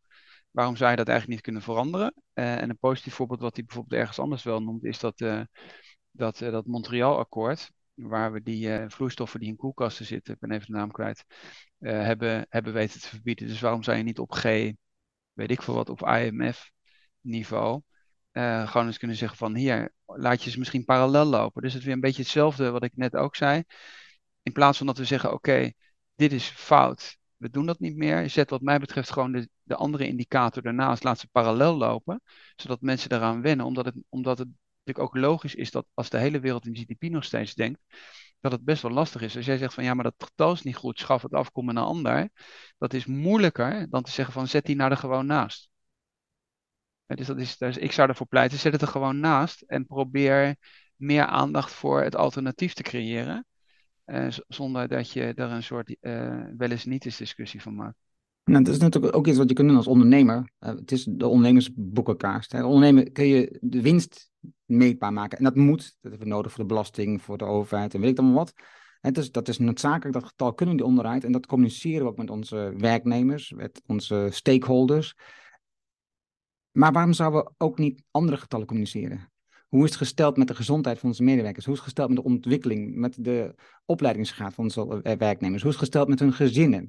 waarom 0.52 0.76
zou 0.76 0.90
je 0.90 0.98
dat 0.98 1.08
eigenlijk 1.08 1.36
niet 1.36 1.46
kunnen 1.46 1.62
veranderen? 1.62 2.14
En 2.34 2.70
een 2.70 2.78
positief 2.78 3.14
voorbeeld 3.14 3.42
wat 3.42 3.56
hij 3.56 3.66
bijvoorbeeld 3.66 4.02
ergens 4.02 4.20
anders 4.20 4.44
wel 4.44 4.62
noemt, 4.62 4.84
is 4.84 5.00
dat, 5.00 5.22
dat, 6.20 6.38
dat 6.38 6.66
Montreal-akkoord, 6.66 7.72
waar 7.94 8.32
we 8.32 8.44
die 8.44 8.90
vloeistoffen 8.90 9.40
die 9.40 9.50
in 9.50 9.56
koelkasten 9.56 10.06
zitten, 10.06 10.34
ik 10.34 10.40
ben 10.40 10.52
even 10.52 10.66
de 10.66 10.78
naam 10.78 10.92
kwijt, 10.92 11.26
hebben, 11.80 12.46
hebben 12.50 12.74
weten 12.74 13.02
te 13.02 13.08
verbieden. 13.08 13.48
Dus 13.48 13.60
waarom 13.60 13.84
zou 13.84 13.98
je 13.98 14.04
niet 14.04 14.20
op 14.20 14.32
G, 14.32 14.44
weet 15.34 15.52
ik 15.52 15.62
veel 15.62 15.74
wat, 15.74 15.90
op 15.90 16.08
IMF 16.08 16.72
niveau 17.22 17.82
uh, 18.34 18.68
gewoon 18.68 18.88
eens 18.88 18.98
kunnen 18.98 19.18
zeggen 19.18 19.38
van 19.38 19.56
hier, 19.56 19.94
laat 20.06 20.44
je 20.44 20.50
ze 20.50 20.58
misschien 20.60 20.86
parallel 20.86 21.26
lopen. 21.26 21.62
Dus 21.62 21.74
het 21.74 21.84
weer 21.84 21.94
een 21.94 22.00
beetje 22.00 22.22
hetzelfde 22.22 22.72
wat 22.72 22.84
ik 22.84 22.96
net 22.96 23.16
ook 23.16 23.36
zei. 23.36 23.64
In 24.44 24.52
plaats 24.52 24.78
van 24.78 24.88
dat 24.88 24.98
we 24.98 25.06
zeggen, 25.06 25.34
oké, 25.34 25.72
dit 26.16 26.32
is 26.32 26.48
fout, 26.48 27.18
we 27.38 27.50
doen 27.50 27.66
dat 27.66 27.80
niet 27.80 27.96
meer. 27.96 28.30
Zet 28.30 28.50
wat 28.50 28.62
mij 28.62 28.80
betreft 28.80 29.12
gewoon 29.12 29.32
de, 29.32 29.50
de 29.64 29.76
andere 29.76 30.08
indicator 30.08 30.62
daarnaast, 30.64 31.04
laat 31.04 31.20
ze 31.20 31.28
parallel 31.28 31.76
lopen, 31.78 32.22
zodat 32.56 32.82
mensen 32.82 33.10
daaraan 33.10 33.42
wennen. 33.42 33.66
Omdat 33.66 33.86
het, 33.86 33.96
omdat 34.10 34.38
het 34.38 34.48
natuurlijk 34.90 35.16
ook 35.16 35.24
logisch 35.24 35.56
is 35.56 35.72
dat 35.72 35.88
als 35.94 36.10
de 36.10 36.18
hele 36.18 36.40
wereld 36.40 36.66
in 36.66 36.76
GDP 36.76 37.02
nog 37.02 37.24
steeds 37.24 37.54
denkt, 37.54 37.80
dat 38.40 38.52
het 38.52 38.64
best 38.64 38.82
wel 38.82 38.92
lastig 38.92 39.22
is. 39.22 39.36
Als 39.36 39.46
jij 39.46 39.58
zegt 39.58 39.74
van 39.74 39.84
ja, 39.84 39.94
maar 39.94 40.04
dat 40.04 40.16
getal 40.18 40.54
is 40.54 40.62
niet 40.62 40.76
goed, 40.76 41.00
schaf 41.00 41.22
het 41.22 41.34
af, 41.34 41.52
kom 41.52 41.74
naar 41.74 41.84
ander. 41.84 42.30
Dat 42.78 42.94
is 42.94 43.06
moeilijker 43.06 43.90
dan 43.90 44.04
te 44.04 44.12
zeggen 44.12 44.34
van 44.34 44.48
zet 44.48 44.66
die 44.66 44.76
nou 44.76 44.92
er 44.92 44.98
gewoon 44.98 45.26
naast. 45.26 45.70
Dus, 47.06 47.28
dat 47.28 47.40
is, 47.40 47.58
dus 47.58 47.78
ik 47.78 47.92
zou 47.92 48.10
ervoor 48.10 48.28
pleiten, 48.28 48.58
zet 48.58 48.72
het 48.72 48.82
er 48.82 48.88
gewoon 48.88 49.20
naast 49.20 49.62
en 49.62 49.86
probeer 49.86 50.56
meer 50.96 51.26
aandacht 51.26 51.72
voor 51.74 52.02
het 52.04 52.16
alternatief 52.16 52.74
te 52.74 52.84
creëren. 52.84 53.46
Uh, 54.06 54.28
zonder 54.48 54.88
dat 54.88 55.12
je 55.12 55.34
er 55.34 55.52
een 55.52 55.64
soort 55.64 55.96
uh, 56.02 56.46
wel 56.58 56.72
eens 56.72 56.86
niet 56.86 57.06
eens 57.06 57.18
discussie 57.18 57.62
van 57.62 57.76
maakt. 57.76 58.09
Nou, 58.50 58.64
dat 58.64 58.74
is 58.74 58.80
natuurlijk 58.80 59.16
ook 59.16 59.28
iets 59.28 59.38
wat 59.38 59.50
je 59.50 59.56
kunt 59.56 59.68
doen 59.68 59.78
als 59.78 59.88
ondernemer. 59.88 60.36
Uh, 60.60 60.70
het 60.70 60.92
is 60.92 61.04
de 61.04 61.28
ondernemersboekenkaart. 61.28 62.52
Hè. 62.52 62.64
ondernemer 62.64 63.12
kun 63.12 63.26
je 63.26 63.58
de 63.62 63.82
winst 63.82 64.32
meetbaar 64.66 65.14
maken. 65.14 65.38
En 65.38 65.44
dat 65.44 65.56
moet. 65.56 65.82
Dat 65.82 66.12
hebben 66.12 66.20
we 66.20 66.34
nodig 66.34 66.52
voor 66.52 66.64
de 66.64 66.70
belasting, 66.70 67.22
voor 67.22 67.38
de 67.38 67.46
overheid 67.46 67.94
en 67.94 68.00
weet 68.00 68.10
ik 68.10 68.16
dan 68.16 68.34
wat. 68.34 68.54
Is, 69.02 69.32
dat 69.32 69.48
is 69.48 69.58
noodzakelijk, 69.58 70.14
dat 70.14 70.26
getal 70.26 70.54
kunnen 70.54 70.78
die 70.78 70.86
onderuit. 70.86 71.24
En 71.24 71.32
dat 71.32 71.46
communiceren 71.46 72.04
we 72.04 72.12
ook 72.12 72.18
met 72.18 72.30
onze 72.30 72.74
werknemers, 72.78 73.52
met 73.52 73.82
onze 73.86 74.28
stakeholders. 74.32 75.16
Maar 76.72 76.92
waarom 76.92 77.14
zouden 77.14 77.44
we 77.44 77.52
ook 77.58 77.78
niet 77.78 78.04
andere 78.12 78.38
getallen 78.38 78.68
communiceren? 78.68 79.32
Hoe 79.68 79.84
is 79.84 79.90
het 79.90 80.00
gesteld 80.00 80.38
met 80.38 80.48
de 80.48 80.56
gezondheid 80.56 81.00
van 81.00 81.10
onze 81.10 81.24
medewerkers? 81.24 81.66
Hoe 81.66 81.74
is 81.74 81.80
het 81.80 81.90
gesteld 81.90 82.10
met 82.10 82.18
de 82.18 82.30
ontwikkeling, 82.30 82.96
met 82.96 83.24
de 83.24 83.56
opleidingsgraad 83.86 84.54
van 84.54 84.64
onze 84.64 85.02
werknemers? 85.18 85.62
Hoe 85.62 85.72
is 85.72 85.78
het 85.78 85.86
gesteld 85.86 86.08
met 86.08 86.20
hun 86.20 86.34
gezinnen? 86.34 86.88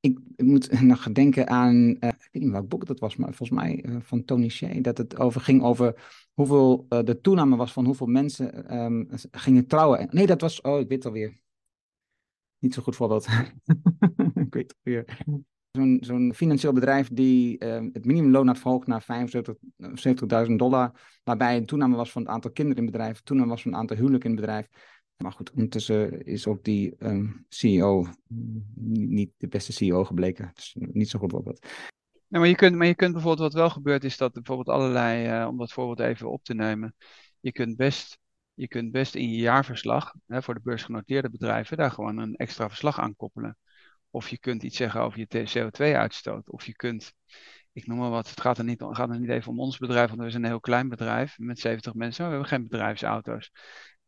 Ik, 0.00 0.18
moet 0.36 0.80
nog 0.82 1.12
denken 1.12 1.48
aan, 1.48 1.74
uh, 1.74 2.08
ik 2.08 2.28
weet 2.32 2.42
niet 2.42 2.50
welk 2.50 2.68
boek 2.68 2.86
dat 2.86 2.98
was, 2.98 3.16
maar 3.16 3.34
volgens 3.34 3.60
mij 3.60 3.84
uh, 3.84 3.96
van 4.00 4.24
Tony 4.24 4.48
Shea, 4.48 4.80
dat 4.80 4.98
het 4.98 5.18
over 5.18 5.40
ging 5.40 5.62
over 5.62 6.10
hoeveel 6.34 6.86
uh, 6.88 7.02
de 7.02 7.20
toename 7.20 7.56
was 7.56 7.72
van 7.72 7.84
hoeveel 7.84 8.06
mensen 8.06 8.76
um, 8.76 9.08
gingen 9.30 9.66
trouwen. 9.66 10.08
Nee, 10.10 10.26
dat 10.26 10.40
was, 10.40 10.60
oh, 10.60 10.80
ik 10.80 10.88
weet 10.88 10.98
het 10.98 11.06
alweer. 11.06 11.40
Niet 12.58 12.74
zo 12.74 12.82
goed 12.82 12.96
voorbeeld. 12.96 13.26
ik 14.46 14.54
weet 14.54 14.74
het 14.74 14.76
alweer 14.84 15.04
zo'n 15.78 15.98
zo'n 16.00 16.34
financieel 16.34 16.72
bedrijf 16.72 17.08
die 17.12 17.64
uh, 17.64 17.80
het 17.92 18.04
minimumloon 18.04 18.46
had 18.46 18.58
verhoogd 18.58 18.86
naar 18.86 19.06
75.000 20.48 20.52
dollar, 20.56 20.92
waarbij 21.24 21.56
een 21.56 21.66
toename 21.66 21.96
was 21.96 22.12
van 22.12 22.22
het 22.22 22.30
aantal 22.30 22.50
kinderen 22.50 22.78
in 22.78 22.88
het 22.88 22.96
bedrijf, 22.96 23.20
toename 23.22 23.48
was 23.48 23.62
van 23.62 23.70
het 23.70 23.80
aantal 23.80 23.96
huwelijken 23.96 24.30
in 24.30 24.36
het 24.36 24.44
bedrijf. 24.44 24.66
Maar 25.22 25.32
goed, 25.32 25.50
ondertussen 25.50 26.24
is 26.26 26.46
ook 26.46 26.64
die 26.64 26.94
um, 26.98 27.46
CEO 27.48 28.06
niet 28.74 29.32
de 29.36 29.48
beste 29.48 29.72
CEO 29.72 30.04
gebleken. 30.04 30.50
Dus 30.54 30.76
niet 30.76 31.08
zo 31.08 31.18
goed 31.18 31.30
voorbeeld. 31.30 31.66
Nee, 32.28 32.40
maar, 32.40 32.48
je 32.48 32.56
kunt, 32.56 32.76
maar 32.76 32.86
je 32.86 32.94
kunt 32.94 33.12
bijvoorbeeld, 33.12 33.52
wat 33.52 33.60
wel 33.60 33.70
gebeurt, 33.70 34.04
is 34.04 34.16
dat 34.16 34.32
bijvoorbeeld 34.32 34.68
allerlei, 34.68 35.40
uh, 35.42 35.48
om 35.48 35.56
dat 35.56 35.72
voorbeeld 35.72 36.08
even 36.08 36.30
op 36.30 36.44
te 36.44 36.54
nemen, 36.54 36.94
je 37.40 37.52
kunt 37.52 37.76
best, 37.76 38.18
je 38.54 38.68
kunt 38.68 38.92
best 38.92 39.14
in 39.14 39.30
je 39.30 39.36
jaarverslag 39.36 40.14
hè, 40.26 40.42
voor 40.42 40.54
de 40.54 40.60
beursgenoteerde 40.62 41.30
bedrijven 41.30 41.76
daar 41.76 41.90
gewoon 41.90 42.18
een 42.18 42.36
extra 42.36 42.68
verslag 42.68 42.98
aan 43.00 43.16
koppelen. 43.16 43.56
Of 44.10 44.28
je 44.28 44.38
kunt 44.38 44.62
iets 44.62 44.76
zeggen 44.76 45.00
over 45.00 45.18
je 45.18 45.48
CO2-uitstoot. 45.48 46.50
Of 46.50 46.66
je 46.66 46.74
kunt, 46.74 47.12
ik 47.72 47.86
noem 47.86 47.98
maar 47.98 48.10
wat, 48.10 48.30
het 48.30 48.40
gaat 48.40 48.58
er, 48.58 48.64
niet, 48.64 48.84
gaat 48.90 49.10
er 49.10 49.20
niet 49.20 49.30
even 49.30 49.52
om 49.52 49.60
ons 49.60 49.78
bedrijf, 49.78 50.08
want 50.08 50.22
we 50.22 50.30
zijn 50.30 50.42
een 50.42 50.48
heel 50.48 50.60
klein 50.60 50.88
bedrijf 50.88 51.38
met 51.38 51.58
70 51.58 51.94
mensen. 51.94 52.24
we 52.24 52.30
hebben 52.30 52.48
geen 52.48 52.68
bedrijfsauto's. 52.68 53.50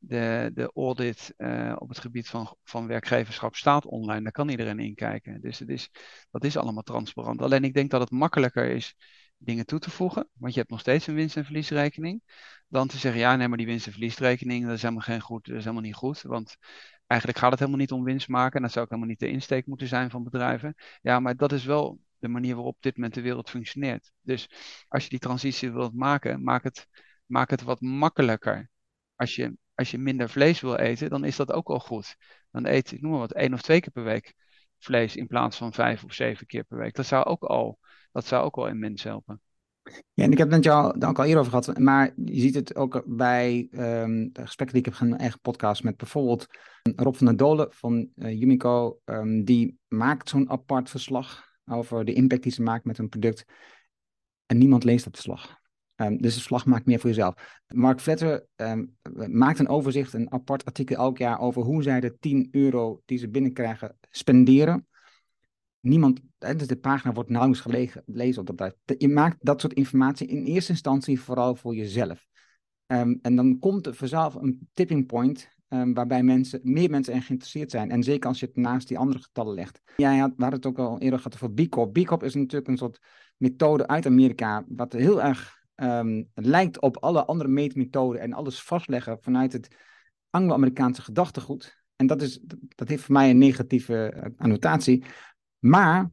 De, 0.03 0.51
de 0.55 0.71
audit 0.75 1.35
uh, 1.37 1.77
op 1.79 1.89
het 1.89 1.99
gebied 1.99 2.29
van, 2.29 2.57
van 2.65 2.87
werkgeverschap 2.87 3.55
staat 3.55 3.87
online. 3.87 4.23
Daar 4.23 4.33
kan 4.33 4.49
iedereen 4.49 4.79
in 4.79 4.95
kijken. 4.95 5.41
Dus 5.41 5.59
het 5.59 5.69
is, 5.69 5.91
dat 6.31 6.45
is 6.45 6.57
allemaal 6.57 6.83
transparant. 6.83 7.43
Alleen 7.43 7.65
ik 7.65 7.75
denk 7.75 7.91
dat 7.91 8.01
het 8.01 8.11
makkelijker 8.11 8.71
is 8.71 8.95
dingen 9.37 9.67
toe 9.67 9.79
te 9.79 9.91
voegen, 9.91 10.29
want 10.33 10.53
je 10.53 10.59
hebt 10.59 10.71
nog 10.71 10.81
steeds 10.81 11.07
een 11.07 11.15
winst- 11.15 11.37
en 11.37 11.45
verliesrekening, 11.45 12.23
dan 12.69 12.89
te 12.89 12.97
zeggen, 12.99 13.21
ja, 13.21 13.37
nee, 13.37 13.49
maar 13.49 13.59
die 13.59 13.67
winst- 13.67 13.87
en 13.87 13.93
verliesrekening, 13.93 14.65
dat 14.65 14.75
is 14.75 14.83
helemaal 14.83 15.03
geen 15.03 15.21
goed, 15.21 15.47
dat 15.47 15.57
is 15.57 15.63
helemaal 15.63 15.85
niet 15.85 15.95
goed, 15.95 16.23
want 16.23 16.57
eigenlijk 17.07 17.41
gaat 17.41 17.51
het 17.51 17.59
helemaal 17.59 17.81
niet 17.81 17.93
om 17.93 18.05
winst 18.05 18.29
maken. 18.29 18.57
En 18.57 18.63
dat 18.63 18.73
zou 18.73 18.85
ook 18.85 18.91
helemaal 18.91 19.11
niet 19.11 19.21
de 19.21 19.31
insteek 19.31 19.67
moeten 19.67 19.87
zijn 19.87 20.11
van 20.11 20.25
bedrijven. 20.25 20.75
Ja, 21.03 21.21
maar 21.21 21.37
dat 21.37 21.53
is 21.53 21.65
wel 21.65 22.01
de 22.19 22.29
manier 22.29 22.55
waarop 22.55 22.75
op 22.75 22.83
dit 22.83 22.97
moment 22.97 23.15
de 23.15 23.21
wereld 23.21 23.51
functioneert. 23.51 24.13
Dus 24.21 24.51
als 24.89 25.05
je 25.05 25.11
die 25.11 25.19
transitie 25.19 25.73
wilt 25.73 25.95
maken, 25.95 26.43
maak 26.43 26.63
het, 26.63 26.87
maak 27.27 27.51
het 27.51 27.63
wat 27.63 27.81
makkelijker. 27.81 28.71
Als 29.15 29.35
je, 29.35 29.57
als 29.81 29.91
je 29.91 29.99
minder 29.99 30.29
vlees 30.29 30.61
wil 30.61 30.77
eten, 30.77 31.11
dan 31.11 31.25
is 31.25 31.37
dat 31.37 31.53
ook 31.53 31.69
al 31.69 31.81
goed. 31.81 32.17
Dan 32.51 32.67
eet, 32.67 32.93
ik 32.93 33.01
noem 33.01 33.11
maar 33.11 33.21
wat, 33.21 33.33
één 33.33 33.55
of 33.55 33.63
twee 33.63 33.81
keer 33.81 33.93
per 33.93 34.05
week 34.05 34.35
vlees 34.79 35.17
in 35.17 35.27
plaats 35.27 35.57
van 35.57 35.73
vijf 35.73 36.05
of 36.05 36.13
zeven 36.13 36.47
keer 36.47 36.65
per 36.65 36.79
week. 36.79 36.95
Dat 36.95 37.07
zou 37.07 37.25
ook 37.25 37.43
al, 37.43 37.79
dat 38.13 38.27
zou 38.27 38.45
ook 38.45 38.57
al 38.57 38.69
immens 38.69 39.03
helpen. 39.03 39.41
Ja, 40.13 40.25
en 40.25 40.33
ik 40.33 40.39
heb 40.39 40.47
het 40.47 40.57
met 40.57 40.65
jou 40.65 41.01
ook 41.01 41.19
al 41.19 41.25
eerder 41.25 41.39
over 41.39 41.51
gehad, 41.51 41.79
maar 41.79 42.13
je 42.25 42.41
ziet 42.41 42.55
het 42.55 42.77
ook 42.77 43.03
bij 43.07 43.69
um, 43.71 44.33
de 44.33 44.41
gesprekken 44.41 44.77
die 44.77 44.79
ik 44.79 44.85
heb 44.85 44.95
gehad, 44.95 45.21
eigen 45.21 45.41
podcast 45.41 45.83
met 45.83 45.97
bijvoorbeeld 45.97 46.47
Rob 46.97 47.15
van 47.15 47.27
der 47.27 47.37
Dolen 47.37 47.67
van 47.71 48.09
uh, 48.15 48.39
Yumico. 48.41 49.01
Um, 49.05 49.45
die 49.45 49.79
maakt 49.89 50.29
zo'n 50.29 50.51
apart 50.51 50.91
verslag 50.91 51.49
over 51.65 52.05
de 52.05 52.13
impact 52.13 52.43
die 52.43 52.53
ze 52.53 52.63
maakt 52.63 52.85
met 52.85 52.99
een 52.99 53.09
product. 53.09 53.45
En 54.47 54.59
niemand 54.59 54.85
leest 54.85 55.05
dat 55.05 55.15
verslag. 55.15 55.60
Um, 56.01 56.17
dus 56.17 56.25
het 56.25 56.33
verslag 56.33 56.67
maakt 56.67 56.87
meer 56.87 56.99
voor 56.99 57.11
jezelf. 57.11 57.61
Mark 57.67 58.01
Vletter 58.01 58.47
maakt 59.27 59.59
een 59.59 59.69
overzicht, 59.69 60.13
een 60.13 60.33
apart 60.33 60.65
artikel 60.65 60.97
elk 60.97 61.19
jaar 61.19 61.41
over 61.41 61.63
hoe 61.63 61.83
zij 61.83 62.01
de 62.01 62.17
10 62.19 62.49
euro 62.51 63.03
die 63.05 63.19
ze 63.19 63.29
binnenkrijgen 63.29 63.97
spenderen 64.11 64.89
niemand, 65.81 66.21
dus 66.39 66.67
de 66.67 66.77
pagina 66.77 67.13
wordt 67.13 67.31
nauwelijks 67.31 67.65
gelezen 68.07 68.49
op 68.49 68.57
dat. 68.57 68.77
Je 68.99 69.09
maakt 69.09 69.37
dat 69.41 69.61
soort 69.61 69.73
informatie 69.73 70.27
in 70.27 70.45
eerste 70.45 70.73
instantie 70.73 71.21
vooral 71.21 71.55
voor 71.55 71.75
jezelf. 71.75 72.27
Um, 72.87 73.19
en 73.23 73.37
dan 73.37 73.59
komt 73.59 73.87
er 73.87 73.95
vanzelf 73.95 74.35
een 74.35 74.69
tipping 74.73 75.07
point 75.07 75.49
waarbij 75.69 76.23
mensen, 76.23 76.61
meer 76.63 76.91
mensen 76.91 77.15
er 77.15 77.23
geïnteresseerd 77.23 77.71
zijn. 77.71 77.91
En 77.91 78.03
zeker 78.03 78.29
als 78.29 78.41
je 78.41 78.47
het 78.47 78.57
naast 78.57 78.89
die 78.89 78.99
andere 78.99 79.19
getallen 79.19 79.55
legt. 79.55 79.81
Jij 79.97 80.19
had, 80.19 80.33
hadden 80.37 80.59
het 80.59 80.67
ook 80.67 80.79
al 80.79 80.99
eerder 80.99 81.19
gehad 81.19 81.35
over 81.35 81.53
B 81.53 81.69
Corp. 81.69 81.93
B 81.93 82.07
Corp 82.07 82.23
is 82.23 82.35
natuurlijk 82.35 82.69
een 82.69 82.77
soort 82.77 82.99
methode 83.37 83.87
uit 83.87 84.07
Amerika, 84.07 84.65
wat 84.69 84.93
heel 84.93 85.23
erg 85.23 85.59
um, 85.83 86.29
lijkt 86.35 86.81
op 86.81 86.97
alle 86.97 87.25
andere 87.25 87.49
meetmethoden 87.49 88.21
en 88.21 88.33
alles 88.33 88.63
vastleggen 88.63 89.19
vanuit 89.21 89.53
het 89.53 89.77
Anglo-Amerikaanse 90.31 91.03
gedachtegoed. 91.03 91.79
En 91.97 92.07
dat, 92.07 92.23
is, 92.23 92.41
dat 92.69 92.89
heeft 92.89 93.03
voor 93.03 93.15
mij 93.15 93.31
een 93.31 93.39
negatieve 93.39 94.15
uh, 94.17 94.23
annotatie. 94.37 95.05
Maar, 95.59 96.11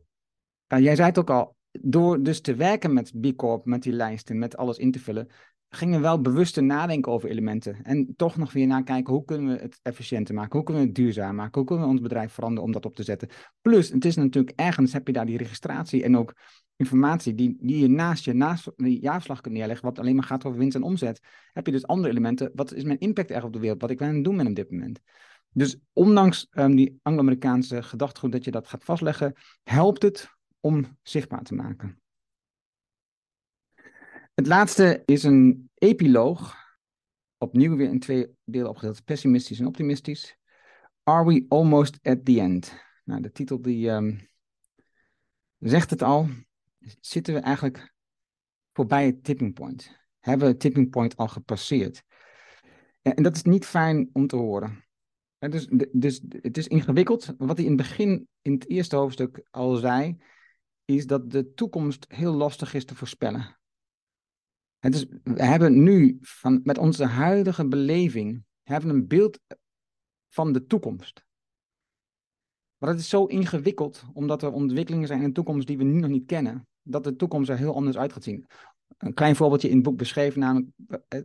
jij 0.68 0.96
zei 0.96 1.08
het 1.08 1.18
ook 1.18 1.30
al, 1.30 1.56
door 1.72 2.24
dus 2.24 2.42
te 2.42 2.56
werken 2.56 2.94
met 2.94 3.22
B 3.22 3.36
Corp, 3.36 3.66
met 3.66 3.84
die 3.84 3.94
lijsten, 3.94 4.40
met 4.40 4.58
alles 4.58 4.78
in 4.78 4.92
te 4.92 5.00
vullen, 5.00 5.28
gingen 5.70 5.96
we 5.96 6.02
wel 6.02 6.22
bewuster 6.22 6.64
nadenken 6.64 7.12
over 7.12 7.30
elementen. 7.30 7.84
En 7.84 8.14
toch 8.16 8.38
nog 8.38 8.54
weer 8.54 8.68
nakijken, 8.68 9.14
hoe 9.14 9.26
kunnen 9.26 9.56
we 9.56 9.62
het 9.62 9.80
efficiënter 9.82 10.36
maken? 10.36 10.56
Hoe 10.56 10.64
kunnen 10.64 10.82
we 10.84 10.88
het 10.88 10.98
duurzaam 10.98 11.36
maken? 11.36 11.60
Hoe 11.60 11.68
kunnen 11.68 11.86
we 11.86 11.92
ons 11.92 12.02
bedrijf 12.02 12.34
veranderen 12.34 12.66
om 12.66 12.72
dat 12.72 12.86
op 12.86 12.96
te 12.96 13.04
zetten? 13.04 13.30
Plus, 13.62 13.90
het 13.90 14.06
is 14.06 14.16
natuurlijk 14.16 14.60
ergens, 14.60 14.94
heb 14.94 15.08
je 15.08 15.14
daar 15.14 15.26
die 15.26 15.38
registratie 15.38 16.04
en 16.04 16.18
ook 16.18 16.34
informatie 16.78 17.36
die, 17.36 17.58
die 17.60 17.80
je 17.80 17.88
naast 17.88 18.26
je 18.26 18.34
naast 18.34 18.72
die 18.76 19.02
jaarslag 19.02 19.42
kunt 19.42 19.54
neerleggen, 19.54 19.86
wat 19.86 20.00
alleen 20.00 20.16
maar 20.16 20.24
gaat 20.24 20.46
over 20.46 20.60
winst 20.60 20.76
en 20.76 20.84
omzet. 20.84 21.20
Heb 21.54 21.66
je 21.66 21.72
dus 21.72 21.88
andere 21.88 22.10
elementen. 22.10 22.52
Wat 22.54 22.74
is 22.74 22.84
mijn 22.84 23.00
impact 23.00 23.32
echt 23.32 23.44
op 23.44 23.54
de 23.54 23.60
wereld? 23.60 23.82
Wat 23.82 23.90
ik 23.90 23.98
ben 23.98 24.24
doen 24.24 24.38
ben 24.38 24.48
op 24.48 24.56
dit 24.56 24.72
moment? 24.72 25.00
Dus 25.54 25.78
ondanks 25.94 26.48
um, 26.52 26.76
die 26.76 27.00
Anglo-Amerikaanse 27.02 27.84
gedachtegoed 27.84 28.32
dat 28.32 28.44
je 28.44 28.52
dat 28.52 28.68
gaat 28.68 28.84
vastleggen, 28.84 29.34
helpt 29.64 30.02
het 30.02 30.30
om 30.60 30.98
zichtbaar 31.02 31.44
te 31.44 31.54
maken. 31.54 32.02
Het 34.34 34.48
laatste 34.48 35.04
is 35.06 35.24
een 35.24 35.70
epiloog. 35.74 36.56
Opnieuw 37.38 37.76
weer 37.76 37.90
in 37.90 38.00
twee 38.00 38.28
delen 38.44 38.70
opgedeeld, 38.70 39.04
pessimistisch 39.04 39.60
en 39.60 39.68
optimistisch. 39.68 40.38
Are 41.04 41.26
we 41.26 41.46
almost 41.48 42.00
at 42.02 42.26
the 42.26 42.40
end? 42.40 42.86
Nou, 43.04 43.22
de 43.22 43.32
titel 43.32 43.62
die 43.62 43.90
um, 43.90 44.30
zegt 45.60 45.90
het 45.90 46.02
al. 46.02 46.30
Zitten 47.00 47.34
we 47.34 47.40
eigenlijk 47.40 47.94
voorbij 48.74 49.06
het 49.06 49.24
tipping 49.24 49.54
point? 49.54 49.92
Hebben 50.20 50.46
we 50.46 50.52
het 50.52 50.62
tipping 50.62 50.90
point 50.90 51.18
al 51.18 51.28
gepasseerd? 51.28 52.04
En 53.02 53.24
dat 53.24 53.36
is 53.36 53.44
niet 53.44 53.66
fijn 53.66 54.10
om 54.14 54.28
te 54.28 54.36
horen. 54.36 54.86
Dus, 55.40 55.68
dus 55.92 56.22
het 56.30 56.58
is 56.58 56.68
ingewikkeld. 56.68 57.34
Wat 57.38 57.58
hij 57.58 57.66
in 57.66 57.72
het 57.72 57.82
begin, 57.82 58.28
in 58.42 58.54
het 58.54 58.70
eerste 58.70 58.96
hoofdstuk 58.96 59.48
al 59.52 59.76
zei, 59.76 60.18
is 60.86 61.08
dat 61.08 61.32
de 61.32 61.54
toekomst 61.54 62.06
heel 62.08 62.34
lastig 62.34 62.74
is 62.74 62.86
te 62.86 62.96
voorspellen. 62.96 63.60
Het 64.78 64.96
is, 64.96 65.06
we 65.24 65.44
hebben 65.44 65.84
nu, 65.84 66.18
van, 66.22 66.60
met 66.64 66.78
onze 66.78 67.06
huidige 67.06 67.68
beleving, 67.68 68.44
hebben 68.64 68.90
een 68.90 69.08
beeld 69.08 69.40
van 70.30 70.54
de 70.54 70.66
toekomst. 70.66 71.26
Maar 72.78 72.90
het 72.90 73.00
is 73.00 73.10
zo 73.10 73.26
ingewikkeld, 73.26 74.04
omdat 74.14 74.44
er 74.44 74.52
ontwikkelingen 74.52 75.08
zijn 75.08 75.22
in 75.22 75.28
de 75.28 75.34
toekomst 75.34 75.68
die 75.68 75.78
we 75.78 75.84
nu 75.84 76.00
nog 76.00 76.10
niet 76.10 76.26
kennen, 76.26 76.68
dat 76.88 77.04
de 77.04 77.16
toekomst 77.16 77.50
er 77.50 77.58
heel 77.58 77.76
anders 77.76 77.98
uit 77.98 78.14
gaat 78.14 78.24
zien. 78.24 78.46
Een 78.98 79.14
klein 79.14 79.36
voorbeeldje 79.36 79.70
in 79.70 79.76
het 79.76 79.84
boek 79.84 79.98
beschreven, 79.98 80.40
namelijk 80.40 80.70
eh, 81.08 81.20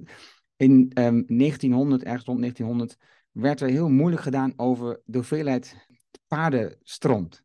in 0.56 0.90
um, 0.94 1.24
1900, 1.26 2.02
ergens 2.02 2.24
rond 2.24 2.40
1900, 2.40 2.96
werd 3.30 3.60
er 3.60 3.68
heel 3.68 3.88
moeilijk 3.88 4.22
gedaan 4.22 4.52
over 4.56 5.00
de 5.04 5.18
hoeveelheid 5.18 5.86
paardenstront. 6.26 7.42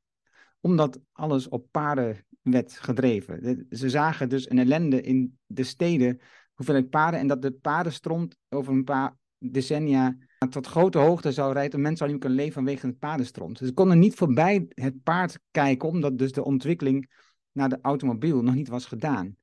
Omdat 0.60 1.00
alles 1.12 1.50
op 1.50 1.68
paarden 1.72 2.26
werd 2.42 2.72
gedreven. 2.72 3.66
Ze 3.70 3.90
zagen 3.90 4.30
dus 4.30 4.50
een 4.50 4.60
ellende 4.60 5.02
in 5.02 5.38
de 5.46 5.64
steden, 5.64 6.20
hoeveelheid 6.54 6.90
paarden, 6.90 7.20
en 7.20 7.28
dat 7.28 7.42
de 7.42 7.52
paardenstront 7.52 8.38
over 8.50 8.74
een 8.74 8.84
paar 8.84 9.18
decennia 9.38 10.18
tot 10.50 10.68
grote 10.68 10.98
hoogte 10.98 11.32
zou 11.32 11.54
rijden 11.54 11.74
en 11.74 11.82
mensen 11.82 11.98
zouden 11.98 12.18
niet 12.18 12.26
kunnen 12.26 12.44
leven 12.44 12.64
vanwege 12.64 12.88
het 12.88 13.00
paardenstront. 13.00 13.58
Dus 13.60 13.68
ze 13.68 13.74
konden 13.74 14.00
niet 14.00 14.16
voorbij 14.16 14.66
het 14.70 15.04
paard 15.04 15.40
kijken, 15.52 15.90
omdat 15.90 16.18
dus 16.18 16.32
de 16.32 16.44
ontwikkeling 16.44 17.10
naar 17.58 17.70
de 17.70 17.80
automobiel 17.82 18.42
nog 18.42 18.56
niet 18.56 18.68
was 18.68 18.86
gedaan. 18.86 19.36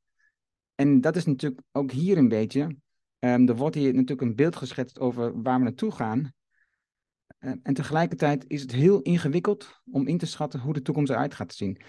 En 0.74 1.00
dat 1.00 1.16
is 1.16 1.24
natuurlijk 1.24 1.62
ook 1.72 1.90
hier 1.90 2.16
een 2.16 2.28
beetje 2.28 2.76
Um, 3.24 3.48
er 3.48 3.56
wordt 3.56 3.74
hier 3.74 3.94
natuurlijk 3.94 4.20
een 4.20 4.34
beeld 4.34 4.56
geschetst 4.56 5.00
over 5.00 5.42
waar 5.42 5.58
we 5.58 5.64
naartoe 5.64 5.90
gaan. 5.90 6.32
Uh, 7.38 7.52
en 7.62 7.74
tegelijkertijd 7.74 8.44
is 8.48 8.62
het 8.62 8.72
heel 8.72 9.02
ingewikkeld 9.02 9.80
om 9.90 10.06
in 10.06 10.18
te 10.18 10.26
schatten 10.26 10.60
hoe 10.60 10.72
de 10.72 10.82
toekomst 10.82 11.10
eruit 11.10 11.34
gaat 11.34 11.54
zien. 11.54 11.80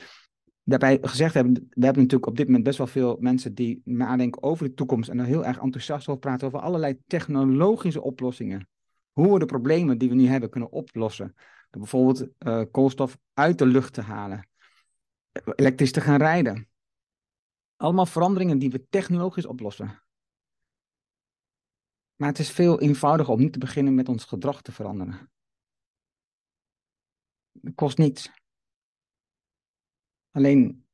Daarbij 0.63 0.97
gezegd 1.01 1.33
hebben, 1.33 1.53
we 1.53 1.85
hebben 1.85 2.01
natuurlijk 2.01 2.29
op 2.29 2.37
dit 2.37 2.45
moment 2.45 2.63
best 2.63 2.77
wel 2.77 2.87
veel 2.87 3.17
mensen 3.19 3.53
die 3.53 3.81
nadenken 3.83 4.43
over 4.43 4.67
de 4.67 4.73
toekomst 4.73 5.09
en 5.09 5.19
er 5.19 5.25
heel 5.25 5.45
erg 5.45 5.59
enthousiast 5.59 6.07
over 6.07 6.21
praten 6.21 6.47
over 6.47 6.59
allerlei 6.59 6.97
technologische 7.07 8.01
oplossingen. 8.01 8.67
Hoe 9.11 9.33
we 9.33 9.39
de 9.39 9.45
problemen 9.45 9.97
die 9.97 10.09
we 10.09 10.15
nu 10.15 10.27
hebben 10.27 10.49
kunnen 10.49 10.71
oplossen. 10.71 11.33
Door 11.69 11.81
bijvoorbeeld 11.81 12.27
uh, 12.39 12.61
koolstof 12.71 13.17
uit 13.33 13.57
de 13.57 13.65
lucht 13.65 13.93
te 13.93 14.01
halen, 14.01 14.47
elektrisch 15.55 15.91
te 15.91 16.01
gaan 16.01 16.17
rijden. 16.17 16.69
Allemaal 17.75 18.05
veranderingen 18.05 18.59
die 18.59 18.69
we 18.69 18.87
technologisch 18.89 19.45
oplossen. 19.45 20.03
Maar 22.15 22.29
het 22.29 22.39
is 22.39 22.51
veel 22.51 22.79
eenvoudiger 22.79 23.33
om 23.33 23.39
niet 23.39 23.53
te 23.53 23.59
beginnen 23.59 23.95
met 23.95 24.09
ons 24.09 24.25
gedrag 24.25 24.61
te 24.61 24.71
veranderen. 24.71 25.31
Het 27.61 27.75
kost 27.75 27.97
niets. 27.97 28.31
Alleen 30.31 30.85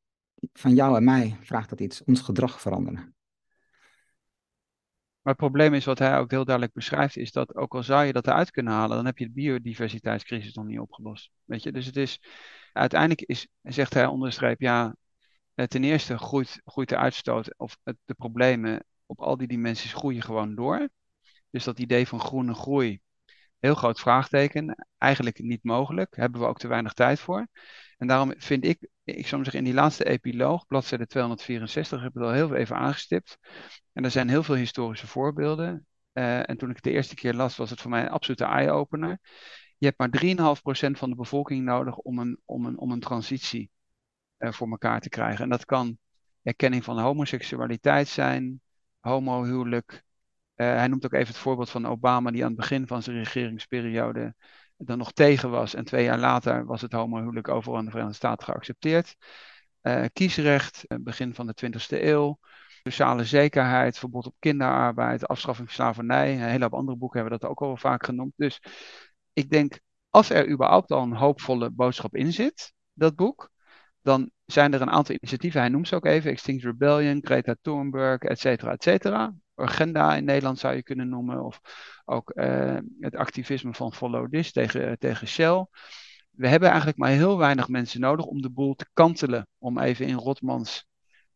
van 0.54 0.74
jou 0.74 0.98
en 0.98 1.04
mij 1.04 1.38
vraagt 1.42 1.70
dat 1.70 1.80
iets, 1.80 2.04
ons 2.04 2.22
gedrag 2.22 2.62
veranderen. 2.62 3.16
Maar 5.22 5.34
het 5.34 5.42
probleem 5.42 5.74
is, 5.74 5.86
wat 5.86 6.00
hij 6.00 6.18
ook 6.18 6.32
heel 6.32 6.46
duidelijk 6.46 6.76
beschrijft, 6.76 7.18
is 7.18 7.32
dat 7.32 7.56
ook 7.56 7.76
al 7.76 7.84
zou 7.84 8.06
je 8.06 8.14
dat 8.14 8.28
eruit 8.28 8.52
kunnen 8.52 8.74
halen, 8.74 8.96
dan 8.96 9.06
heb 9.06 9.18
je 9.18 9.26
de 9.26 9.32
biodiversiteitscrisis 9.32 10.54
nog 10.54 10.66
niet 10.66 10.80
opgelost. 10.80 11.32
Weet 11.44 11.64
je? 11.64 11.72
Dus 11.72 11.86
het 11.86 11.96
is, 11.96 12.22
uiteindelijk 12.74 13.22
is, 13.22 13.48
zegt 13.62 13.94
hij 13.94 14.06
onder 14.06 14.40
de 14.40 14.56
ja, 14.58 14.96
eh, 15.54 15.66
ten 15.66 15.84
eerste 15.84 16.18
groeit, 16.18 16.62
groeit 16.66 16.90
de 16.90 16.98
uitstoot 16.98 17.58
of 17.58 17.78
de 17.84 18.14
problemen 18.18 18.84
op 19.06 19.20
al 19.20 19.38
die 19.38 19.48
dimensies 19.48 19.94
groeien 19.94 20.22
gewoon 20.22 20.56
door. 20.56 20.90
Dus 21.50 21.64
dat 21.64 21.80
idee 21.80 22.08
van 22.08 22.20
groene 22.20 22.54
groei, 22.54 23.02
heel 23.60 23.76
groot 23.76 24.00
vraagteken, 24.00 24.88
eigenlijk 24.98 25.40
niet 25.40 25.64
mogelijk, 25.64 26.16
hebben 26.16 26.42
we 26.42 26.48
ook 26.48 26.60
te 26.60 26.68
weinig 26.68 26.94
tijd 26.94 27.20
voor. 27.20 27.48
En 27.98 28.08
daarom 28.08 28.34
vind 28.38 28.66
ik, 28.66 28.88
ik 29.04 29.28
zou 29.28 29.44
zeggen, 29.44 29.60
in 29.60 29.66
die 29.66 29.74
laatste 29.74 30.06
epiloog, 30.06 30.66
bladzijde 30.66 31.08
264, 31.08 32.02
heb 32.02 32.10
ik 32.10 32.16
het 32.16 32.24
al 32.24 32.32
heel 32.32 32.56
even 32.56 32.76
aangestipt. 32.76 33.38
En 33.94 34.04
er 34.04 34.12
zijn 34.12 34.30
heel 34.30 34.44
veel 34.44 34.56
historische 34.56 35.08
voorbeelden. 35.08 35.86
Uh, 36.14 36.50
en 36.50 36.58
toen 36.58 36.70
ik 36.70 36.76
het 36.76 36.84
de 36.84 36.92
eerste 36.92 37.16
keer 37.16 37.34
las, 37.34 37.58
was 37.58 37.70
het 37.70 37.82
voor 37.82 37.90
mij 37.92 38.02
een 38.02 38.10
absolute 38.10 38.46
eye-opener. 38.46 39.20
Je 39.82 39.88
hebt 39.88 40.00
maar 40.00 40.22
3,5% 40.24 40.98
van 40.98 41.10
de 41.10 41.16
bevolking 41.16 41.64
nodig 41.64 41.98
om 41.98 42.20
een, 42.20 42.40
om 42.46 42.66
een, 42.66 42.78
om 42.78 42.92
een 42.92 43.00
transitie 43.00 43.72
uh, 44.38 44.52
voor 44.52 44.70
elkaar 44.70 45.00
te 45.00 45.10
krijgen. 45.10 45.44
En 45.44 45.50
dat 45.50 45.66
kan 45.66 45.98
erkenning 46.44 46.84
van 46.84 47.00
homoseksualiteit 47.00 48.08
zijn, 48.08 48.62
homohuwelijk. 49.00 50.04
Uh, 50.56 50.68
hij 50.68 50.88
noemt 50.88 51.06
ook 51.06 51.14
even 51.14 51.28
het 51.28 51.38
voorbeeld 51.38 51.70
van 51.70 51.86
Obama, 51.86 52.32
die 52.32 52.42
aan 52.42 52.48
het 52.48 52.60
begin 52.60 52.88
van 52.88 53.04
zijn 53.04 53.18
regeringsperiode 53.18 54.36
dan 54.78 54.98
nog 54.98 55.12
tegen 55.12 55.50
was. 55.50 55.74
En 55.74 55.86
twee 55.86 56.04
jaar 56.04 56.20
later 56.20 56.66
was 56.66 56.82
het 56.82 56.92
homohuwelijk 56.92 57.48
overal 57.48 57.80
in 57.80 57.86
de 57.86 57.92
Verenigde 57.92 58.18
Staten 58.18 58.46
geaccepteerd. 58.46 59.16
Uh, 59.82 60.06
kiesrecht, 60.14 60.86
begin 60.88 61.36
van 61.36 61.48
de 61.48 61.54
20e 61.66 62.02
eeuw. 62.02 62.40
Sociale 62.84 63.24
zekerheid, 63.24 63.98
verbod 63.98 64.26
op 64.26 64.36
kinderarbeid, 64.40 65.28
afschaffing 65.28 65.68
van 65.68 65.76
slavernij. 65.76 66.34
Een 66.34 66.50
hele 66.50 66.64
hoop 66.64 66.74
andere 66.74 66.98
boeken 66.98 67.20
hebben 67.20 67.40
dat 67.40 67.50
ook 67.50 67.62
al 67.62 67.78
vaak 67.78 68.06
genoemd. 68.06 68.34
Dus 68.36 68.62
ik 69.34 69.50
denk, 69.50 69.80
als 70.10 70.30
er 70.30 70.50
überhaupt 70.50 70.92
al 70.92 71.02
een 71.02 71.16
hoopvolle 71.16 71.70
boodschap 71.70 72.16
in 72.16 72.34
zit, 72.34 72.74
dat 72.94 73.16
boek, 73.16 73.50
dan 74.02 74.32
zijn 74.46 74.74
er 74.74 74.82
een 74.82 74.90
aantal 74.90 75.16
initiatieven. 75.16 75.60
Hij 75.60 75.70
noemt 75.70 75.88
ze 75.88 75.96
ook 75.96 76.06
even: 76.06 76.32
Extinct 76.32 76.64
Rebellion, 76.64 77.26
Greta 77.26 77.56
Thunberg, 77.62 78.22
et 78.22 78.40
cetera, 78.40 78.72
et 78.72 78.84
cetera. 78.84 79.34
Agenda 79.56 80.16
in 80.16 80.24
Nederland 80.24 80.60
zou 80.60 80.76
je 80.76 80.84
kunnen 80.84 81.10
noemen. 81.10 81.46
Of 81.46 81.62
ook 82.06 82.32
uh, 82.36 82.78
het 83.00 83.16
activisme 83.16 83.74
van 83.74 83.94
Follow 83.94 84.32
This 84.32 84.52
tegen, 84.52 85.00
tegen 85.00 85.28
Shell. 85.28 85.68
We 86.30 86.48
hebben 86.48 86.68
eigenlijk 86.70 86.98
maar 86.98 87.10
heel 87.10 87.38
weinig 87.38 87.68
mensen 87.68 88.00
nodig 88.00 88.26
om 88.26 88.42
de 88.42 88.50
boel 88.50 88.76
te 88.76 88.90
kantelen. 88.94 89.48
Om 89.58 89.80
even 89.80 90.08
in 90.08 90.16
Rotmans 90.16 90.86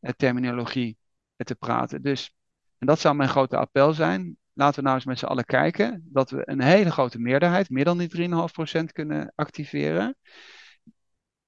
uh, 0.01 0.11
terminologie 0.11 0.97
te 1.35 1.55
praten. 1.55 2.01
Dus, 2.01 2.33
en 2.77 2.87
dat 2.87 2.99
zou 2.99 3.15
mijn 3.15 3.29
grote 3.29 3.57
appel 3.57 3.93
zijn. 3.93 4.37
Laten 4.57 4.75
we 4.75 4.81
nou 4.81 4.95
eens 4.95 5.05
met 5.05 5.19
z'n 5.19 5.25
allen 5.25 5.45
kijken 5.45 6.07
dat 6.11 6.29
we 6.29 6.41
een 6.45 6.61
hele 6.61 6.91
grote 6.91 7.19
meerderheid, 7.19 7.69
meer 7.69 7.85
dan 7.85 7.97
die 7.97 8.29
3,5% 8.79 8.83
kunnen 8.91 9.31
activeren. 9.35 10.17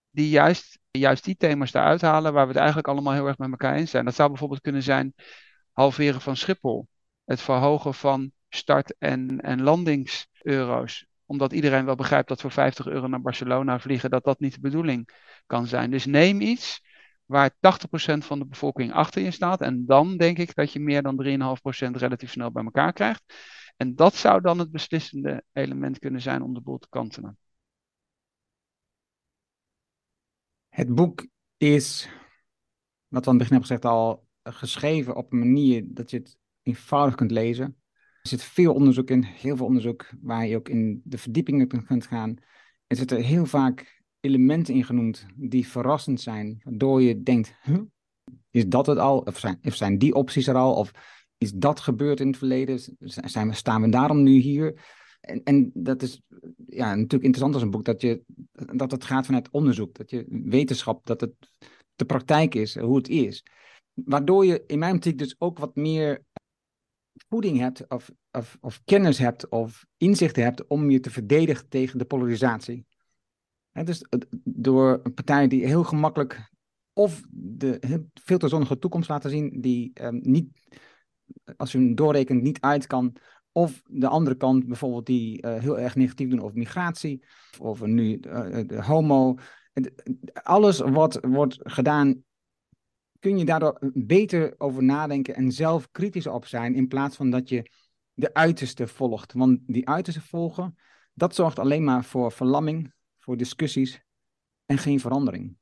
Die 0.09 0.29
juist, 0.29 0.79
juist 0.91 1.23
die 1.23 1.35
thema's 1.35 1.73
eruit 1.73 2.01
halen 2.01 2.33
waar 2.33 2.41
we 2.41 2.49
het 2.51 2.57
eigenlijk 2.57 2.87
allemaal 2.87 3.13
heel 3.13 3.27
erg 3.27 3.37
met 3.37 3.49
elkaar 3.49 3.75
eens 3.75 3.91
zijn. 3.91 4.05
Dat 4.05 4.15
zou 4.15 4.29
bijvoorbeeld 4.29 4.61
kunnen 4.61 4.83
zijn 4.83 5.13
halveren 5.71 6.21
van 6.21 6.35
Schiphol. 6.35 6.87
Het 7.25 7.41
verhogen 7.41 7.93
van 7.93 8.31
start- 8.49 8.95
en, 8.99 9.41
en 9.41 9.61
landingseuro's. 9.61 11.05
Omdat 11.25 11.53
iedereen 11.53 11.85
wel 11.85 11.95
begrijpt 11.95 12.27
dat 12.27 12.41
voor 12.41 12.51
50 12.51 12.87
euro 12.87 13.07
naar 13.07 13.21
Barcelona 13.21 13.79
vliegen, 13.79 14.09
dat 14.09 14.23
dat 14.23 14.39
niet 14.39 14.53
de 14.53 14.59
bedoeling 14.59 15.09
kan 15.45 15.67
zijn. 15.67 15.91
Dus 15.91 16.05
neem 16.05 16.41
iets 16.41 16.81
waar 17.27 17.51
80% 17.51 17.53
van 18.17 18.39
de 18.39 18.45
bevolking 18.45 18.93
achter 18.93 19.21
je 19.21 19.31
staat. 19.31 19.61
En 19.61 19.85
dan 19.85 20.17
denk 20.17 20.37
ik 20.37 20.55
dat 20.55 20.71
je 20.71 20.79
meer 20.79 21.01
dan 21.01 21.23
3,5% 21.23 21.91
relatief 21.91 22.31
snel 22.31 22.51
bij 22.51 22.63
elkaar 22.63 22.93
krijgt. 22.93 23.23
En 23.77 23.95
dat 23.95 24.15
zou 24.15 24.41
dan 24.41 24.59
het 24.59 24.71
beslissende 24.71 25.43
element 25.53 25.99
kunnen 25.99 26.21
zijn 26.21 26.41
om 26.41 26.53
de 26.53 26.61
boel 26.61 26.77
te 26.77 26.89
kantelen. 26.89 27.37
Het 30.69 30.95
boek 30.95 31.27
is, 31.57 32.09
wat 33.07 33.25
we 33.25 33.29
aan 33.31 33.37
het 33.37 33.49
begin 33.49 33.57
hebben 33.57 33.61
gezegd, 33.61 33.85
al 33.85 34.27
geschreven 34.43 35.15
op 35.15 35.31
een 35.31 35.39
manier 35.39 35.83
dat 35.87 36.11
je 36.11 36.17
het 36.17 36.37
eenvoudig 36.61 37.15
kunt 37.15 37.31
lezen. 37.31 37.65
Er 38.21 38.29
zit 38.29 38.43
veel 38.43 38.73
onderzoek 38.73 39.09
in, 39.09 39.23
heel 39.23 39.55
veel 39.57 39.65
onderzoek 39.65 40.09
waar 40.21 40.45
je 40.45 40.55
ook 40.55 40.69
in 40.69 41.01
de 41.03 41.17
verdiepingen 41.17 41.85
kunt 41.85 42.07
gaan. 42.07 42.37
Er 42.87 42.95
zitten 42.95 43.21
heel 43.21 43.45
vaak 43.45 43.96
elementen 44.27 44.73
in 44.73 44.83
genoemd 44.83 45.25
die 45.35 45.67
verrassend 45.67 46.21
zijn, 46.21 46.61
waardoor 46.63 47.01
je 47.01 47.23
denkt, 47.23 47.53
is 48.51 48.67
dat 48.67 48.85
het 48.85 48.97
al? 48.97 49.19
Of 49.19 49.39
zijn, 49.39 49.59
of 49.63 49.75
zijn 49.75 49.97
die 49.97 50.13
opties 50.13 50.47
er 50.47 50.55
al? 50.55 50.75
Of 50.75 50.91
is 51.37 51.51
dat 51.51 51.79
gebeurd 51.79 52.19
in 52.19 52.27
het 52.27 52.37
verleden? 52.37 52.79
Zijn 52.99 53.47
we, 53.47 53.55
staan 53.55 53.81
we 53.81 53.89
daarom 53.89 54.23
nu 54.23 54.37
hier? 54.37 54.81
En, 55.21 55.43
en 55.43 55.71
dat 55.73 56.01
is 56.01 56.21
ja, 56.67 56.87
natuurlijk 56.87 57.23
interessant 57.23 57.53
als 57.53 57.63
een 57.63 57.71
boek, 57.71 57.85
dat, 57.85 58.01
je, 58.01 58.23
dat 58.51 58.91
het 58.91 59.03
gaat 59.03 59.25
vanuit 59.25 59.49
onderzoek, 59.51 59.95
dat 59.95 60.09
je 60.09 60.25
wetenschap, 60.29 61.05
dat 61.05 61.21
het 61.21 61.33
de 61.95 62.05
praktijk 62.05 62.55
is, 62.55 62.77
hoe 62.77 62.97
het 62.97 63.09
is. 63.09 63.45
Waardoor 63.93 64.45
je 64.45 64.63
in 64.67 64.79
mijn 64.79 64.95
optiek 64.95 65.17
dus 65.17 65.35
ook 65.37 65.59
wat 65.59 65.75
meer 65.75 66.23
voeding 67.29 67.57
hebt, 67.57 67.87
of, 67.87 68.11
of, 68.31 68.57
of 68.61 68.81
kennis 68.85 69.17
hebt, 69.17 69.49
of 69.49 69.85
inzicht 69.97 70.35
hebt 70.35 70.67
om 70.67 70.89
je 70.89 70.99
te 70.99 71.09
verdedigen 71.09 71.69
tegen 71.69 71.97
de 71.97 72.05
polarisatie. 72.05 72.85
Dus 73.83 74.05
door 74.43 74.99
een 75.03 75.13
partij 75.13 75.47
die 75.47 75.65
heel 75.65 75.83
gemakkelijk 75.83 76.49
of 76.93 77.23
de 77.31 78.07
veel 78.13 78.37
te 78.37 78.47
zonnige 78.47 78.79
toekomst 78.79 79.09
laten 79.09 79.29
zien, 79.29 79.61
die 79.61 79.91
um, 80.01 80.19
niet, 80.23 80.47
als 81.57 81.71
je 81.71 81.77
hem 81.77 81.95
doorrekent, 81.95 82.41
niet 82.41 82.61
uit 82.61 82.87
kan. 82.87 83.15
Of 83.51 83.81
de 83.85 84.07
andere 84.07 84.35
kant, 84.35 84.67
bijvoorbeeld, 84.67 85.05
die 85.05 85.45
uh, 85.45 85.55
heel 85.55 85.79
erg 85.79 85.95
negatief 85.95 86.29
doen 86.29 86.41
over 86.41 86.57
migratie, 86.57 87.23
of 87.59 87.81
nu 87.81 88.19
uh, 88.21 88.67
de 88.67 88.83
homo. 88.83 89.35
Alles 90.33 90.79
wat 90.79 91.19
wordt 91.21 91.57
gedaan, 91.63 92.23
kun 93.19 93.37
je 93.37 93.45
daardoor 93.45 93.79
beter 93.93 94.55
over 94.57 94.83
nadenken 94.83 95.35
en 95.35 95.51
zelf 95.51 95.91
kritisch 95.91 96.27
op 96.27 96.45
zijn, 96.45 96.75
in 96.75 96.87
plaats 96.87 97.15
van 97.15 97.29
dat 97.29 97.49
je 97.49 97.71
de 98.13 98.33
uiterste 98.33 98.87
volgt. 98.87 99.33
Want 99.33 99.59
die 99.65 99.87
uiterste 99.87 100.21
volgen, 100.21 100.75
dat 101.13 101.35
zorgt 101.35 101.59
alleen 101.59 101.83
maar 101.83 102.03
voor 102.03 102.31
verlamming, 102.31 102.93
voor 103.27 103.37
discussies 103.37 104.01
en 104.65 104.77
geen 104.77 104.99
verandering. 104.99 105.57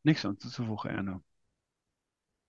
Niks 0.00 0.24
aan 0.24 0.36
toe 0.36 0.50
te 0.50 0.64
voegen, 0.64 0.90
Erno. 0.90 1.22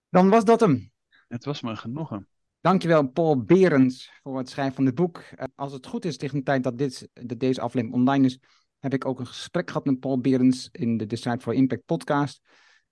Dan 0.10 0.30
was 0.30 0.46
dat 0.46 0.60
hem. 0.60 0.92
Het 1.28 1.46
was 1.46 1.62
me 1.62 1.76
genoegen. 1.76 2.30
Dankjewel, 2.60 3.08
Paul 3.08 3.44
Berends, 3.44 4.12
voor 4.24 4.38
het 4.38 4.50
schrijven 4.50 4.76
van 4.76 4.86
dit 4.86 4.96
boek. 4.96 5.18
Eh, 5.18 5.46
als 5.56 5.74
het 5.74 5.88
goed 5.88 6.06
is, 6.06 6.18
tegen 6.18 6.38
de 6.38 6.44
tijd 6.44 6.64
dat, 6.64 6.78
dit, 6.78 7.10
dat 7.14 7.40
deze 7.40 7.62
aflevering 7.62 7.98
online 7.98 8.26
is, 8.26 8.40
heb 8.80 8.94
ik 8.94 9.06
ook 9.06 9.20
een 9.20 9.28
gesprek 9.28 9.68
gehad 9.68 9.86
met 9.86 10.00
Paul 10.00 10.20
Berends 10.20 10.70
in 10.72 10.98
de 10.98 11.06
Decide 11.06 11.40
for 11.40 11.54
Impact 11.54 11.86
podcast. 11.86 12.42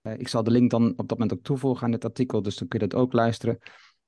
Uh, 0.02 0.14
ik 0.18 0.28
zal 0.28 0.44
de 0.44 0.52
link 0.52 0.72
dan 0.72 0.89
op 0.98 1.08
dat 1.08 1.18
moment 1.18 1.34
ook 1.34 1.44
toevoegen 1.44 1.86
aan 1.86 1.91
dit 1.91 2.06
artikel, 2.06 2.41
dus 2.41 2.58
dan 2.58 2.68
kun 2.68 2.80
je 2.80 2.88
dat 2.88 3.00
ook 3.00 3.14
luisteren 3.14 3.60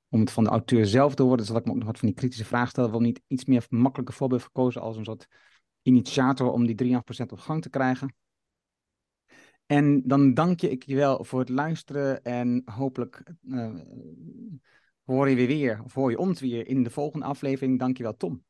om 0.08 0.20
het 0.20 0.30
van 0.30 0.44
de 0.44 0.50
auteur 0.50 0.86
zelf 0.86 1.14
te 1.14 1.22
horen, 1.22 1.44
zal 1.44 1.56
ik 1.56 1.64
me 1.64 1.70
ook 1.70 1.76
nog 1.76 1.86
wat 1.86 1.98
van 1.98 2.08
die 2.08 2.16
kritische 2.16 2.44
vragen 2.44 2.68
stellen. 2.68 2.90
Waarom 2.90 3.06
niet 3.06 3.22
iets 3.26 3.44
meer 3.44 3.66
makkelijke 3.68 4.12
voorbeeld 4.12 4.42
gekozen 4.42 4.80
als 4.80 4.96
een 4.96 5.04
soort 5.04 5.28
initiator 5.82 6.52
om 6.52 6.66
die 6.66 6.94
3,5% 6.94 6.98
op 7.26 7.38
gang 7.38 7.62
te 7.62 7.70
krijgen. 7.70 8.14
En 9.66 10.02
dan 10.04 10.34
dank 10.34 10.60
je 10.60 10.70
ik 10.70 10.82
je 10.82 10.94
wel 10.94 11.24
voor 11.24 11.38
het 11.38 11.48
luisteren 11.48 12.22
en 12.22 12.62
hopelijk 12.64 13.22
uh, 13.42 13.74
hoor 15.04 15.28
je 15.28 15.36
weer 15.36 15.46
weer, 15.46 15.80
of 15.84 15.94
hoor 15.94 16.10
je 16.10 16.18
ons 16.18 16.40
weer 16.40 16.66
in 16.66 16.82
de 16.82 16.90
volgende 16.90 17.26
aflevering. 17.26 17.78
Dank 17.78 17.96
je 17.96 18.02
wel, 18.02 18.16
Tom. 18.16 18.44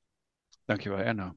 Dank 0.64 0.80
je 0.80 0.88
wel, 0.88 0.98
Erno. 0.98 1.36